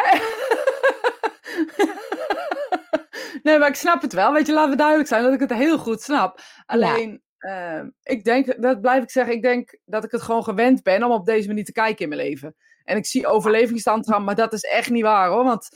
nee, 3.44 3.58
maar 3.58 3.68
ik 3.68 3.76
snap 3.76 4.02
het 4.02 4.14
wel. 4.14 4.34
Weet 4.34 4.48
je, 4.48 4.54
laten 4.54 4.72
we 4.72 4.78
duidelijk 4.78 5.08
zijn 5.08 5.24
dat 5.24 5.34
ik 5.34 5.40
het 5.40 5.54
heel 5.54 5.78
goed 5.78 6.02
snap. 6.02 6.42
Alleen, 6.66 7.22
uh, 7.40 7.82
ik 8.04 8.24
denk, 8.24 8.62
dat 8.62 8.82
blijf 8.82 9.04
ik 9.04 9.10
zeggen, 9.10 9.34
ik 9.34 9.42
denk 9.42 9.80
dat 9.86 10.04
ik 10.04 10.12
het 10.12 10.22
gewoon 10.22 10.44
gewend 10.44 10.84
ben 10.84 11.04
om 11.04 11.12
op 11.12 11.26
deze 11.26 11.48
manier 11.48 11.66
te 11.66 11.72
kijken 11.72 12.04
in 12.04 12.10
mijn 12.10 12.22
leven. 12.22 12.56
En 12.84 12.98
ik 12.98 13.06
zie 13.06 13.28
overlevingsstand 13.28 14.08
maar 14.08 14.36
dat 14.36 14.54
is 14.54 14.64
echt 14.64 14.90
niet 14.90 15.04
waar 15.04 15.30
hoor. 15.30 15.44
Want 15.44 15.70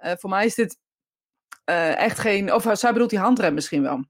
uh, 0.00 0.12
voor 0.16 0.30
mij 0.30 0.44
is 0.44 0.54
dit 0.54 0.78
uh, 1.64 1.96
echt 1.96 2.18
geen. 2.18 2.52
Of 2.52 2.66
zij 2.72 2.92
bedoelt 2.92 3.10
die 3.10 3.18
handrem 3.18 3.54
misschien 3.54 3.82
wel. 3.82 4.04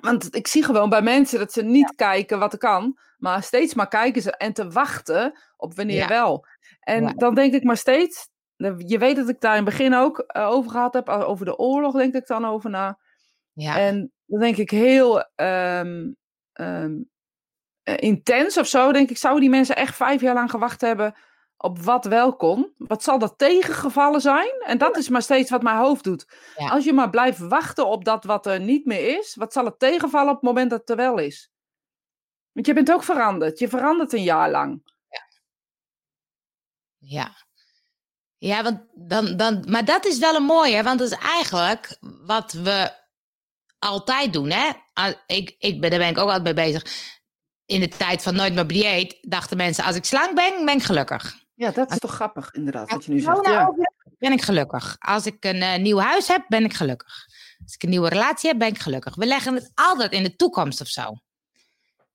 Want 0.00 0.34
ik 0.34 0.46
zie 0.46 0.64
gewoon 0.64 0.88
bij 0.88 1.02
mensen 1.02 1.38
dat 1.38 1.52
ze 1.52 1.62
niet 1.62 1.94
kijken 1.94 2.38
wat 2.38 2.52
er 2.52 2.58
kan, 2.58 2.98
maar 3.18 3.42
steeds 3.42 3.74
maar 3.74 3.88
kijken 3.88 4.22
ze 4.22 4.36
en 4.36 4.52
te 4.52 4.70
wachten 4.70 5.38
op 5.56 5.74
wanneer 5.74 5.96
ja. 5.96 6.08
wel. 6.08 6.46
En 6.82 7.16
dan 7.16 7.34
denk 7.34 7.54
ik 7.54 7.64
maar 7.64 7.76
steeds, 7.76 8.28
je 8.86 8.98
weet 8.98 9.16
dat 9.16 9.28
ik 9.28 9.40
daar 9.40 9.56
in 9.56 9.64
het 9.64 9.76
begin 9.76 9.94
ook 9.94 10.24
uh, 10.36 10.48
over 10.50 10.70
gehad 10.70 10.94
heb, 10.94 11.08
over 11.08 11.44
de 11.44 11.58
oorlog 11.58 11.94
denk 11.96 12.14
ik 12.14 12.26
dan 12.26 12.44
over 12.44 12.70
na. 12.70 12.98
Ja. 13.52 13.78
En 13.78 14.12
dan 14.26 14.40
denk 14.40 14.56
ik 14.56 14.70
heel 14.70 15.24
um, 15.36 16.16
um, 16.52 17.10
intens 17.82 18.56
of 18.56 18.66
zo, 18.66 18.92
denk 18.92 19.10
ik, 19.10 19.16
zouden 19.16 19.42
die 19.42 19.50
mensen 19.50 19.76
echt 19.76 19.96
vijf 19.96 20.20
jaar 20.20 20.34
lang 20.34 20.50
gewacht 20.50 20.80
hebben 20.80 21.14
op 21.62 21.78
wat 21.78 22.04
wel 22.04 22.36
kon? 22.36 22.72
Wat 22.76 23.02
zal 23.02 23.18
dat 23.18 23.38
tegengevallen 23.38 24.20
zijn? 24.20 24.62
En 24.66 24.78
dat 24.78 24.96
is 24.96 25.08
maar 25.08 25.22
steeds 25.22 25.50
wat 25.50 25.62
mijn 25.62 25.76
hoofd 25.76 26.04
doet. 26.04 26.26
Ja. 26.56 26.68
Als 26.68 26.84
je 26.84 26.92
maar 26.92 27.10
blijft 27.10 27.38
wachten 27.38 27.86
op 27.86 28.04
dat 28.04 28.24
wat 28.24 28.46
er 28.46 28.60
niet 28.60 28.86
meer 28.86 29.18
is, 29.18 29.34
wat 29.34 29.52
zal 29.52 29.64
het 29.64 29.78
tegenvallen 29.78 30.28
op 30.28 30.34
het 30.34 30.44
moment 30.44 30.70
dat 30.70 30.80
het 30.80 30.90
er 30.90 30.96
wel 30.96 31.18
is? 31.18 31.50
Want 32.52 32.66
je 32.66 32.72
bent 32.72 32.92
ook 32.92 33.02
veranderd. 33.02 33.58
Je 33.58 33.68
verandert 33.68 34.12
een 34.12 34.22
jaar 34.22 34.50
lang. 34.50 34.91
Ja. 37.04 37.36
Ja. 38.38 38.62
Want 38.62 38.80
dan, 38.94 39.36
dan, 39.36 39.64
maar 39.68 39.84
dat 39.84 40.06
is 40.06 40.18
wel 40.18 40.34
een 40.34 40.42
mooie, 40.42 40.82
want 40.82 40.98
dat 40.98 41.10
is 41.12 41.18
eigenlijk 41.18 41.96
wat 42.00 42.52
we 42.52 43.00
altijd 43.78 44.32
doen. 44.32 44.50
Hè? 44.50 44.70
Ik, 45.26 45.54
ik 45.58 45.80
ben, 45.80 45.90
daar 45.90 45.98
ben 45.98 46.08
ik 46.08 46.18
ook 46.18 46.28
altijd 46.28 46.42
mee 46.42 46.66
bezig. 46.66 46.84
In 47.66 47.80
de 47.80 47.88
tijd 47.88 48.22
van 48.22 48.34
Nooit 48.34 48.54
meer 48.54 48.66
dieet 48.66 49.18
dachten 49.20 49.56
mensen, 49.56 49.84
als 49.84 49.96
ik 49.96 50.04
slank 50.04 50.34
ben, 50.34 50.64
ben 50.64 50.76
ik 50.76 50.82
gelukkig. 50.82 51.40
Ja, 51.54 51.70
dat 51.70 51.90
is 51.90 51.98
toch 51.98 52.14
grappig 52.14 52.52
inderdaad, 52.52 52.90
wat 52.90 53.04
je 53.04 53.12
nu 53.12 53.20
zegt. 53.20 53.46
Ja. 53.46 53.74
Ben 54.18 54.32
ik 54.32 54.42
gelukkig. 54.42 54.96
Als 54.98 55.26
ik 55.26 55.44
een 55.44 55.56
uh, 55.56 55.76
nieuw 55.76 55.98
huis 55.98 56.28
heb, 56.28 56.44
ben 56.48 56.64
ik 56.64 56.74
gelukkig. 56.74 57.26
Als 57.62 57.74
ik 57.74 57.82
een 57.82 57.88
nieuwe 57.88 58.08
relatie 58.08 58.48
heb, 58.48 58.58
ben 58.58 58.68
ik 58.68 58.78
gelukkig. 58.78 59.14
We 59.14 59.26
leggen 59.26 59.54
het 59.54 59.70
altijd 59.74 60.12
in 60.12 60.22
de 60.22 60.36
toekomst 60.36 60.80
of 60.80 60.86
zo. 60.86 61.02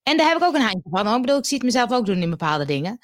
En 0.04 0.18
daar 0.18 0.28
heb 0.28 0.38
ik 0.38 0.44
ook 0.44 0.56
een 0.56 0.62
handje 0.62 0.90
van. 0.90 1.16
Ik 1.16 1.22
bedoel, 1.22 1.38
ik 1.38 1.46
zie 1.46 1.58
het 1.58 1.66
mezelf 1.66 1.92
ook 1.92 2.06
doen 2.06 2.22
in 2.22 2.30
bepaalde 2.30 2.66
dingen. 2.66 3.00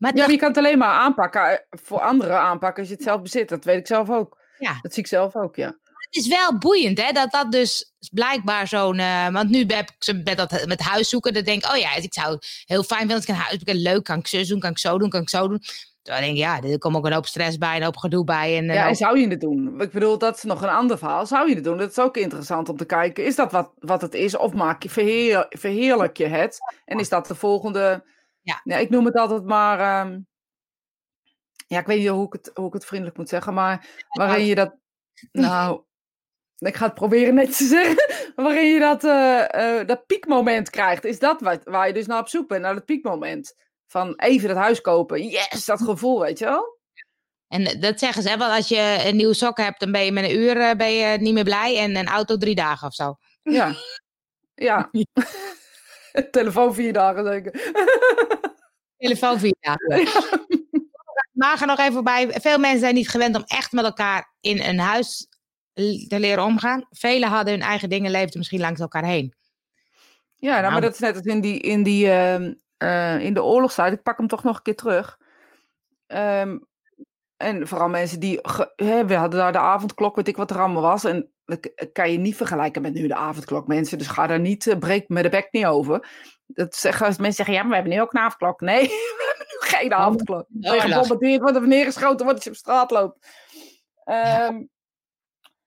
Maar 0.00 0.16
ja, 0.16 0.26
je 0.26 0.36
kan 0.36 0.48
het 0.48 0.56
alleen 0.56 0.78
maar 0.78 0.98
aanpakken, 0.98 1.50
eh, 1.50 1.56
voor 1.70 2.00
anderen 2.00 2.38
aanpakken 2.38 2.80
als 2.80 2.88
je 2.88 2.94
het 2.94 3.04
zelf 3.04 3.22
bezit. 3.22 3.48
Dat 3.48 3.64
weet 3.64 3.78
ik 3.78 3.86
zelf 3.86 4.10
ook. 4.10 4.38
Ja. 4.58 4.78
Dat 4.82 4.94
zie 4.94 5.02
ik 5.02 5.08
zelf 5.08 5.36
ook, 5.36 5.56
ja. 5.56 5.66
Het 5.94 6.16
is 6.16 6.28
wel 6.28 6.58
boeiend, 6.58 7.02
hè, 7.02 7.12
dat 7.12 7.30
dat 7.30 7.52
dus 7.52 7.92
blijkbaar 8.12 8.68
zo'n... 8.68 8.98
Uh, 8.98 9.28
want 9.28 9.50
nu 9.50 9.64
heb 9.66 9.90
ik 9.98 10.24
met, 10.24 10.36
dat, 10.36 10.66
met 10.66 10.80
huis 10.80 11.08
zoeken, 11.08 11.32
dan 11.32 11.42
denk 11.42 11.64
ik, 11.64 11.70
oh 11.70 11.76
ja, 11.76 11.94
ik 11.94 12.14
zou 12.14 12.38
heel 12.64 12.82
fijn 12.82 12.98
vinden 12.98 13.16
als 13.16 13.24
ik 13.24 13.34
een 13.34 13.40
huis 13.40 13.58
heb. 13.64 13.76
Leuk, 13.76 14.04
kan 14.04 14.18
ik 14.18 14.26
zo 14.26 14.44
doen, 14.44 14.60
kan 14.60 14.70
ik 14.70 14.78
zo 14.78 14.98
doen, 14.98 15.08
kan 15.08 15.20
ik 15.20 15.28
zo 15.28 15.48
doen. 15.48 15.60
Toen 16.02 16.14
denk 16.14 16.32
ik, 16.32 16.36
ja, 16.36 16.62
er 16.62 16.78
komt 16.78 16.96
ook 16.96 17.06
een 17.06 17.12
hoop 17.12 17.26
stress 17.26 17.58
bij, 17.58 17.76
een 17.76 17.82
hoop 17.82 17.96
gedoe 17.96 18.24
bij. 18.24 18.56
En, 18.56 18.64
ja, 18.64 18.88
en 18.88 18.96
zou 18.96 19.18
je 19.18 19.28
het 19.28 19.40
doen? 19.40 19.80
Ik 19.80 19.92
bedoel, 19.92 20.18
dat 20.18 20.36
is 20.36 20.42
nog 20.42 20.62
een 20.62 20.68
ander 20.68 20.98
verhaal. 20.98 21.26
Zou 21.26 21.48
je 21.48 21.54
het 21.54 21.64
doen? 21.64 21.78
Dat 21.78 21.90
is 21.90 21.98
ook 21.98 22.16
interessant 22.16 22.68
om 22.68 22.76
te 22.76 22.84
kijken. 22.84 23.24
Is 23.24 23.36
dat 23.36 23.52
wat, 23.52 23.72
wat 23.78 24.00
het 24.00 24.14
is? 24.14 24.36
Of 24.36 24.52
maak 24.52 24.82
je, 24.82 24.90
verheer, 24.90 25.46
verheerlijk 25.48 26.16
je 26.16 26.26
het? 26.26 26.58
En 26.84 26.98
is 26.98 27.08
dat 27.08 27.26
de 27.26 27.34
volgende... 27.34 28.04
Ja. 28.50 28.60
ja 28.64 28.76
ik 28.76 28.90
noem 28.90 29.04
het 29.04 29.16
altijd 29.16 29.44
maar... 29.44 30.06
Um, 30.06 30.28
ja, 31.66 31.78
ik 31.78 31.86
weet 31.86 31.98
niet 31.98 32.08
hoe 32.08 32.26
ik 32.26 32.32
het, 32.32 32.50
hoe 32.54 32.66
ik 32.66 32.72
het 32.72 32.84
vriendelijk 32.84 33.16
moet 33.16 33.28
zeggen, 33.28 33.54
maar 33.54 33.88
waarin 34.08 34.44
je 34.44 34.54
dat... 34.54 34.76
Nou, 35.32 35.82
ik 36.58 36.76
ga 36.76 36.84
het 36.84 36.94
proberen 36.94 37.34
net 37.34 37.56
te 37.56 37.64
zeggen. 37.76 38.32
Waarin 38.34 38.72
je 38.72 38.78
dat, 38.78 39.04
uh, 39.04 39.44
uh, 39.54 39.86
dat 39.86 40.06
piekmoment 40.06 40.70
krijgt. 40.70 41.04
Is 41.04 41.18
dat 41.18 41.40
wat, 41.40 41.60
waar 41.64 41.86
je 41.86 41.92
dus 41.92 42.06
naar 42.06 42.20
op 42.20 42.28
zoek 42.28 42.48
bent, 42.48 42.62
naar 42.62 42.74
het 42.74 42.84
piekmoment? 42.84 43.54
van 43.90 44.14
even 44.16 44.48
het 44.48 44.58
huis 44.58 44.80
kopen. 44.80 45.28
Yes, 45.28 45.64
dat 45.64 45.82
gevoel, 45.82 46.20
weet 46.20 46.38
je 46.38 46.44
wel? 46.44 46.78
En 47.48 47.80
dat 47.80 47.98
zeggen 47.98 48.22
ze, 48.22 48.28
hè? 48.28 48.36
want 48.36 48.52
als 48.52 48.68
je 48.68 49.02
een 49.04 49.16
nieuwe 49.16 49.34
sok 49.34 49.58
hebt, 49.58 49.80
dan 49.80 49.92
ben 49.92 50.04
je 50.04 50.12
met 50.12 50.24
een 50.24 50.36
uur 50.36 50.56
eh, 50.56 50.76
ben 50.76 50.92
je 50.92 51.18
niet 51.18 51.34
meer 51.34 51.44
blij. 51.44 51.78
En 51.78 51.96
een 51.96 52.06
auto 52.06 52.36
drie 52.36 52.54
dagen 52.54 52.86
of 52.86 52.94
zo. 52.94 53.16
Ja. 53.42 53.74
Ja. 54.54 54.90
Telefoon 56.30 56.74
vier 56.74 56.92
dagen 56.92 57.26
zeker. 57.26 57.72
Telefoon 59.00 59.38
vier 59.38 59.56
dagen. 59.60 60.08
Maar 61.32 61.58
ga 61.58 61.64
nog 61.64 61.78
even 61.78 61.92
voorbij. 61.92 62.30
Veel 62.30 62.58
mensen 62.58 62.80
zijn 62.80 62.94
niet 62.94 63.08
gewend 63.08 63.36
om 63.36 63.42
echt 63.46 63.72
met 63.72 63.84
elkaar 63.84 64.34
in 64.40 64.60
een 64.62 64.78
huis 64.78 65.28
te 66.08 66.20
leren 66.20 66.44
omgaan. 66.44 66.86
Velen 66.90 67.28
hadden 67.28 67.52
hun 67.54 67.62
eigen 67.62 67.88
dingen, 67.88 68.10
leefden 68.10 68.38
misschien 68.38 68.60
langs 68.60 68.80
elkaar 68.80 69.04
heen. 69.04 69.34
Ja, 70.36 70.50
nou, 70.50 70.62
maar 70.62 70.70
Nou. 70.70 70.82
dat 70.82 70.92
is 70.92 70.98
net 70.98 71.16
als 71.16 71.24
in, 71.24 71.40
die, 71.40 71.58
in, 71.60 71.82
die, 71.82 72.10
ehm, 72.10 72.52
eh, 72.76 73.20
in 73.24 73.34
de 73.34 73.42
oorlogstijd. 73.42 73.92
Ik 73.92 74.02
pak 74.02 74.18
hem 74.18 74.26
toch 74.26 74.42
nog 74.44 74.56
een 74.56 74.62
keer 74.62 74.76
terug. 74.76 75.18
Ehm, 76.06 76.58
en 77.36 77.68
vooral 77.68 77.88
mensen 77.88 78.20
die... 78.20 78.38
ge- 78.42 78.72
hè, 78.76 79.06
we 79.06 79.14
hadden 79.14 79.40
daar 79.40 79.52
de 79.52 79.58
avondklok, 79.58 80.16
weet 80.16 80.28
ik 80.28 80.36
wat 80.36 80.50
er 80.50 80.58
allemaal 80.58 80.82
was. 80.82 81.04
En 81.04 81.32
dat 81.44 81.70
kan 81.92 82.12
je 82.12 82.18
niet 82.18 82.36
vergelijken 82.36 82.82
met 82.82 82.94
nu 82.94 83.06
de 83.06 83.14
avondklok, 83.14 83.66
mensen. 83.66 83.98
Dus 83.98 84.06
ga 84.06 84.26
daar 84.26 84.40
niet, 84.40 84.66
eh, 84.66 84.78
breek 84.78 85.08
me 85.08 85.22
de 85.22 85.28
bek 85.28 85.48
niet 85.50 85.66
over. 85.66 86.08
Dat 86.54 86.74
zeggen, 86.74 87.06
als 87.06 87.16
mensen 87.16 87.34
zeggen, 87.44 87.54
ja, 87.54 87.60
maar 87.60 87.68
we 87.70 87.76
hebben 87.76 87.92
nu 87.92 88.00
ook 88.00 88.12
een 88.14 88.20
avondklok. 88.20 88.60
Nee, 88.60 88.82
we 89.18 89.24
hebben 89.28 89.46
nu 89.60 89.68
geen 89.68 89.92
avondklok. 89.94 90.46
Je 90.48 90.68
oorlog. 90.70 90.82
gebombardeerd 90.84 91.40
wordt 91.40 91.56
of 91.56 91.64
neergeschoten 91.64 92.24
wordt 92.24 92.34
als 92.34 92.44
je 92.44 92.50
op 92.50 92.56
straat 92.56 92.90
loopt. 92.90 93.26
Ehm, 94.04 94.64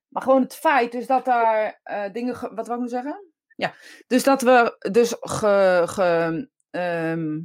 Maar 0.08 0.22
gewoon 0.24 0.42
het 0.42 0.56
feit 0.56 0.92
dus 0.92 1.08
dat 1.08 1.26
daar 1.26 1.80
eh, 1.84 2.12
dingen... 2.14 2.36
ge- 2.36 2.54
Wat 2.54 2.68
wou 2.68 2.80
ik 2.80 2.86
nu 2.86 2.92
zeggen? 2.92 3.34
Ja, 3.56 3.74
dus 4.08 4.24
dat 4.24 4.42
we 4.42 4.76
dus 4.92 5.16
ge, 5.20 5.84
ge, 5.86 6.50
ehm, 6.70 7.40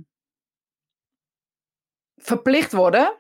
verplicht 2.17 2.73
worden... 2.73 3.19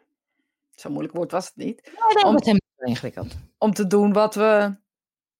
Zo'n 0.74 0.92
moeilijk 0.92 1.14
woord 1.16 1.30
was 1.30 1.46
het 1.46 1.56
niet. 1.56 1.90
Oh, 2.22 2.24
Om- 2.28 2.38
ingewikkeld. 2.78 3.36
Om 3.58 3.72
te 3.72 3.86
doen 3.86 4.12
wat 4.12 4.34
we 4.34 4.76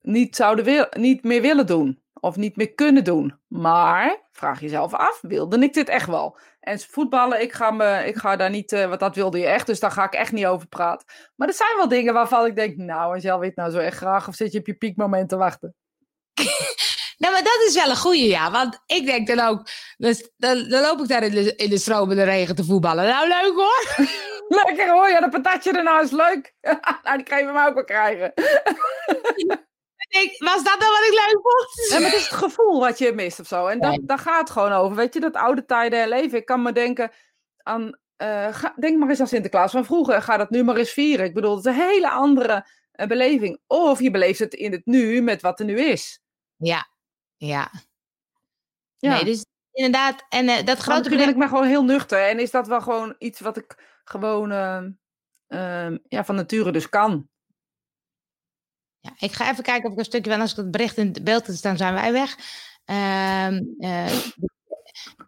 niet, 0.00 0.36
zouden 0.36 0.64
wil, 0.64 0.86
niet 0.90 1.22
meer 1.24 1.42
willen 1.42 1.66
doen. 1.66 2.02
Of 2.20 2.36
niet 2.36 2.56
meer 2.56 2.74
kunnen 2.74 3.04
doen. 3.04 3.38
Maar, 3.46 4.28
vraag 4.32 4.60
jezelf 4.60 4.94
af, 4.94 5.18
wilde 5.20 5.58
ik 5.58 5.74
dit 5.74 5.88
echt 5.88 6.06
wel? 6.06 6.38
En 6.60 6.80
voetballen, 6.80 7.42
ik 7.42 7.52
ga, 7.52 7.70
me, 7.70 8.06
ik 8.06 8.16
ga 8.16 8.36
daar 8.36 8.50
niet... 8.50 8.72
eh 8.72 8.86
want 8.86 9.00
dat 9.00 9.14
wilde 9.14 9.38
je 9.38 9.46
echt, 9.46 9.66
dus 9.66 9.80
daar 9.80 9.90
ga 9.90 10.04
ik 10.04 10.12
echt 10.12 10.32
niet 10.32 10.46
over 10.46 10.68
praten. 10.68 11.06
Maar 11.36 11.48
er 11.48 11.54
zijn 11.54 11.76
wel 11.76 11.88
dingen 11.88 12.14
waarvan 12.14 12.46
ik 12.46 12.56
denk... 12.56 12.76
Nou, 12.76 13.14
Angel, 13.14 13.38
weet 13.38 13.56
nou 13.56 13.70
zo 13.70 13.78
echt 13.78 13.96
graag? 13.96 14.28
Of 14.28 14.34
zit 14.34 14.52
je 14.52 14.58
op 14.58 14.66
je 14.66 14.74
piekmoment 14.74 15.28
te 15.28 15.36
wachten? 15.36 15.74
Nou, 17.18 17.32
maar 17.32 17.42
dat 17.42 17.64
is 17.66 17.74
wel 17.74 17.90
een 17.90 17.96
goeie, 17.96 18.26
ja. 18.26 18.50
Want 18.50 18.82
ik 18.86 19.06
denk 19.06 19.26
dan 19.26 19.40
ook, 19.40 19.68
dus, 19.96 20.30
dan, 20.36 20.68
dan 20.68 20.82
loop 20.82 21.00
ik 21.00 21.08
daar 21.08 21.22
in 21.22 21.30
de, 21.30 21.56
in 21.56 21.70
de 21.70 21.78
stromende 21.78 22.22
regen 22.22 22.54
te 22.54 22.64
voetballen. 22.64 23.04
Nou, 23.04 23.28
leuk 23.28 23.54
hoor. 23.54 24.06
Lekker 24.64 24.90
hoor, 24.90 25.08
ja, 25.08 25.20
dat 25.20 25.30
patatje 25.30 25.72
erna 25.72 26.00
is 26.00 26.10
leuk. 26.10 26.54
nou, 27.02 27.16
die 27.16 27.26
kan 27.26 27.38
je 27.38 27.44
mij 27.44 27.66
ook 27.66 27.74
wel 27.74 27.84
krijgen. 27.84 28.32
Ik, 30.08 30.36
was 30.38 30.64
dat 30.64 30.78
nou 30.78 30.90
wat 30.92 31.02
ik 31.06 31.12
leuk 31.12 31.40
vond? 31.42 31.90
Nee, 31.90 32.00
maar 32.00 32.10
het 32.10 32.18
is 32.20 32.28
het 32.28 32.38
gevoel 32.38 32.80
wat 32.80 32.98
je 32.98 33.12
mist 33.12 33.40
of 33.40 33.46
zo. 33.46 33.66
En 33.66 33.80
dat, 33.80 34.00
daar 34.02 34.18
gaat 34.18 34.40
het 34.40 34.50
gewoon 34.50 34.72
over. 34.72 34.96
Weet 34.96 35.14
je, 35.14 35.20
dat 35.20 35.34
oude 35.34 35.64
tijden 35.64 35.98
herleven. 35.98 36.38
Ik 36.38 36.46
kan 36.46 36.62
me 36.62 36.72
denken 36.72 37.10
aan... 37.62 37.98
eh, 38.16 38.54
ga- 38.54 38.74
denk 38.76 38.98
maar 38.98 39.08
eens 39.08 39.20
aan 39.20 39.26
Sinterklaas 39.26 39.70
van 39.70 39.84
vroeger. 39.84 40.22
Ga 40.22 40.36
dat 40.36 40.50
nu 40.50 40.64
maar 40.64 40.76
eens 40.76 40.90
vieren. 40.92 41.26
Ik 41.26 41.34
bedoel, 41.34 41.56
het 41.56 41.66
is 41.66 41.72
een 41.72 41.80
hele 41.88 42.10
andere 42.10 42.66
eh, 42.92 43.06
beleving. 43.06 43.60
Of 43.66 44.00
je 44.00 44.10
beleeft 44.10 44.38
het 44.38 44.54
in 44.54 44.72
het 44.72 44.86
nu 44.86 45.20
met 45.22 45.42
wat 45.42 45.58
er 45.58 45.64
nu 45.66 45.80
is. 45.80 46.20
Ja, 46.56 46.88
ja. 47.36 47.70
Ja. 48.96 49.14
Nee, 49.14 49.24
dus 49.24 49.44
inderdaad. 49.72 50.24
En 50.28 50.48
eh, 50.48 50.64
dat 50.64 50.78
grote 50.78 51.08
toen 51.08 51.18
ben 51.18 51.28
ik 51.28 51.36
maar 51.36 51.48
gewoon 51.48 51.66
heel 51.66 51.84
nuchter. 51.84 52.26
En 52.28 52.38
is 52.38 52.50
dat 52.50 52.66
wel 52.66 52.80
gewoon 52.80 53.14
iets 53.18 53.40
wat 53.40 53.56
ik 53.56 54.00
gewoon 54.04 54.50
ehm, 54.52 54.90
ehm, 55.46 55.98
ja, 56.08 56.24
van 56.24 56.34
nature 56.34 56.72
dus 56.72 56.88
kan. 56.88 57.28
Ik 59.18 59.32
ga 59.32 59.50
even 59.50 59.64
kijken 59.64 59.86
of 59.86 59.92
ik 59.92 59.98
een 59.98 60.04
stukje 60.04 60.30
wel 60.30 60.40
als 60.40 60.50
ik 60.50 60.56
het 60.56 60.70
bericht 60.70 60.96
in 60.96 61.16
beeld 61.22 61.48
is, 61.48 61.60
dan 61.60 61.76
zijn 61.76 61.94
wij 61.94 62.12
weg. 62.12 62.36
Ehm, 62.84 63.62
eh, 63.78 64.16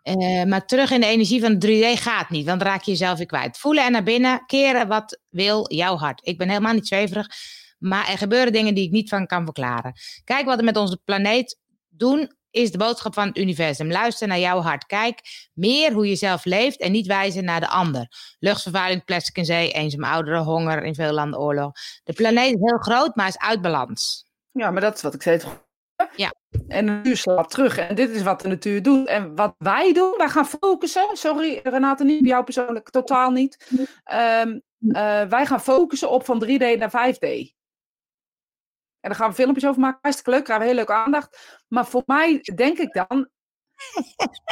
eh, 0.02 0.46
maar 0.46 0.66
terug 0.66 0.90
in 0.90 1.00
de 1.00 1.06
energie 1.06 1.40
van 1.40 1.58
3D 1.58 1.98
gaat 1.98 2.30
niet, 2.30 2.46
want 2.46 2.60
dan 2.60 2.68
raak 2.68 2.82
je 2.82 2.90
jezelf 2.90 3.18
weer 3.18 3.26
kwijt. 3.26 3.58
Voelen 3.58 3.84
en 3.84 3.92
naar 3.92 4.02
binnen, 4.02 4.46
keren 4.46 4.88
wat 4.88 5.20
wil 5.28 5.72
jouw 5.72 5.96
hart. 5.96 6.26
Ik 6.26 6.38
ben 6.38 6.48
helemaal 6.48 6.72
niet 6.72 6.86
zweverig, 6.86 7.26
maar 7.78 8.08
er 8.08 8.18
gebeuren 8.18 8.52
dingen 8.52 8.74
die 8.74 8.84
ik 8.84 8.90
niet 8.90 9.08
van 9.08 9.26
kan 9.26 9.44
verklaren. 9.44 9.92
Kijk 10.24 10.44
wat 10.44 10.58
we 10.58 10.64
met 10.64 10.76
onze 10.76 11.00
planeet 11.04 11.58
doen, 11.88 12.32
is 12.50 12.72
de 12.72 12.78
boodschap 12.78 13.14
van 13.14 13.26
het 13.26 13.38
universum. 13.38 13.90
Luister 13.90 14.28
naar 14.28 14.38
jouw 14.38 14.60
hart. 14.60 14.86
Kijk 14.86 15.20
meer 15.54 15.92
hoe 15.92 16.08
je 16.08 16.16
zelf 16.16 16.44
leeft 16.44 16.80
en 16.80 16.92
niet 16.92 17.06
wijzen 17.06 17.44
naar 17.44 17.60
de 17.60 17.68
ander. 17.68 18.08
Luchtvervuiling, 18.38 19.04
plastic 19.04 19.36
in 19.36 19.44
zee, 19.44 19.72
eenzaam 19.72 20.04
ouderen, 20.04 20.42
honger, 20.42 20.84
in 20.84 20.94
veel 20.94 21.12
landen 21.12 21.40
oorlog. 21.40 21.72
De 22.04 22.12
planeet 22.12 22.54
is 22.54 22.60
heel 22.60 22.78
groot, 22.78 23.16
maar 23.16 23.28
is 23.28 23.38
uit 23.38 23.62
balans. 23.62 24.28
Ja, 24.52 24.70
maar 24.70 24.80
dat 24.80 24.94
is 24.94 25.02
wat 25.02 25.14
ik 25.14 25.22
zei. 25.22 25.40
Ja. 26.16 26.34
En 26.68 26.86
de 26.86 26.92
natuur 26.92 27.16
slaapt 27.16 27.50
terug. 27.50 27.78
En 27.78 27.94
dit 27.94 28.10
is 28.10 28.22
wat 28.22 28.40
de 28.40 28.48
natuur 28.48 28.82
doet. 28.82 29.06
En 29.06 29.36
wat 29.36 29.54
wij 29.58 29.92
doen, 29.92 30.14
wij 30.16 30.28
gaan 30.28 30.46
focussen. 30.46 31.08
Sorry 31.12 31.60
Renate, 31.62 32.04
niet 32.04 32.20
bij 32.20 32.30
jou 32.30 32.44
persoonlijk, 32.44 32.90
totaal 32.90 33.30
niet. 33.30 33.68
Ehm, 34.04 34.58
eh, 34.88 35.22
wij 35.22 35.46
gaan 35.46 35.60
focussen 35.60 36.10
op 36.10 36.24
van 36.24 36.38
3D 36.38 36.78
naar 36.78 36.90
5D. 36.90 37.54
En 39.00 39.08
daar 39.10 39.18
gaan 39.18 39.28
we 39.28 39.34
filmpjes 39.34 39.66
over 39.66 39.80
maken. 39.80 39.98
Hartstikke 40.02 40.30
leuk, 40.30 40.44
krijgen 40.44 40.64
we 40.66 40.72
heel 40.72 40.80
leuke 40.84 41.02
aandacht. 41.02 41.62
Maar 41.68 41.86
voor 41.86 42.02
mij 42.06 42.40
denk 42.54 42.78
ik 42.78 42.92
dan... 42.92 43.28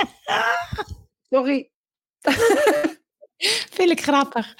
Sorry, 1.30 1.70
Vind 3.76 3.90
ik 3.90 4.02
grappig. 4.02 4.54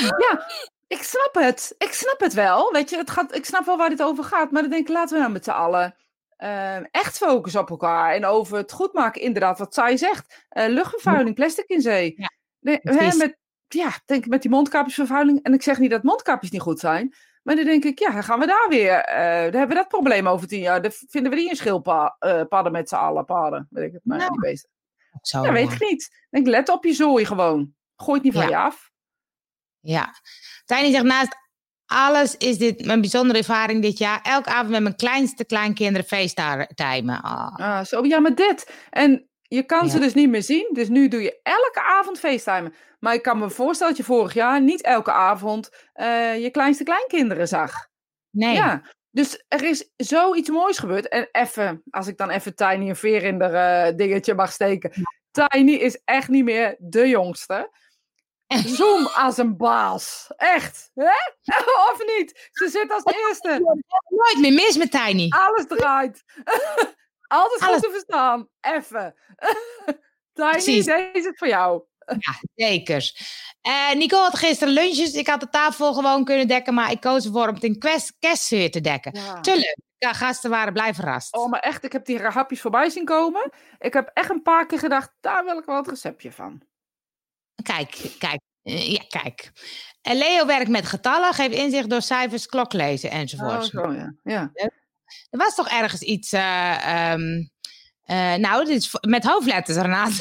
ja, 0.00 0.46
ik 0.86 1.02
snap 1.02 1.34
het. 1.34 1.74
Ik 1.78 1.92
snap 1.92 2.20
het 2.20 2.32
wel. 2.32 2.72
Weet 2.72 2.90
je, 2.90 2.96
het 2.96 3.10
gaat, 3.10 3.34
ik 3.34 3.44
snap 3.44 3.64
wel 3.64 3.76
waar 3.76 3.88
dit 3.88 4.02
over 4.02 4.24
gaat. 4.24 4.50
Maar 4.50 4.62
dan 4.62 4.70
denk 4.70 4.88
ik, 4.88 4.94
laten 4.94 5.14
we 5.14 5.20
nou 5.20 5.32
met 5.32 5.44
z'n 5.44 5.50
allen 5.50 5.94
ehm, 6.36 6.84
echt 6.90 7.18
focussen 7.18 7.60
op 7.60 7.70
elkaar. 7.70 8.14
En 8.14 8.24
over 8.24 8.56
het 8.56 8.72
goed 8.72 8.92
maken, 8.92 9.20
inderdaad, 9.20 9.58
wat 9.58 9.74
zij 9.74 9.96
zegt. 9.96 10.44
Eh, 10.48 10.68
luchtvervuiling, 10.68 11.34
plastic 11.34 11.68
in 11.68 11.80
zee. 11.80 12.14
Ja, 12.16 12.30
Nee, 12.60 12.78
hè, 12.82 13.16
met, 13.16 13.36
ja, 13.68 13.92
denk 14.04 14.24
ik 14.24 14.30
met 14.30 14.42
die 14.42 14.50
mondkapjesvervuiling. 14.50 15.42
En 15.42 15.54
ik 15.54 15.62
zeg 15.62 15.78
niet 15.78 15.90
dat 15.90 16.02
mondkapjes 16.02 16.50
niet 16.50 16.60
goed 16.60 16.80
zijn. 16.80 17.14
Maar 17.42 17.56
dan 17.56 17.64
denk 17.64 17.84
ik, 17.84 17.98
ja, 17.98 18.10
dan 18.10 18.24
gaan 18.24 18.38
we 18.38 18.46
daar 18.46 18.66
weer. 18.68 18.98
eh, 18.98 19.16
dan 19.42 19.58
hebben 19.60 19.68
we 19.68 19.74
dat 19.74 19.88
probleem 19.88 20.28
over 20.28 20.48
tien 20.48 20.60
jaar. 20.60 20.82
Dan 20.82 20.90
vinden 20.92 21.30
we 21.32 21.36
die 21.38 21.50
een 21.50 21.56
schildpadden 21.56 22.72
met 22.72 22.88
z'n 22.88 22.94
allen 22.94 23.24
paden. 23.24 23.66
Weet 23.70 23.86
ik 23.86 23.92
het, 23.92 24.00
maar 24.04 24.18
Nou, 24.18 24.40
beesten. 24.40 24.70
Zo, 25.22 25.42
Ja, 25.44 25.52
weet 25.52 25.72
ik 25.72 25.80
niet. 25.90 26.10
Denk, 26.30 26.46
let 26.46 26.68
op 26.68 26.84
je 26.84 26.92
zooi 26.92 27.24
gewoon. 27.24 27.74
Gooi 27.96 28.14
het 28.14 28.22
niet 28.24 28.32
van 28.32 28.42
Ja. 28.42 28.48
je 28.48 28.56
af. 28.56 28.90
Ja. 29.80 30.14
Tiny 30.64 30.90
zegt 30.90 31.04
naast 31.04 31.36
alles 31.86 32.36
is 32.36 32.58
dit 32.58 32.84
mijn 32.84 33.00
bijzondere 33.00 33.38
ervaring 33.38 33.82
dit 33.82 33.98
jaar. 33.98 34.20
Elke 34.22 34.48
avond 34.50 34.68
met 34.70 34.82
mijn 34.82 34.96
kleinste 34.96 35.44
kleinkinderen 35.44 36.06
facetimen. 36.06 37.22
Ah. 37.22 37.54
Ah, 37.56 37.84
zo, 37.84 38.04
ja, 38.04 38.18
maar 38.18 38.34
dit. 38.34 38.72
En 38.90 39.28
je 39.54 39.62
kan 39.62 39.90
ze 39.90 39.98
dus 39.98 40.14
niet 40.14 40.28
meer 40.28 40.42
zien. 40.42 40.68
Dus 40.72 40.88
nu 40.88 41.08
doe 41.08 41.22
je 41.22 41.40
elke 41.42 41.82
avond 41.82 42.18
facetimen. 42.18 42.74
Maar 43.00 43.14
ik 43.14 43.22
kan 43.22 43.38
me 43.38 43.50
voorstellen 43.50 43.94
dat 43.94 44.06
je 44.06 44.12
vorig 44.12 44.34
jaar 44.34 44.60
niet 44.60 44.82
elke 44.82 45.12
avond 45.12 45.70
eh, 45.92 46.42
je 46.42 46.50
kleinste 46.50 46.84
kleinkinderen 46.84 47.48
zag. 47.48 47.88
Nee. 48.30 48.54
Ja, 48.54 48.82
dus 49.10 49.44
er 49.48 49.64
is 49.64 49.92
zoiets 49.96 50.50
moois 50.50 50.78
gebeurd. 50.78 51.08
En 51.08 51.28
even, 51.32 51.82
als 51.90 52.06
ik 52.06 52.16
dan 52.16 52.30
even 52.30 52.54
Tiny 52.54 52.88
een 52.88 52.96
veer 52.96 53.22
in 53.22 53.38
de 53.38 53.44
eh, 53.44 53.96
dingetje 53.96 54.34
mag 54.34 54.52
steken. 54.52 54.92
Tiny 55.30 55.72
is 55.72 56.00
echt 56.04 56.28
niet 56.28 56.44
meer 56.44 56.76
de 56.78 57.08
jongste. 57.08 57.70
Zoom 58.46 59.06
als 59.06 59.38
een 59.38 59.56
baas. 59.56 60.32
Echt. 60.36 60.90
Hè? 60.94 61.04
Of 61.92 61.98
niet? 62.16 62.48
Ze 62.52 62.68
zit 62.68 62.92
als 62.92 63.04
eerste. 63.04 63.82
Nooit 64.08 64.38
meer 64.38 64.52
mis 64.52 64.76
met 64.76 64.90
Tiny. 64.90 65.28
Alles 65.28 65.66
draait. 65.66 66.22
Altijd 67.32 67.64
goed 67.64 67.82
te 67.82 67.90
verstaan. 67.90 68.48
Even. 68.60 69.14
Tiny, 70.34 70.52
deze 70.82 71.10
is 71.12 71.24
het 71.24 71.38
voor 71.38 71.48
jou. 71.48 71.82
Zeker. 72.54 73.12
Eh 73.60 73.92
Nicole 73.92 74.22
had 74.22 74.38
gisteren 74.38 74.74
lunches. 74.74 75.12
Ik 75.12 75.26
had 75.26 75.40
de 75.40 75.48
tafel 75.48 75.94
gewoon 75.94 76.24
kunnen 76.24 76.48
dekken, 76.48 76.74
maar 76.74 76.90
ik 76.90 77.00
koos 77.00 77.24
ervoor 77.24 77.48
om 77.48 77.54
het 77.54 77.64
in 77.64 77.78
kerstsfeer 78.18 78.70
te 78.70 78.80
dekken. 78.80 79.12
Te 79.40 79.54
leuk. 79.54 79.76
Ja, 79.98 80.12
gasten 80.12 80.50
waren 80.50 80.72
blij 80.72 80.94
verrast. 80.94 81.36
Oh, 81.36 81.50
maar 81.50 81.60
echt, 81.60 81.84
ik 81.84 81.92
heb 81.92 82.04
die 82.04 82.22
hapjes 82.22 82.60
voorbij 82.60 82.90
zien 82.90 83.04
komen. 83.04 83.52
Ik 83.78 83.92
heb 83.92 84.10
echt 84.14 84.30
een 84.30 84.42
paar 84.42 84.66
keer 84.66 84.78
gedacht, 84.78 85.12
daar 85.20 85.44
wil 85.44 85.58
ik 85.58 85.64
wel 85.64 85.76
het 85.76 85.88
receptje 85.88 86.32
van. 86.32 86.62
Kijk, 87.62 88.14
kijk. 88.18 88.40
Eh, 88.62 88.92
ja, 88.92 89.02
kijk. 89.08 89.52
En 90.02 90.16
Leo 90.16 90.46
werkt 90.46 90.68
met 90.68 90.86
getallen, 90.86 91.34
geeft 91.34 91.54
inzicht 91.54 91.90
door 91.90 92.02
cijfers, 92.02 92.46
kloklezen 92.46 93.10
Oh, 93.10 93.16
enzovoort. 93.16 93.66
zo, 93.66 93.92
ja. 93.92 94.14
ja. 94.22 94.52
Er 95.30 95.38
was 95.38 95.54
toch 95.54 95.68
ergens 95.68 96.00
iets. 96.00 96.32
eh, 96.32 97.10
ehm, 97.12 97.42
eh, 98.04 98.34
nou, 98.34 98.64
dit 98.64 98.76
is 98.76 98.96
met 99.00 99.24
hoofdletters, 99.24 99.76
Renate. 99.78 100.14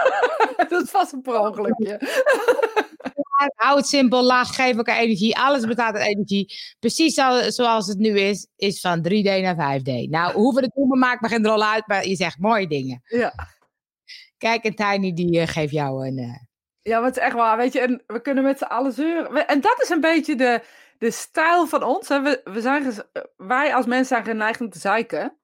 dat 0.68 0.90
was 0.90 1.12
een 1.12 1.26
ongelukje. 1.26 2.00
Hou 3.56 3.76
het 3.76 3.86
simpel, 3.86 4.22
lach, 4.22 4.54
geef 4.54 4.76
elkaar 4.76 4.96
energie. 4.98 5.38
Alles 5.38 5.64
bestaat 5.64 5.94
uit 5.94 6.06
energie. 6.06 6.54
Precies 6.78 7.14
zo- 7.14 7.50
zoals 7.50 7.86
het 7.86 7.98
nu 7.98 8.18
is, 8.20 8.48
is 8.56 8.80
van 8.80 8.98
3D 9.08 9.22
naar 9.42 9.78
5D. 9.80 10.08
Nou, 10.10 10.32
hoe 10.32 10.54
we 10.54 10.60
het 10.60 10.72
doen, 10.74 10.98
maakt 10.98 11.20
me 11.20 11.28
geen 11.28 11.46
rol 11.46 11.64
uit, 11.64 11.86
maar 11.86 12.06
je 12.06 12.16
zegt 12.16 12.38
mooie 12.38 12.66
dingen. 12.66 13.02
Ja. 13.04 13.32
Kijk, 14.38 14.64
en 14.64 14.74
Tiny 14.74 15.12
die 15.12 15.40
uh, 15.40 15.46
geeft 15.46 15.72
jou 15.72 16.06
een... 16.06 16.18
Uh... 16.18 16.36
Ja, 16.82 17.06
is 17.06 17.16
echt 17.16 17.34
waar, 17.34 17.56
weet 17.56 17.72
je. 17.72 17.80
En 17.80 18.02
we 18.06 18.20
kunnen 18.20 18.44
met 18.44 18.58
z'n 18.58 18.64
allen 18.64 18.92
zeuren. 18.92 19.46
En 19.46 19.60
dat 19.60 19.82
is 19.82 19.88
een 19.88 20.00
beetje 20.00 20.36
de, 20.36 20.62
de 20.98 21.10
stijl 21.10 21.66
van 21.66 21.82
ons. 21.82 22.08
Hè. 22.08 22.22
We, 22.22 22.40
we 22.44 22.60
zijn, 22.60 22.94
wij 23.36 23.74
als 23.74 23.86
mensen 23.86 24.06
zijn 24.06 24.24
geneigd 24.24 24.60
om 24.60 24.70
te 24.70 24.78
zeiken. 24.78 25.38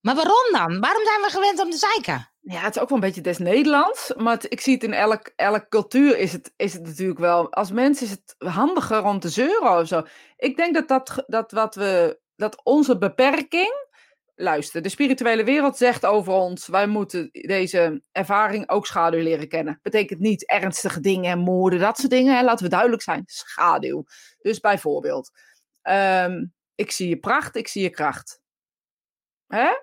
Maar 0.00 0.14
waarom 0.14 0.52
dan? 0.52 0.80
Waarom 0.80 1.04
zijn 1.04 1.20
we 1.20 1.28
gewend 1.30 1.60
om 1.60 1.70
te 1.70 1.76
zeiken? 1.76 2.30
Ja, 2.40 2.60
het 2.60 2.76
is 2.76 2.82
ook 2.82 2.88
wel 2.88 2.98
een 2.98 3.04
beetje 3.04 3.20
des 3.20 3.38
Nederlands. 3.38 4.12
Maar 4.16 4.44
ik 4.48 4.60
zie 4.60 4.74
het 4.74 4.82
in 4.82 4.92
elk, 4.92 5.32
elke 5.36 5.68
cultuur 5.68 6.18
is 6.18 6.32
het, 6.32 6.52
is 6.56 6.72
het 6.72 6.82
natuurlijk 6.82 7.18
wel. 7.18 7.52
Als 7.52 7.70
mens 7.70 8.02
is 8.02 8.10
het 8.10 8.34
handiger 8.38 9.04
om 9.04 9.18
te 9.18 9.28
zeuren 9.28 9.78
of 9.78 9.86
zo. 9.86 10.02
Ik 10.36 10.56
denk 10.56 10.74
dat, 10.74 10.88
dat, 10.88 11.24
dat, 11.26 11.52
wat 11.52 11.74
we, 11.74 12.20
dat 12.36 12.64
onze 12.64 12.98
beperking. 12.98 13.90
Luister, 14.34 14.82
de 14.82 14.88
spirituele 14.88 15.44
wereld 15.44 15.76
zegt 15.76 16.06
over 16.06 16.32
ons: 16.32 16.66
wij 16.66 16.86
moeten 16.86 17.28
deze 17.32 18.02
ervaring 18.12 18.68
ook 18.68 18.86
schaduw 18.86 19.20
leren 19.20 19.48
kennen. 19.48 19.78
Betekent 19.82 20.20
niet 20.20 20.46
ernstige 20.46 21.00
dingen 21.00 21.30
en 21.30 21.38
moorden, 21.38 21.78
dat 21.78 21.98
soort 21.98 22.10
dingen. 22.10 22.36
Hè? 22.36 22.42
Laten 22.42 22.64
we 22.64 22.70
duidelijk 22.70 23.02
zijn: 23.02 23.22
schaduw. 23.26 24.04
Dus 24.40 24.60
bijvoorbeeld, 24.60 25.30
um, 25.82 26.52
ik 26.74 26.90
zie 26.90 27.08
je 27.08 27.18
pracht, 27.18 27.56
ik 27.56 27.68
zie 27.68 27.82
je 27.82 27.90
kracht. 27.90 28.40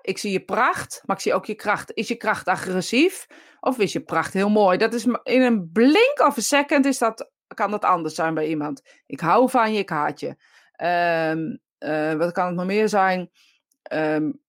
Ik 0.02 0.18
zie 0.18 0.32
je 0.32 0.44
pracht, 0.44 1.02
maar 1.04 1.16
ik 1.16 1.22
zie 1.22 1.34
ook 1.34 1.46
je 1.46 1.54
kracht. 1.54 1.92
Is 1.94 2.08
je 2.08 2.16
kracht 2.16 2.46
agressief 2.46 3.26
of 3.60 3.78
is 3.78 3.92
je 3.92 4.00
pracht 4.00 4.32
heel 4.32 4.50
mooi? 4.50 4.78
Dat 4.78 4.94
is 4.94 5.04
in 5.22 5.42
een 5.42 5.70
blink 5.72 6.14
of 6.26 6.36
een 6.36 6.42
second 6.42 6.86
is 6.86 6.98
dat, 6.98 7.30
kan 7.54 7.70
dat 7.70 7.84
anders 7.84 8.14
zijn 8.14 8.34
bij 8.34 8.46
iemand. 8.46 8.82
Ik 9.06 9.20
hou 9.20 9.50
van 9.50 9.72
je, 9.72 9.78
ik 9.78 9.88
haat 9.88 10.20
je. 10.20 10.28
Um, 11.30 11.60
uh, 11.78 12.12
wat 12.12 12.32
kan 12.32 12.46
het 12.46 12.54
nog 12.54 12.66
meer 12.66 12.88
zijn? 12.88 13.30
Um, 13.92 14.40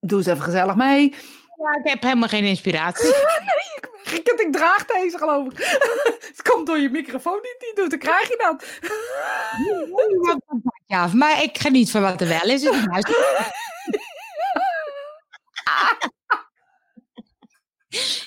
doe 0.00 0.18
eens 0.18 0.26
even 0.26 0.42
gezellig 0.42 0.74
mee. 0.74 1.14
Ja, 1.56 1.78
ik 1.78 1.88
heb 1.88 2.02
helemaal 2.02 2.28
geen 2.28 2.44
inspiratie. 2.44 3.04
nee, 3.48 4.18
ik, 4.18 4.28
ik 4.28 4.52
draag 4.52 4.84
deze 4.84 5.18
geloof 5.18 5.46
ik. 5.46 5.58
het 6.28 6.42
komt 6.42 6.66
door 6.66 6.78
je 6.78 6.90
microfoon 6.90 7.38
niet, 7.42 7.56
niet 7.58 7.76
doet, 7.76 7.90
dan 7.90 7.98
krijg 7.98 8.28
je 8.28 8.36
dat. 8.36 8.64
ja, 10.96 11.10
maar 11.12 11.42
ik 11.42 11.58
geniet 11.58 11.90
van 11.90 12.02
wat 12.02 12.20
er 12.20 12.28
wel 12.28 12.48
is. 12.48 12.62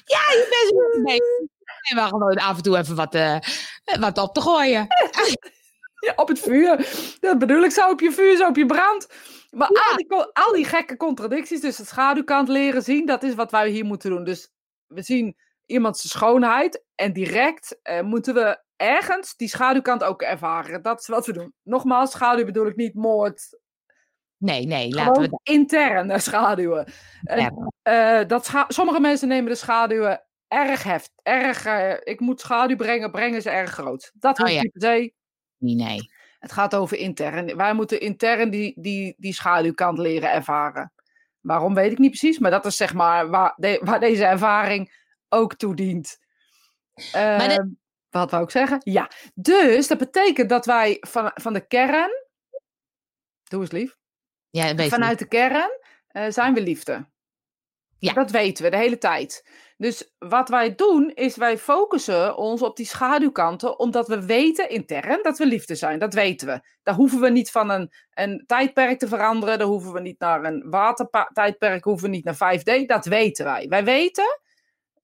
ja, 0.05 0.25
je 0.31 0.47
bent 0.49 1.03
mee. 1.03 1.19
En 1.89 1.95
wel 1.95 2.07
gewoon 2.07 2.37
af 2.37 2.57
en 2.57 2.63
toe 2.63 2.77
even 2.77 2.95
wat, 2.95 3.15
uh, 3.15 3.37
wat 3.99 4.17
op 4.17 4.33
te 4.33 4.41
gooien. 4.41 4.87
ja, 6.07 6.13
op 6.15 6.27
het 6.27 6.39
vuur. 6.39 6.89
Dat 7.19 7.39
bedoel 7.39 7.63
ik, 7.63 7.71
zo 7.71 7.89
op 7.89 7.99
je 7.99 8.11
vuur, 8.11 8.37
zo 8.37 8.47
op 8.47 8.55
je 8.55 8.65
brand. 8.65 9.07
Maar 9.49 9.67
al, 9.67 9.95
die, 9.95 10.13
al 10.33 10.53
die 10.53 10.65
gekke 10.65 10.97
contradicties, 10.97 11.61
dus 11.61 11.77
het 11.77 11.87
schaduwkant 11.87 12.47
leren 12.47 12.81
zien, 12.81 13.05
dat 13.05 13.23
is 13.23 13.35
wat 13.35 13.51
wij 13.51 13.69
hier 13.69 13.85
moeten 13.85 14.09
doen. 14.09 14.23
Dus 14.23 14.51
we 14.87 15.01
zien 15.01 15.35
iemands 15.65 16.09
schoonheid 16.09 16.83
en 16.95 17.13
direct 17.13 17.79
uh, 17.83 18.01
moeten 18.01 18.33
we 18.33 18.63
ergens 18.75 19.35
die 19.35 19.47
schaduwkant 19.47 20.03
ook 20.03 20.21
ervaren. 20.21 20.81
Dat 20.81 20.99
is 20.99 21.07
wat 21.07 21.25
we 21.25 21.33
doen. 21.33 21.53
Nogmaals, 21.63 22.11
schaduw 22.11 22.45
bedoel 22.45 22.67
ik 22.67 22.75
niet 22.75 22.93
moord. 22.93 23.59
Nee, 24.37 24.65
nee, 24.65 24.93
laten 24.93 25.21
we... 25.21 25.39
interne 25.43 26.19
schaduwen. 26.29 26.87
En, 27.23 27.71
uh, 27.89 28.27
dat 28.27 28.45
scha 28.45 28.65
sommige 28.67 28.99
mensen 28.99 29.27
nemen 29.27 29.49
de 29.49 29.57
schaduwen 29.57 30.25
erg 30.47 30.83
heft. 30.83 31.11
Erg, 31.23 31.65
uh, 31.65 31.93
ik 32.03 32.19
moet 32.19 32.39
schaduw 32.39 32.75
brengen, 32.75 33.11
brengen 33.11 33.41
ze 33.41 33.49
erg 33.49 33.71
groot. 33.71 34.11
Dat 34.13 34.37
hoeft 34.37 34.49
oh, 34.49 34.55
ja. 34.55 34.61
niet 34.61 34.71
per 34.71 34.81
se. 34.81 35.13
Nee, 35.65 35.75
nee. 35.75 36.11
Het 36.39 36.51
gaat 36.51 36.75
over 36.75 36.97
intern. 36.97 37.55
Wij 37.55 37.73
moeten 37.73 37.99
intern 37.99 38.49
die, 38.49 38.73
die, 38.75 39.15
die 39.17 39.33
schaduwkant 39.33 39.97
leren 39.97 40.31
ervaren. 40.31 40.91
Waarom 41.41 41.73
weet 41.73 41.91
ik 41.91 41.97
niet 41.97 42.09
precies, 42.09 42.39
maar 42.39 42.51
dat 42.51 42.65
is 42.65 42.75
zeg 42.75 42.93
maar 42.93 43.29
waar, 43.29 43.53
de, 43.55 43.81
waar 43.83 43.99
deze 43.99 44.25
ervaring 44.25 45.03
ook 45.29 45.55
toe 45.55 45.75
dient. 45.75 46.19
Uh, 46.95 47.47
de... 47.47 47.75
Wat 48.09 48.31
wou 48.31 48.43
ik 48.43 48.49
zeggen? 48.49 48.81
Ja, 48.83 49.11
dus 49.33 49.87
dat 49.87 49.97
betekent 49.97 50.49
dat 50.49 50.65
wij 50.65 50.97
van, 50.99 51.31
van 51.33 51.53
de 51.53 51.67
kern. 51.67 52.09
Doe 53.43 53.61
eens 53.61 53.71
lief. 53.71 53.97
Ja, 54.49 54.75
Vanuit 54.75 55.19
de 55.19 55.27
kern 55.27 55.79
uh, 56.11 56.25
zijn 56.29 56.53
we 56.53 56.61
liefde. 56.61 57.05
Ja. 58.05 58.13
Dat 58.13 58.31
weten 58.31 58.63
we 58.63 58.69
de 58.69 58.77
hele 58.77 58.97
tijd. 58.97 59.45
Dus 59.77 60.13
wat 60.17 60.49
wij 60.49 60.75
doen, 60.75 61.11
is 61.13 61.35
wij 61.35 61.57
focussen 61.57 62.37
ons 62.37 62.61
op 62.61 62.75
die 62.77 62.85
schaduwkanten, 62.85 63.79
omdat 63.79 64.07
we 64.07 64.25
weten 64.25 64.69
intern 64.69 65.19
dat 65.21 65.37
we 65.37 65.45
liefde 65.45 65.75
zijn. 65.75 65.99
Dat 65.99 66.13
weten 66.13 66.47
we. 66.47 66.61
Daar 66.83 66.95
hoeven 66.95 67.19
we 67.19 67.29
niet 67.29 67.51
van 67.51 67.69
een, 67.69 67.91
een 68.13 68.43
tijdperk 68.47 68.99
te 68.99 69.07
veranderen. 69.07 69.57
Daar 69.57 69.67
hoeven 69.67 69.93
we 69.93 69.99
niet 69.99 70.19
naar 70.19 70.43
een 70.43 70.69
watertijdperk, 70.69 71.83
hoeven 71.83 72.09
we 72.09 72.15
niet 72.15 72.25
naar 72.25 72.59
5D. 72.59 72.85
Dat 72.85 73.05
weten 73.05 73.45
wij. 73.45 73.67
Wij 73.67 73.83
weten, 73.83 74.39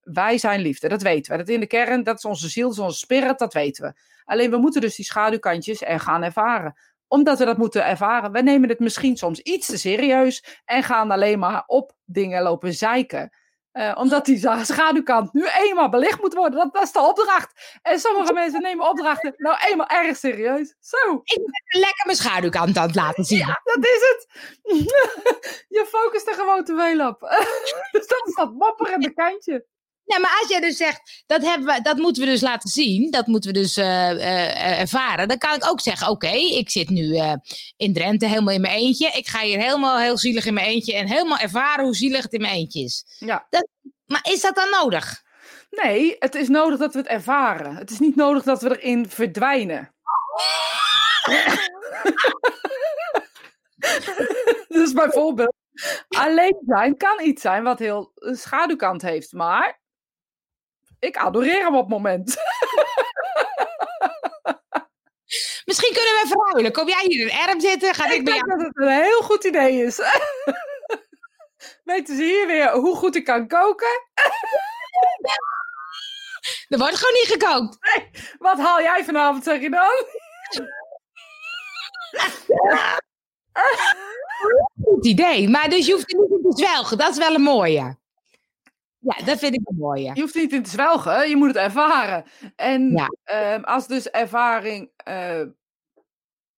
wij 0.02 0.38
zijn 0.38 0.62
liefde. 0.62 0.88
Dat 0.88 1.02
weten 1.02 1.32
we. 1.32 1.38
Dat 1.38 1.50
in 1.50 1.60
de 1.60 1.68
kern, 1.68 2.04
dat 2.04 2.18
is 2.18 2.26
onze 2.26 2.50
ziel, 2.50 2.68
dat 2.68 2.78
is 2.78 2.84
onze 2.84 2.98
spirit, 2.98 3.40
dat 3.40 3.54
weten 3.54 3.84
we. 3.84 3.94
Alleen 4.26 4.50
we 4.50 4.58
moeten 4.58 4.82
dus 4.82 4.96
die 4.96 5.06
schaduwkantjes 5.06 5.82
er 5.82 6.00
gaan 6.00 6.24
ervaren 6.24 6.76
omdat 7.12 7.40
we 7.40 7.46
dat 7.46 7.58
moeten 7.58 7.86
ervaren. 7.86 8.32
We 8.32 8.42
nemen 8.42 8.70
het 8.70 8.80
misschien 8.80 9.18
soms 9.18 9.40
iets 9.40 9.68
te 9.68 9.78
serieus 9.78 10.62
en 10.66 10.84
gaan 10.84 11.12
alleen 11.12 11.40
maar 11.40 11.64
op 11.68 11.94
dingen 12.06 12.42
lopen 12.42 12.74
zeiken. 12.74 13.36
Uh, 13.74 13.92
omdat 13.98 14.26
die 14.26 14.38
schaduwkant 14.62 15.34
nu 15.34 15.46
eenmaal 15.60 15.90
belicht 15.90 16.22
moet 16.22 16.34
worden. 16.34 16.60
Dat, 16.60 16.74
dat, 16.74 16.84
is 16.84 16.92
de 16.92 17.00
opdracht. 17.00 17.80
En 17.82 18.00
sommige 18.00 18.34
mensen 18.34 18.62
nemen 18.62 18.90
opdrachten 18.90 19.34
nou 19.38 19.58
eenmaal 19.70 19.88
erg 19.88 20.18
serieus. 20.18 20.76
Zo. 20.80 20.98
Ik 21.24 21.42
ben 21.44 21.82
lekker 21.82 22.06
mijn 22.06 22.18
schaduwkant 22.18 22.78
aan 22.78 22.86
het 22.86 22.96
laten 22.96 23.24
zien. 23.24 23.38
Ja, 23.38 23.62
dat 23.64 23.86
is 23.86 24.02
het. 24.10 24.28
Je 25.78 25.86
focust 25.90 26.28
er 26.28 26.34
gewoon 26.34 26.64
te 26.64 26.76
veel 26.76 27.08
op. 27.08 27.20
dus 27.92 28.08
dat 28.08 28.28
is 28.28 28.36
dat 28.36 28.54
mopperende 28.54 29.14
kantje. 29.14 29.66
Ja, 30.12 30.20
maar 30.20 30.38
als 30.42 30.50
jij 30.50 30.60
dus 30.60 30.78
zegt, 30.78 31.24
dat, 31.26 31.42
hebben 31.42 31.68
we, 31.68 31.82
dat 31.82 31.98
moeten 31.98 32.24
we 32.24 32.30
dus 32.30 32.42
laten 32.42 32.70
zien, 32.70 33.12
dat 33.12 33.28
moeten 33.28 33.54
we 33.54 33.60
dus 33.60 33.78
uh, 33.78 33.86
uh, 33.86 34.80
ervaren, 34.80 35.28
dan 35.28 35.38
kan 35.38 35.56
ik 35.56 35.70
ook 35.70 35.82
zeggen, 35.82 36.10
oké, 36.10 36.32
ik 36.32 36.70
zit 36.70 36.90
nu 36.90 37.02
uh, 37.02 37.34
in 37.78 37.94
Drenthe 37.94 38.28
helemaal 38.28 38.54
in 38.54 38.62
mijn 38.62 38.78
eentje. 38.78 39.08
Ik 39.08 39.28
ga 39.28 39.40
hier 39.40 39.60
helemaal 39.60 39.98
heel 40.00 40.18
zielig 40.18 40.46
in 40.46 40.54
mijn 40.54 40.66
eentje 40.68 40.96
en 40.96 41.08
helemaal 41.08 41.38
ervaren 41.38 41.84
hoe 41.84 41.96
zielig 41.96 42.24
het 42.24 42.34
in 42.34 42.42
mijn 42.42 42.54
eentje 42.54 42.84
is. 42.84 43.06
Ja. 43.20 43.48
Dat, 43.50 43.68
maar 44.06 44.28
is 44.32 44.42
dat 44.42 44.56
dan 44.56 44.70
nodig? 44.70 45.22
Nee, 45.70 46.16
het 46.20 46.36
is 46.36 46.48
nodig 46.48 46.80
dat 46.80 46.94
we 46.94 47.00
het 47.00 47.08
ervaren. 47.08 47.76
Het 47.76 47.90
is 47.90 48.00
niet 48.00 48.16
nodig 48.16 48.44
dat 48.44 48.62
we 48.62 48.80
erin 48.80 49.10
verdwijnen. 49.10 49.94
dus 54.68 54.94
bijvoorbeeld, 54.94 55.54
alleen 56.08 56.58
zijn 56.66 56.98
kan 56.98 57.22
iets 57.24 57.42
zijn 57.42 57.64
wat 57.64 57.80
heel 57.80 58.12
een 58.16 58.36
schaduwkant 58.36 59.02
heeft, 59.02 59.32
maar 59.32 59.81
ik 61.02 61.18
adoreer 61.18 61.64
hem 61.64 61.76
op 61.76 61.82
het 61.82 61.90
moment. 61.90 62.28
Misschien 65.66 65.94
kunnen 65.94 66.14
we 66.14 66.26
verruilen. 66.28 66.72
Kom 66.72 66.88
jij 66.88 67.04
hier 67.08 67.28
in 67.28 67.38
Erm 67.48 67.60
zitten? 67.60 67.94
Ga 67.94 68.06
ik, 68.06 68.12
ik 68.12 68.26
denk 68.26 68.50
dat 68.50 68.62
het 68.62 68.78
een 68.78 69.04
heel 69.04 69.22
goed 69.22 69.44
idee 69.44 69.84
is. 69.84 69.98
Weten 71.84 72.16
ze 72.16 72.24
hier 72.24 72.48
weer 72.48 72.72
hoe 72.72 72.96
goed 72.96 73.16
ik 73.16 73.26
kan 73.26 73.48
koken? 73.48 73.88
er 76.70 76.78
wordt 76.78 76.96
gewoon 76.96 77.14
niet 77.14 77.32
gekookt. 77.32 77.78
wat 78.38 78.58
haal 78.58 78.82
jij 78.82 79.04
vanavond, 79.04 79.44
zeg 79.44 79.62
je 79.62 79.70
dan? 79.70 80.06
Goed 84.84 85.06
idee. 85.06 85.50
Maar 85.50 85.70
dus 85.70 85.86
je 85.86 85.94
hoeft 85.94 86.14
er 86.14 86.20
niet 86.20 86.30
te 86.30 86.64
zwelgen. 86.64 86.98
Dat 86.98 87.10
is 87.10 87.18
wel 87.18 87.36
een 87.36 87.42
mooie. 87.42 88.00
Ja, 89.02 89.26
dat 89.26 89.40
vind 89.40 89.54
ik 89.54 89.62
een 89.64 89.78
mooie. 89.78 90.12
Je 90.14 90.22
hoeft 90.22 90.36
niet 90.36 90.54
in 90.54 90.64
te 90.64 90.70
zwelgen, 90.70 91.30
je 91.30 91.36
moet 91.36 91.48
het 91.48 91.56
ervaren. 91.56 92.24
En 92.56 92.92
ja. 92.92 93.58
uh, 93.58 93.64
als 93.64 93.88
dus 93.88 94.10
ervaring. 94.10 94.92
Uh, 95.08 95.44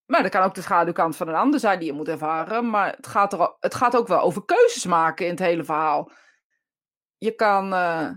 maar 0.05 0.21
dat 0.21 0.31
kan 0.31 0.43
ook 0.43 0.55
de 0.55 0.61
schaduwkant 0.61 1.15
van 1.15 1.27
een 1.27 1.35
ander 1.35 1.59
zijn 1.59 1.79
die 1.79 1.87
je 1.87 1.93
moet 1.93 2.07
ervaren. 2.07 2.69
Maar 2.69 2.93
het 2.95 3.07
gaat, 3.07 3.33
er, 3.33 3.55
het 3.59 3.75
gaat 3.75 3.95
ook 3.95 4.07
wel 4.07 4.21
over 4.21 4.45
keuzes 4.45 4.85
maken 4.85 5.25
in 5.25 5.31
het 5.31 5.39
hele 5.39 5.63
verhaal. 5.63 6.11
Je 7.17 7.31
kan 7.31 7.73
uh, 7.73 8.09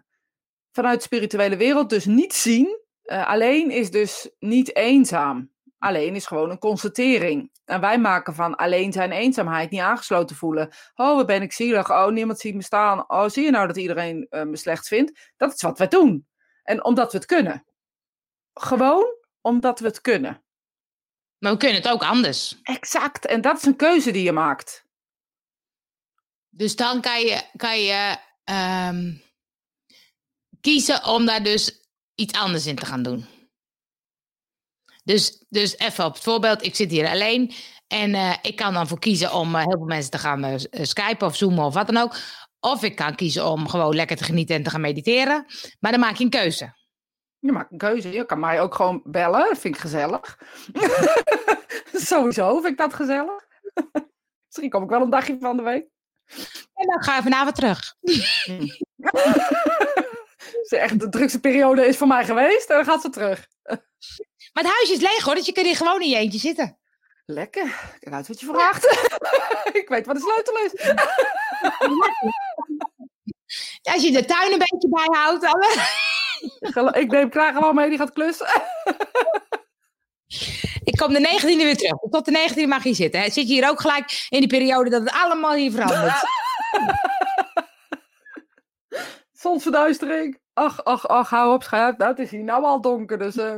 vanuit 0.72 0.96
de 0.96 1.04
spirituele 1.04 1.56
wereld 1.56 1.90
dus 1.90 2.04
niet 2.04 2.34
zien. 2.34 2.80
Uh, 3.04 3.28
alleen 3.28 3.70
is 3.70 3.90
dus 3.90 4.30
niet 4.38 4.76
eenzaam. 4.76 5.54
Alleen 5.78 6.14
is 6.14 6.26
gewoon 6.26 6.50
een 6.50 6.58
constatering. 6.58 7.50
En 7.64 7.80
wij 7.80 7.98
maken 7.98 8.34
van 8.34 8.56
alleen 8.56 8.92
zijn 8.92 9.12
eenzaamheid 9.12 9.70
niet 9.70 9.80
aangesloten 9.80 10.36
voelen. 10.36 10.68
Oh, 10.94 11.16
wat 11.16 11.26
ben 11.26 11.42
ik 11.42 11.52
zielig. 11.52 11.90
Oh, 11.90 12.08
niemand 12.08 12.38
ziet 12.38 12.54
me 12.54 12.62
staan. 12.62 13.10
Oh, 13.10 13.28
zie 13.28 13.44
je 13.44 13.50
nou 13.50 13.66
dat 13.66 13.76
iedereen 13.76 14.26
uh, 14.30 14.42
me 14.42 14.56
slecht 14.56 14.88
vindt? 14.88 15.32
Dat 15.36 15.54
is 15.54 15.62
wat 15.62 15.78
wij 15.78 15.88
doen. 15.88 16.26
En 16.62 16.84
omdat 16.84 17.12
we 17.12 17.18
het 17.18 17.26
kunnen. 17.26 17.64
Gewoon 18.54 19.06
omdat 19.40 19.80
we 19.80 19.86
het 19.86 20.00
kunnen. 20.00 20.44
Maar 21.38 21.52
we 21.52 21.58
kunnen 21.58 21.76
het 21.76 21.88
ook 21.88 22.02
anders. 22.02 22.60
Exact. 22.62 23.26
En 23.26 23.40
dat 23.40 23.56
is 23.56 23.64
een 23.64 23.76
keuze 23.76 24.10
die 24.10 24.22
je 24.22 24.32
maakt. 24.32 24.84
Dus 26.48 26.76
dan 26.76 27.00
kan 27.00 27.20
je, 27.20 27.42
kan 27.56 27.80
je 27.80 28.16
um, 28.90 29.22
kiezen 30.60 31.04
om 31.04 31.26
daar 31.26 31.42
dus 31.42 31.80
iets 32.14 32.38
anders 32.38 32.66
in 32.66 32.76
te 32.76 32.86
gaan 32.86 33.02
doen. 33.02 33.35
Dus, 35.06 35.44
dus 35.48 35.78
even 35.78 36.04
op 36.04 36.14
het 36.14 36.22
voorbeeld, 36.22 36.64
ik 36.64 36.74
zit 36.74 36.90
hier 36.90 37.08
alleen 37.08 37.52
en 37.86 38.10
uh, 38.10 38.34
ik 38.42 38.56
kan 38.56 38.74
dan 38.74 38.86
voor 38.86 38.98
kiezen 38.98 39.32
om 39.32 39.54
uh, 39.54 39.60
heel 39.60 39.76
veel 39.76 39.86
mensen 39.86 40.10
te 40.10 40.18
gaan 40.18 40.44
uh, 40.44 40.54
skypen 40.70 41.26
of 41.26 41.36
zoomen 41.36 41.64
of 41.64 41.74
wat 41.74 41.86
dan 41.86 41.96
ook. 41.96 42.16
Of 42.60 42.82
ik 42.82 42.96
kan 42.96 43.14
kiezen 43.14 43.46
om 43.46 43.68
gewoon 43.68 43.94
lekker 43.94 44.16
te 44.16 44.24
genieten 44.24 44.56
en 44.56 44.62
te 44.62 44.70
gaan 44.70 44.80
mediteren. 44.80 45.46
Maar 45.80 45.90
dan 45.90 46.00
maak 46.00 46.16
je 46.16 46.24
een 46.24 46.30
keuze. 46.30 46.74
Je 47.38 47.52
maakt 47.52 47.72
een 47.72 47.78
keuze. 47.78 48.12
Je 48.12 48.26
kan 48.26 48.40
mij 48.40 48.60
ook 48.60 48.74
gewoon 48.74 49.00
bellen. 49.04 49.48
Dat 49.48 49.58
vind 49.58 49.74
ik 49.74 49.80
gezellig. 49.80 50.38
Sowieso 51.92 52.54
vind 52.54 52.72
ik 52.72 52.78
dat 52.78 52.94
gezellig. 52.94 53.46
Misschien 54.46 54.70
kom 54.70 54.82
ik 54.82 54.90
wel 54.90 55.02
een 55.02 55.10
dagje 55.10 55.36
van 55.40 55.56
de 55.56 55.62
week. 55.62 55.86
En 56.74 56.86
dan 56.86 57.02
ga 57.02 57.16
je 57.16 57.22
vanavond 57.22 57.54
terug. 57.54 57.94
echt, 60.68 61.00
de 61.00 61.08
drukste 61.08 61.40
periode 61.40 61.86
is 61.86 61.96
voor 61.96 62.06
mij 62.06 62.24
geweest 62.24 62.70
en 62.70 62.76
dan 62.76 62.84
gaat 62.84 63.00
ze 63.00 63.10
terug. 63.10 63.46
Maar 64.52 64.64
het 64.64 64.72
huisje 64.72 64.92
is 64.92 65.00
leeg 65.00 65.24
hoor, 65.24 65.34
dus 65.34 65.46
je 65.46 65.52
kunt 65.52 65.66
hier 65.66 65.76
gewoon 65.76 66.02
in 66.02 66.08
je 66.08 66.16
eentje 66.16 66.38
zitten. 66.38 66.78
Lekker. 67.26 67.96
Kijk 68.00 68.14
uit 68.14 68.28
wat 68.28 68.40
je 68.40 68.46
vraagt. 68.46 68.84
ik 69.80 69.88
weet 69.88 70.06
wat 70.06 70.16
de 70.16 70.22
sleutel 70.22 70.56
is. 70.56 70.72
Ja, 73.82 73.92
als 73.92 74.02
je 74.02 74.12
de 74.12 74.24
tuin 74.24 74.52
een 74.52 74.58
beetje 74.58 74.88
bijhoudt, 74.88 75.42
dan... 75.42 76.94
ik 77.02 77.10
neem 77.10 77.30
klaar 77.30 77.52
gewoon 77.54 77.74
mee, 77.74 77.88
die 77.88 77.98
gaat 77.98 78.12
klussen. 78.12 78.48
Ik 80.84 80.96
kom 80.96 81.12
de 81.12 81.38
19e 81.40 81.56
weer 81.56 81.76
terug. 81.76 81.98
Tot 82.10 82.24
de 82.24 82.50
19e 82.50 82.68
mag 82.68 82.84
je 82.84 82.94
zitten. 82.94 83.20
Hè. 83.20 83.30
Zit 83.30 83.48
je 83.48 83.54
hier 83.54 83.68
ook 83.68 83.80
gelijk 83.80 84.26
in 84.28 84.40
die 84.40 84.48
periode 84.48 84.90
dat 84.90 85.00
het 85.00 85.12
allemaal 85.12 85.54
hier 85.54 85.70
verandert? 85.70 86.24
Zonsverduistering. 89.32 90.40
Ach, 90.52 90.84
ach, 90.84 91.08
ach, 91.08 91.30
hou 91.30 91.54
op, 91.54 91.62
schat. 91.62 91.98
Nou, 91.98 92.10
het 92.10 92.18
is 92.18 92.30
hier 92.30 92.44
nou 92.44 92.64
al 92.64 92.80
donker, 92.80 93.18
dus... 93.18 93.36
Uh... 93.36 93.56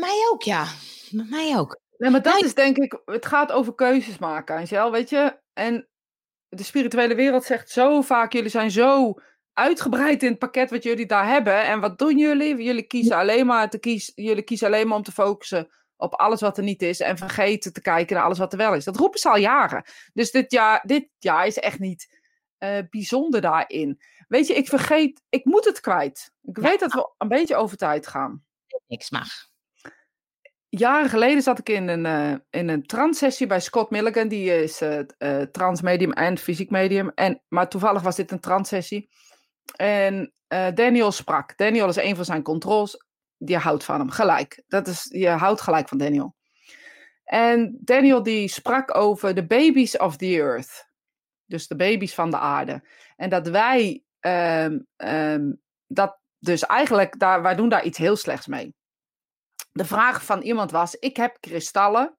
Mij 0.00 0.28
ook, 0.32 0.42
ja. 0.42 0.66
Mij 1.10 1.58
ook. 1.58 1.80
Nee, 1.96 2.10
maar 2.10 2.22
dat 2.22 2.42
is 2.42 2.54
denk 2.54 2.76
ik... 2.76 3.00
Het 3.04 3.26
gaat 3.26 3.52
over 3.52 3.74
keuzes 3.74 4.18
maken, 4.18 4.56
Angel, 4.56 4.90
weet 4.90 5.10
je? 5.10 5.38
En 5.52 5.88
de 6.48 6.62
spirituele 6.62 7.14
wereld 7.14 7.44
zegt 7.44 7.70
zo 7.70 8.00
vaak... 8.00 8.32
Jullie 8.32 8.50
zijn 8.50 8.70
zo 8.70 9.14
uitgebreid 9.52 10.22
in 10.22 10.30
het 10.30 10.38
pakket 10.38 10.70
wat 10.70 10.82
jullie 10.82 11.06
daar 11.06 11.28
hebben. 11.28 11.64
En 11.64 11.80
wat 11.80 11.98
doen 11.98 12.18
jullie? 12.18 12.62
Jullie 12.62 12.86
kiezen 12.86 13.16
alleen 13.16 13.46
maar, 13.46 13.70
te 13.70 13.78
kies, 13.78 14.12
jullie 14.14 14.42
kiezen 14.42 14.66
alleen 14.66 14.88
maar 14.88 14.96
om 14.96 15.02
te 15.02 15.12
focussen 15.12 15.70
op 15.96 16.14
alles 16.14 16.40
wat 16.40 16.56
er 16.56 16.62
niet 16.62 16.82
is 16.82 17.00
en 17.00 17.18
vergeten 17.18 17.72
te 17.72 17.80
kijken 17.80 18.16
naar 18.16 18.24
alles 18.24 18.38
wat 18.38 18.52
er 18.52 18.58
wel 18.58 18.74
is. 18.74 18.84
Dat 18.84 18.96
roepen 18.96 19.18
ze 19.18 19.28
al 19.28 19.36
jaren. 19.36 19.84
Dus 20.12 20.30
dit 20.30 20.52
jaar, 20.52 20.82
dit 20.86 21.08
jaar 21.18 21.46
is 21.46 21.58
echt 21.58 21.78
niet 21.78 22.20
uh, 22.58 22.78
bijzonder 22.90 23.40
daarin. 23.40 24.00
Weet 24.28 24.46
je, 24.46 24.54
ik 24.54 24.68
vergeet, 24.68 25.22
ik 25.28 25.44
moet 25.44 25.64
het 25.64 25.80
kwijt. 25.80 26.32
Ik 26.42 26.56
weet 26.56 26.80
dat 26.80 26.92
we 26.92 27.10
een 27.18 27.28
beetje 27.28 27.56
over 27.56 27.76
tijd 27.76 28.06
gaan. 28.06 28.44
Niks 28.86 29.10
mag. 29.10 29.28
Jaren 30.68 31.10
geleden 31.10 31.42
zat 31.42 31.58
ik 31.58 31.68
in 31.68 31.88
een, 31.88 32.04
uh, 32.04 32.38
in 32.50 32.68
een 32.68 32.86
transsessie 32.86 33.46
bij 33.46 33.60
Scott 33.60 33.90
Milligan. 33.90 34.28
Die 34.28 34.62
is 34.62 34.82
uh, 34.82 34.98
uh, 35.18 35.42
transmedium 35.42 36.12
en 36.12 36.38
fysiek 36.38 36.70
medium. 36.70 37.10
En, 37.14 37.42
maar 37.48 37.68
toevallig 37.68 38.02
was 38.02 38.16
dit 38.16 38.30
een 38.30 38.40
transsessie. 38.40 39.10
En 39.76 40.32
Daniel 40.74 41.12
sprak. 41.12 41.56
Daniel 41.56 41.88
is 41.88 41.96
een 41.96 42.16
van 42.16 42.24
zijn 42.24 42.42
controls. 42.42 43.06
Die 43.38 43.56
houdt 43.56 43.84
van 43.84 43.98
hem 43.98 44.10
gelijk. 44.10 44.62
Dat 44.66 44.86
is, 44.86 45.06
je 45.10 45.28
houdt 45.28 45.60
gelijk 45.60 45.88
van 45.88 45.98
Daniel. 45.98 46.36
En 47.24 47.78
Daniel 47.80 48.22
die 48.22 48.48
sprak 48.48 48.96
over 48.96 49.34
de 49.34 49.46
babies 49.46 49.96
of 49.96 50.16
the 50.16 50.26
earth. 50.26 50.90
Dus 51.46 51.66
de 51.66 51.76
baby's 51.76 52.14
van 52.14 52.30
de 52.30 52.38
aarde. 52.38 52.88
En 53.16 53.30
dat 53.30 53.48
wij, 53.48 54.02
um, 54.20 54.86
um, 54.96 55.60
dat 55.86 56.18
dus 56.38 56.66
eigenlijk, 56.66 57.18
daar, 57.18 57.42
wij 57.42 57.54
doen 57.54 57.68
daar 57.68 57.84
iets 57.84 57.98
heel 57.98 58.16
slechts 58.16 58.46
mee. 58.46 58.74
De 59.76 59.84
vraag 59.84 60.24
van 60.24 60.42
iemand 60.42 60.70
was, 60.70 60.94
ik 60.94 61.16
heb 61.16 61.36
kristallen. 61.40 62.16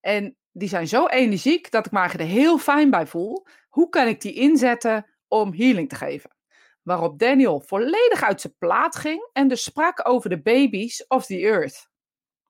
En 0.00 0.36
die 0.52 0.68
zijn 0.68 0.88
zo 0.88 1.06
energiek 1.06 1.70
dat 1.70 1.86
ik 1.86 1.92
me 1.92 2.00
er 2.00 2.20
heel 2.20 2.58
fijn 2.58 2.90
bij 2.90 3.06
voel. 3.06 3.46
Hoe 3.68 3.88
kan 3.88 4.06
ik 4.06 4.20
die 4.20 4.32
inzetten 4.32 5.06
om 5.28 5.54
healing 5.54 5.88
te 5.88 5.94
geven? 5.94 6.36
Waarop 6.82 7.18
Daniel 7.18 7.60
volledig 7.60 8.22
uit 8.22 8.40
zijn 8.40 8.54
plaat 8.58 8.96
ging 8.96 9.28
en 9.32 9.48
dus 9.48 9.62
sprak 9.62 10.08
over 10.08 10.30
de 10.30 10.42
babies 10.42 11.06
of 11.06 11.26
the 11.26 11.40
earth. 11.40 11.88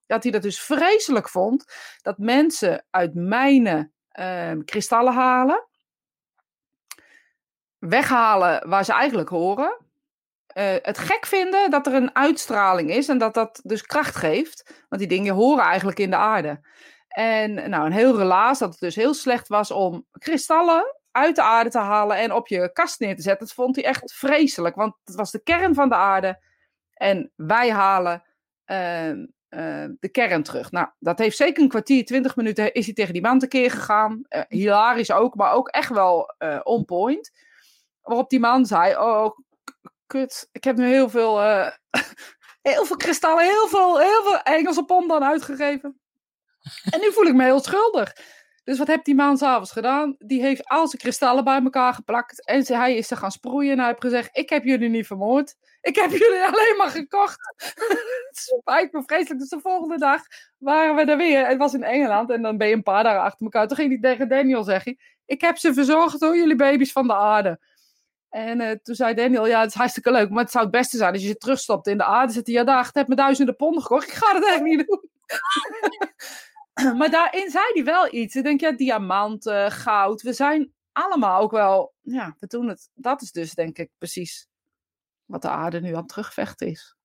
Dat 0.05 0.23
hij 0.23 0.31
dat 0.31 0.41
dus 0.41 0.61
vreselijk 0.61 1.29
vond 1.29 1.65
dat 2.01 2.17
mensen 2.17 2.85
uit 2.89 3.13
mijnen 3.13 3.93
uh, 4.19 4.51
kristallen 4.65 5.13
halen, 5.13 5.67
weghalen 7.77 8.69
waar 8.69 8.85
ze 8.85 8.93
eigenlijk 8.93 9.29
horen. 9.29 9.84
Uh, 10.57 10.75
het 10.81 10.97
gek 10.97 11.25
vinden 11.25 11.69
dat 11.69 11.87
er 11.87 11.93
een 11.93 12.15
uitstraling 12.15 12.89
is 12.89 13.07
en 13.07 13.17
dat 13.17 13.33
dat 13.33 13.59
dus 13.63 13.81
kracht 13.81 14.15
geeft. 14.15 14.83
Want 14.89 15.01
die 15.01 15.17
dingen 15.17 15.33
horen 15.33 15.63
eigenlijk 15.63 15.99
in 15.99 16.09
de 16.09 16.15
aarde. 16.15 16.59
En 17.07 17.69
nou, 17.69 17.85
een 17.85 17.91
heel 17.91 18.17
relaas 18.17 18.59
dat 18.59 18.69
het 18.69 18.79
dus 18.79 18.95
heel 18.95 19.13
slecht 19.13 19.47
was 19.47 19.71
om 19.71 20.05
kristallen 20.11 20.95
uit 21.11 21.35
de 21.35 21.41
aarde 21.41 21.69
te 21.69 21.79
halen 21.79 22.17
en 22.17 22.33
op 22.33 22.47
je 22.47 22.71
kast 22.71 22.99
neer 22.99 23.15
te 23.15 23.21
zetten. 23.21 23.45
Dat 23.45 23.55
vond 23.55 23.75
hij 23.75 23.85
echt 23.85 24.13
vreselijk, 24.13 24.75
want 24.75 24.95
het 25.03 25.15
was 25.15 25.31
de 25.31 25.43
kern 25.43 25.73
van 25.73 25.89
de 25.89 25.95
aarde. 25.95 26.43
En 26.93 27.31
wij 27.35 27.71
halen 27.71 28.23
uh, 28.65 29.09
uh, 29.09 29.25
de 29.99 30.09
kern 30.11 30.43
terug. 30.43 30.71
Nou, 30.71 30.87
dat 30.99 31.19
heeft 31.19 31.37
zeker 31.37 31.63
een 31.63 31.69
kwartier, 31.69 32.05
twintig 32.05 32.35
minuten 32.35 32.73
is 32.73 32.85
hij 32.85 32.93
tegen 32.93 33.13
die 33.13 33.21
man 33.21 33.39
tekeer 33.39 33.71
gegaan. 33.71 34.21
Uh, 34.29 34.41
hilarisch 34.47 35.11
ook, 35.11 35.35
maar 35.35 35.51
ook 35.51 35.67
echt 35.67 35.89
wel 35.89 36.33
on 36.63 36.85
point. 36.85 37.31
Waarop 38.01 38.29
die 38.29 38.39
man 38.39 38.65
zei, 38.65 38.97
oh, 38.97 39.37
kut, 40.07 40.49
ik 40.51 40.63
heb 40.63 40.75
nu 40.75 40.87
heel 40.87 41.09
veel, 41.09 41.39
heel 42.61 42.85
veel 42.85 42.97
kristallen, 42.97 43.43
heel 43.43 43.67
veel, 43.67 43.99
heel 43.99 44.23
veel 44.23 44.39
Engelse 44.39 44.83
pond 44.83 45.09
dan 45.09 45.23
uitgegeven. 45.23 45.99
En 46.89 46.99
nu 46.99 47.11
voel 47.11 47.25
ik 47.25 47.33
me 47.33 47.43
heel 47.43 47.59
schuldig. 47.59 48.13
Dus 48.65 48.77
wat 48.77 48.87
heeft 48.87 49.05
die 49.05 49.15
man 49.15 49.37
s'avonds 49.37 49.71
gedaan? 49.71 50.15
Die 50.17 50.41
heeft 50.41 50.67
al 50.67 50.87
zijn 50.87 51.01
kristallen 51.01 51.43
bij 51.43 51.61
elkaar 51.63 51.93
geplakt. 51.93 52.45
En 52.45 52.65
hij 52.65 52.95
is 52.95 53.07
ze 53.07 53.15
gaan 53.15 53.31
sproeien. 53.31 53.71
En 53.71 53.77
hij 53.77 53.87
heeft 53.87 54.01
gezegd: 54.01 54.37
Ik 54.37 54.49
heb 54.49 54.63
jullie 54.63 54.89
niet 54.89 55.07
vermoord. 55.07 55.55
Ik 55.81 55.95
heb 55.95 56.11
jullie 56.11 56.43
alleen 56.51 56.75
maar 56.77 56.89
gekocht. 56.89 57.53
het 58.27 58.37
spijt 58.59 58.91
me 58.91 59.03
vreselijk. 59.05 59.39
Dus 59.39 59.49
de 59.49 59.59
volgende 59.59 59.97
dag 59.97 60.21
waren 60.57 60.95
we 60.95 61.11
er 61.11 61.17
weer. 61.17 61.47
Het 61.47 61.57
was 61.57 61.73
in 61.73 61.83
Engeland. 61.83 62.29
En 62.29 62.41
dan 62.41 62.57
ben 62.57 62.67
je 62.67 62.73
een 62.73 62.83
paar 62.83 63.03
dagen 63.03 63.21
achter 63.21 63.43
elkaar. 63.43 63.67
Toen 63.67 63.77
ging 63.77 63.89
hij 63.89 64.11
tegen 64.11 64.29
Daniel 64.29 64.63
zeggen: 64.63 64.97
Ik 65.25 65.41
heb 65.41 65.57
ze 65.57 65.73
verzorgd 65.73 66.19
door 66.19 66.37
jullie 66.37 66.55
baby's 66.55 66.91
van 66.91 67.07
de 67.07 67.15
aarde. 67.15 67.59
En 68.35 68.61
uh, 68.61 68.71
toen 68.71 68.95
zei 68.95 69.13
Daniel, 69.13 69.47
ja, 69.47 69.59
het 69.59 69.69
is 69.69 69.75
hartstikke 69.75 70.11
leuk, 70.11 70.29
maar 70.29 70.43
het 70.43 70.51
zou 70.51 70.63
het 70.63 70.73
beste 70.73 70.97
zijn 70.97 71.13
als 71.13 71.23
je 71.23 71.37
terugstopt 71.37 71.87
in 71.87 71.97
de 71.97 72.03
aarde. 72.03 72.33
Zit 72.33 72.45
hij, 72.45 72.55
ja, 72.55 72.63
daar, 72.63 72.89
heb 72.91 73.07
me 73.07 73.15
duizenden 73.15 73.55
ponden 73.55 73.81
gekocht. 73.81 74.07
Ik 74.07 74.13
ga 74.13 74.35
het 74.35 74.45
eigenlijk 74.45 74.77
niet 74.77 74.87
doen. 74.87 75.09
maar 76.97 77.09
daarin 77.09 77.49
zei 77.49 77.63
hij 77.73 77.83
wel 77.83 78.13
iets. 78.13 78.35
Ik 78.35 78.43
denk, 78.43 78.59
ja, 78.59 78.71
diamanten, 78.71 79.71
goud. 79.71 80.21
We 80.21 80.33
zijn 80.33 80.73
allemaal 80.91 81.41
ook 81.41 81.51
wel, 81.51 81.93
ja, 82.01 82.35
we 82.39 82.47
doen 82.47 82.67
het. 82.67 82.89
Dat 82.93 83.21
is 83.21 83.31
dus 83.31 83.53
denk 83.53 83.77
ik 83.77 83.89
precies 83.97 84.47
wat 85.25 85.41
de 85.41 85.49
aarde 85.49 85.81
nu 85.81 85.89
aan 85.89 85.99
het 85.99 86.07
terugvechten 86.07 86.67
is. 86.67 86.95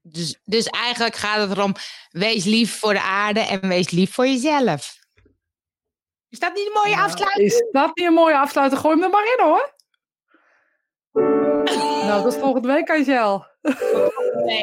Dus, 0.00 0.40
dus 0.44 0.66
eigenlijk 0.66 1.16
gaat 1.16 1.48
het 1.48 1.50
erom, 1.50 1.74
wees 2.08 2.44
lief 2.44 2.78
voor 2.78 2.92
de 2.92 3.02
aarde 3.02 3.40
en 3.40 3.68
wees 3.68 3.90
lief 3.90 4.14
voor 4.14 4.26
jezelf. 4.26 4.98
Is 6.28 6.38
dat 6.38 6.54
niet 6.54 6.66
een 6.66 6.80
mooie 6.84 6.96
afsluiting? 6.96 7.46
Is 7.46 7.64
dat 7.70 7.96
niet 7.96 8.06
een 8.06 8.12
mooie 8.12 8.38
afsluiting? 8.38 8.80
Gooi 8.80 8.94
hem 8.94 9.04
er 9.04 9.10
maar 9.10 9.24
in 9.24 9.44
hoor. 9.44 9.73
Nou, 11.14 12.22
is 12.26 12.38
volgende 12.40 12.68
week, 12.68 12.90
Angel. 12.90 13.44
Nee. 14.44 14.62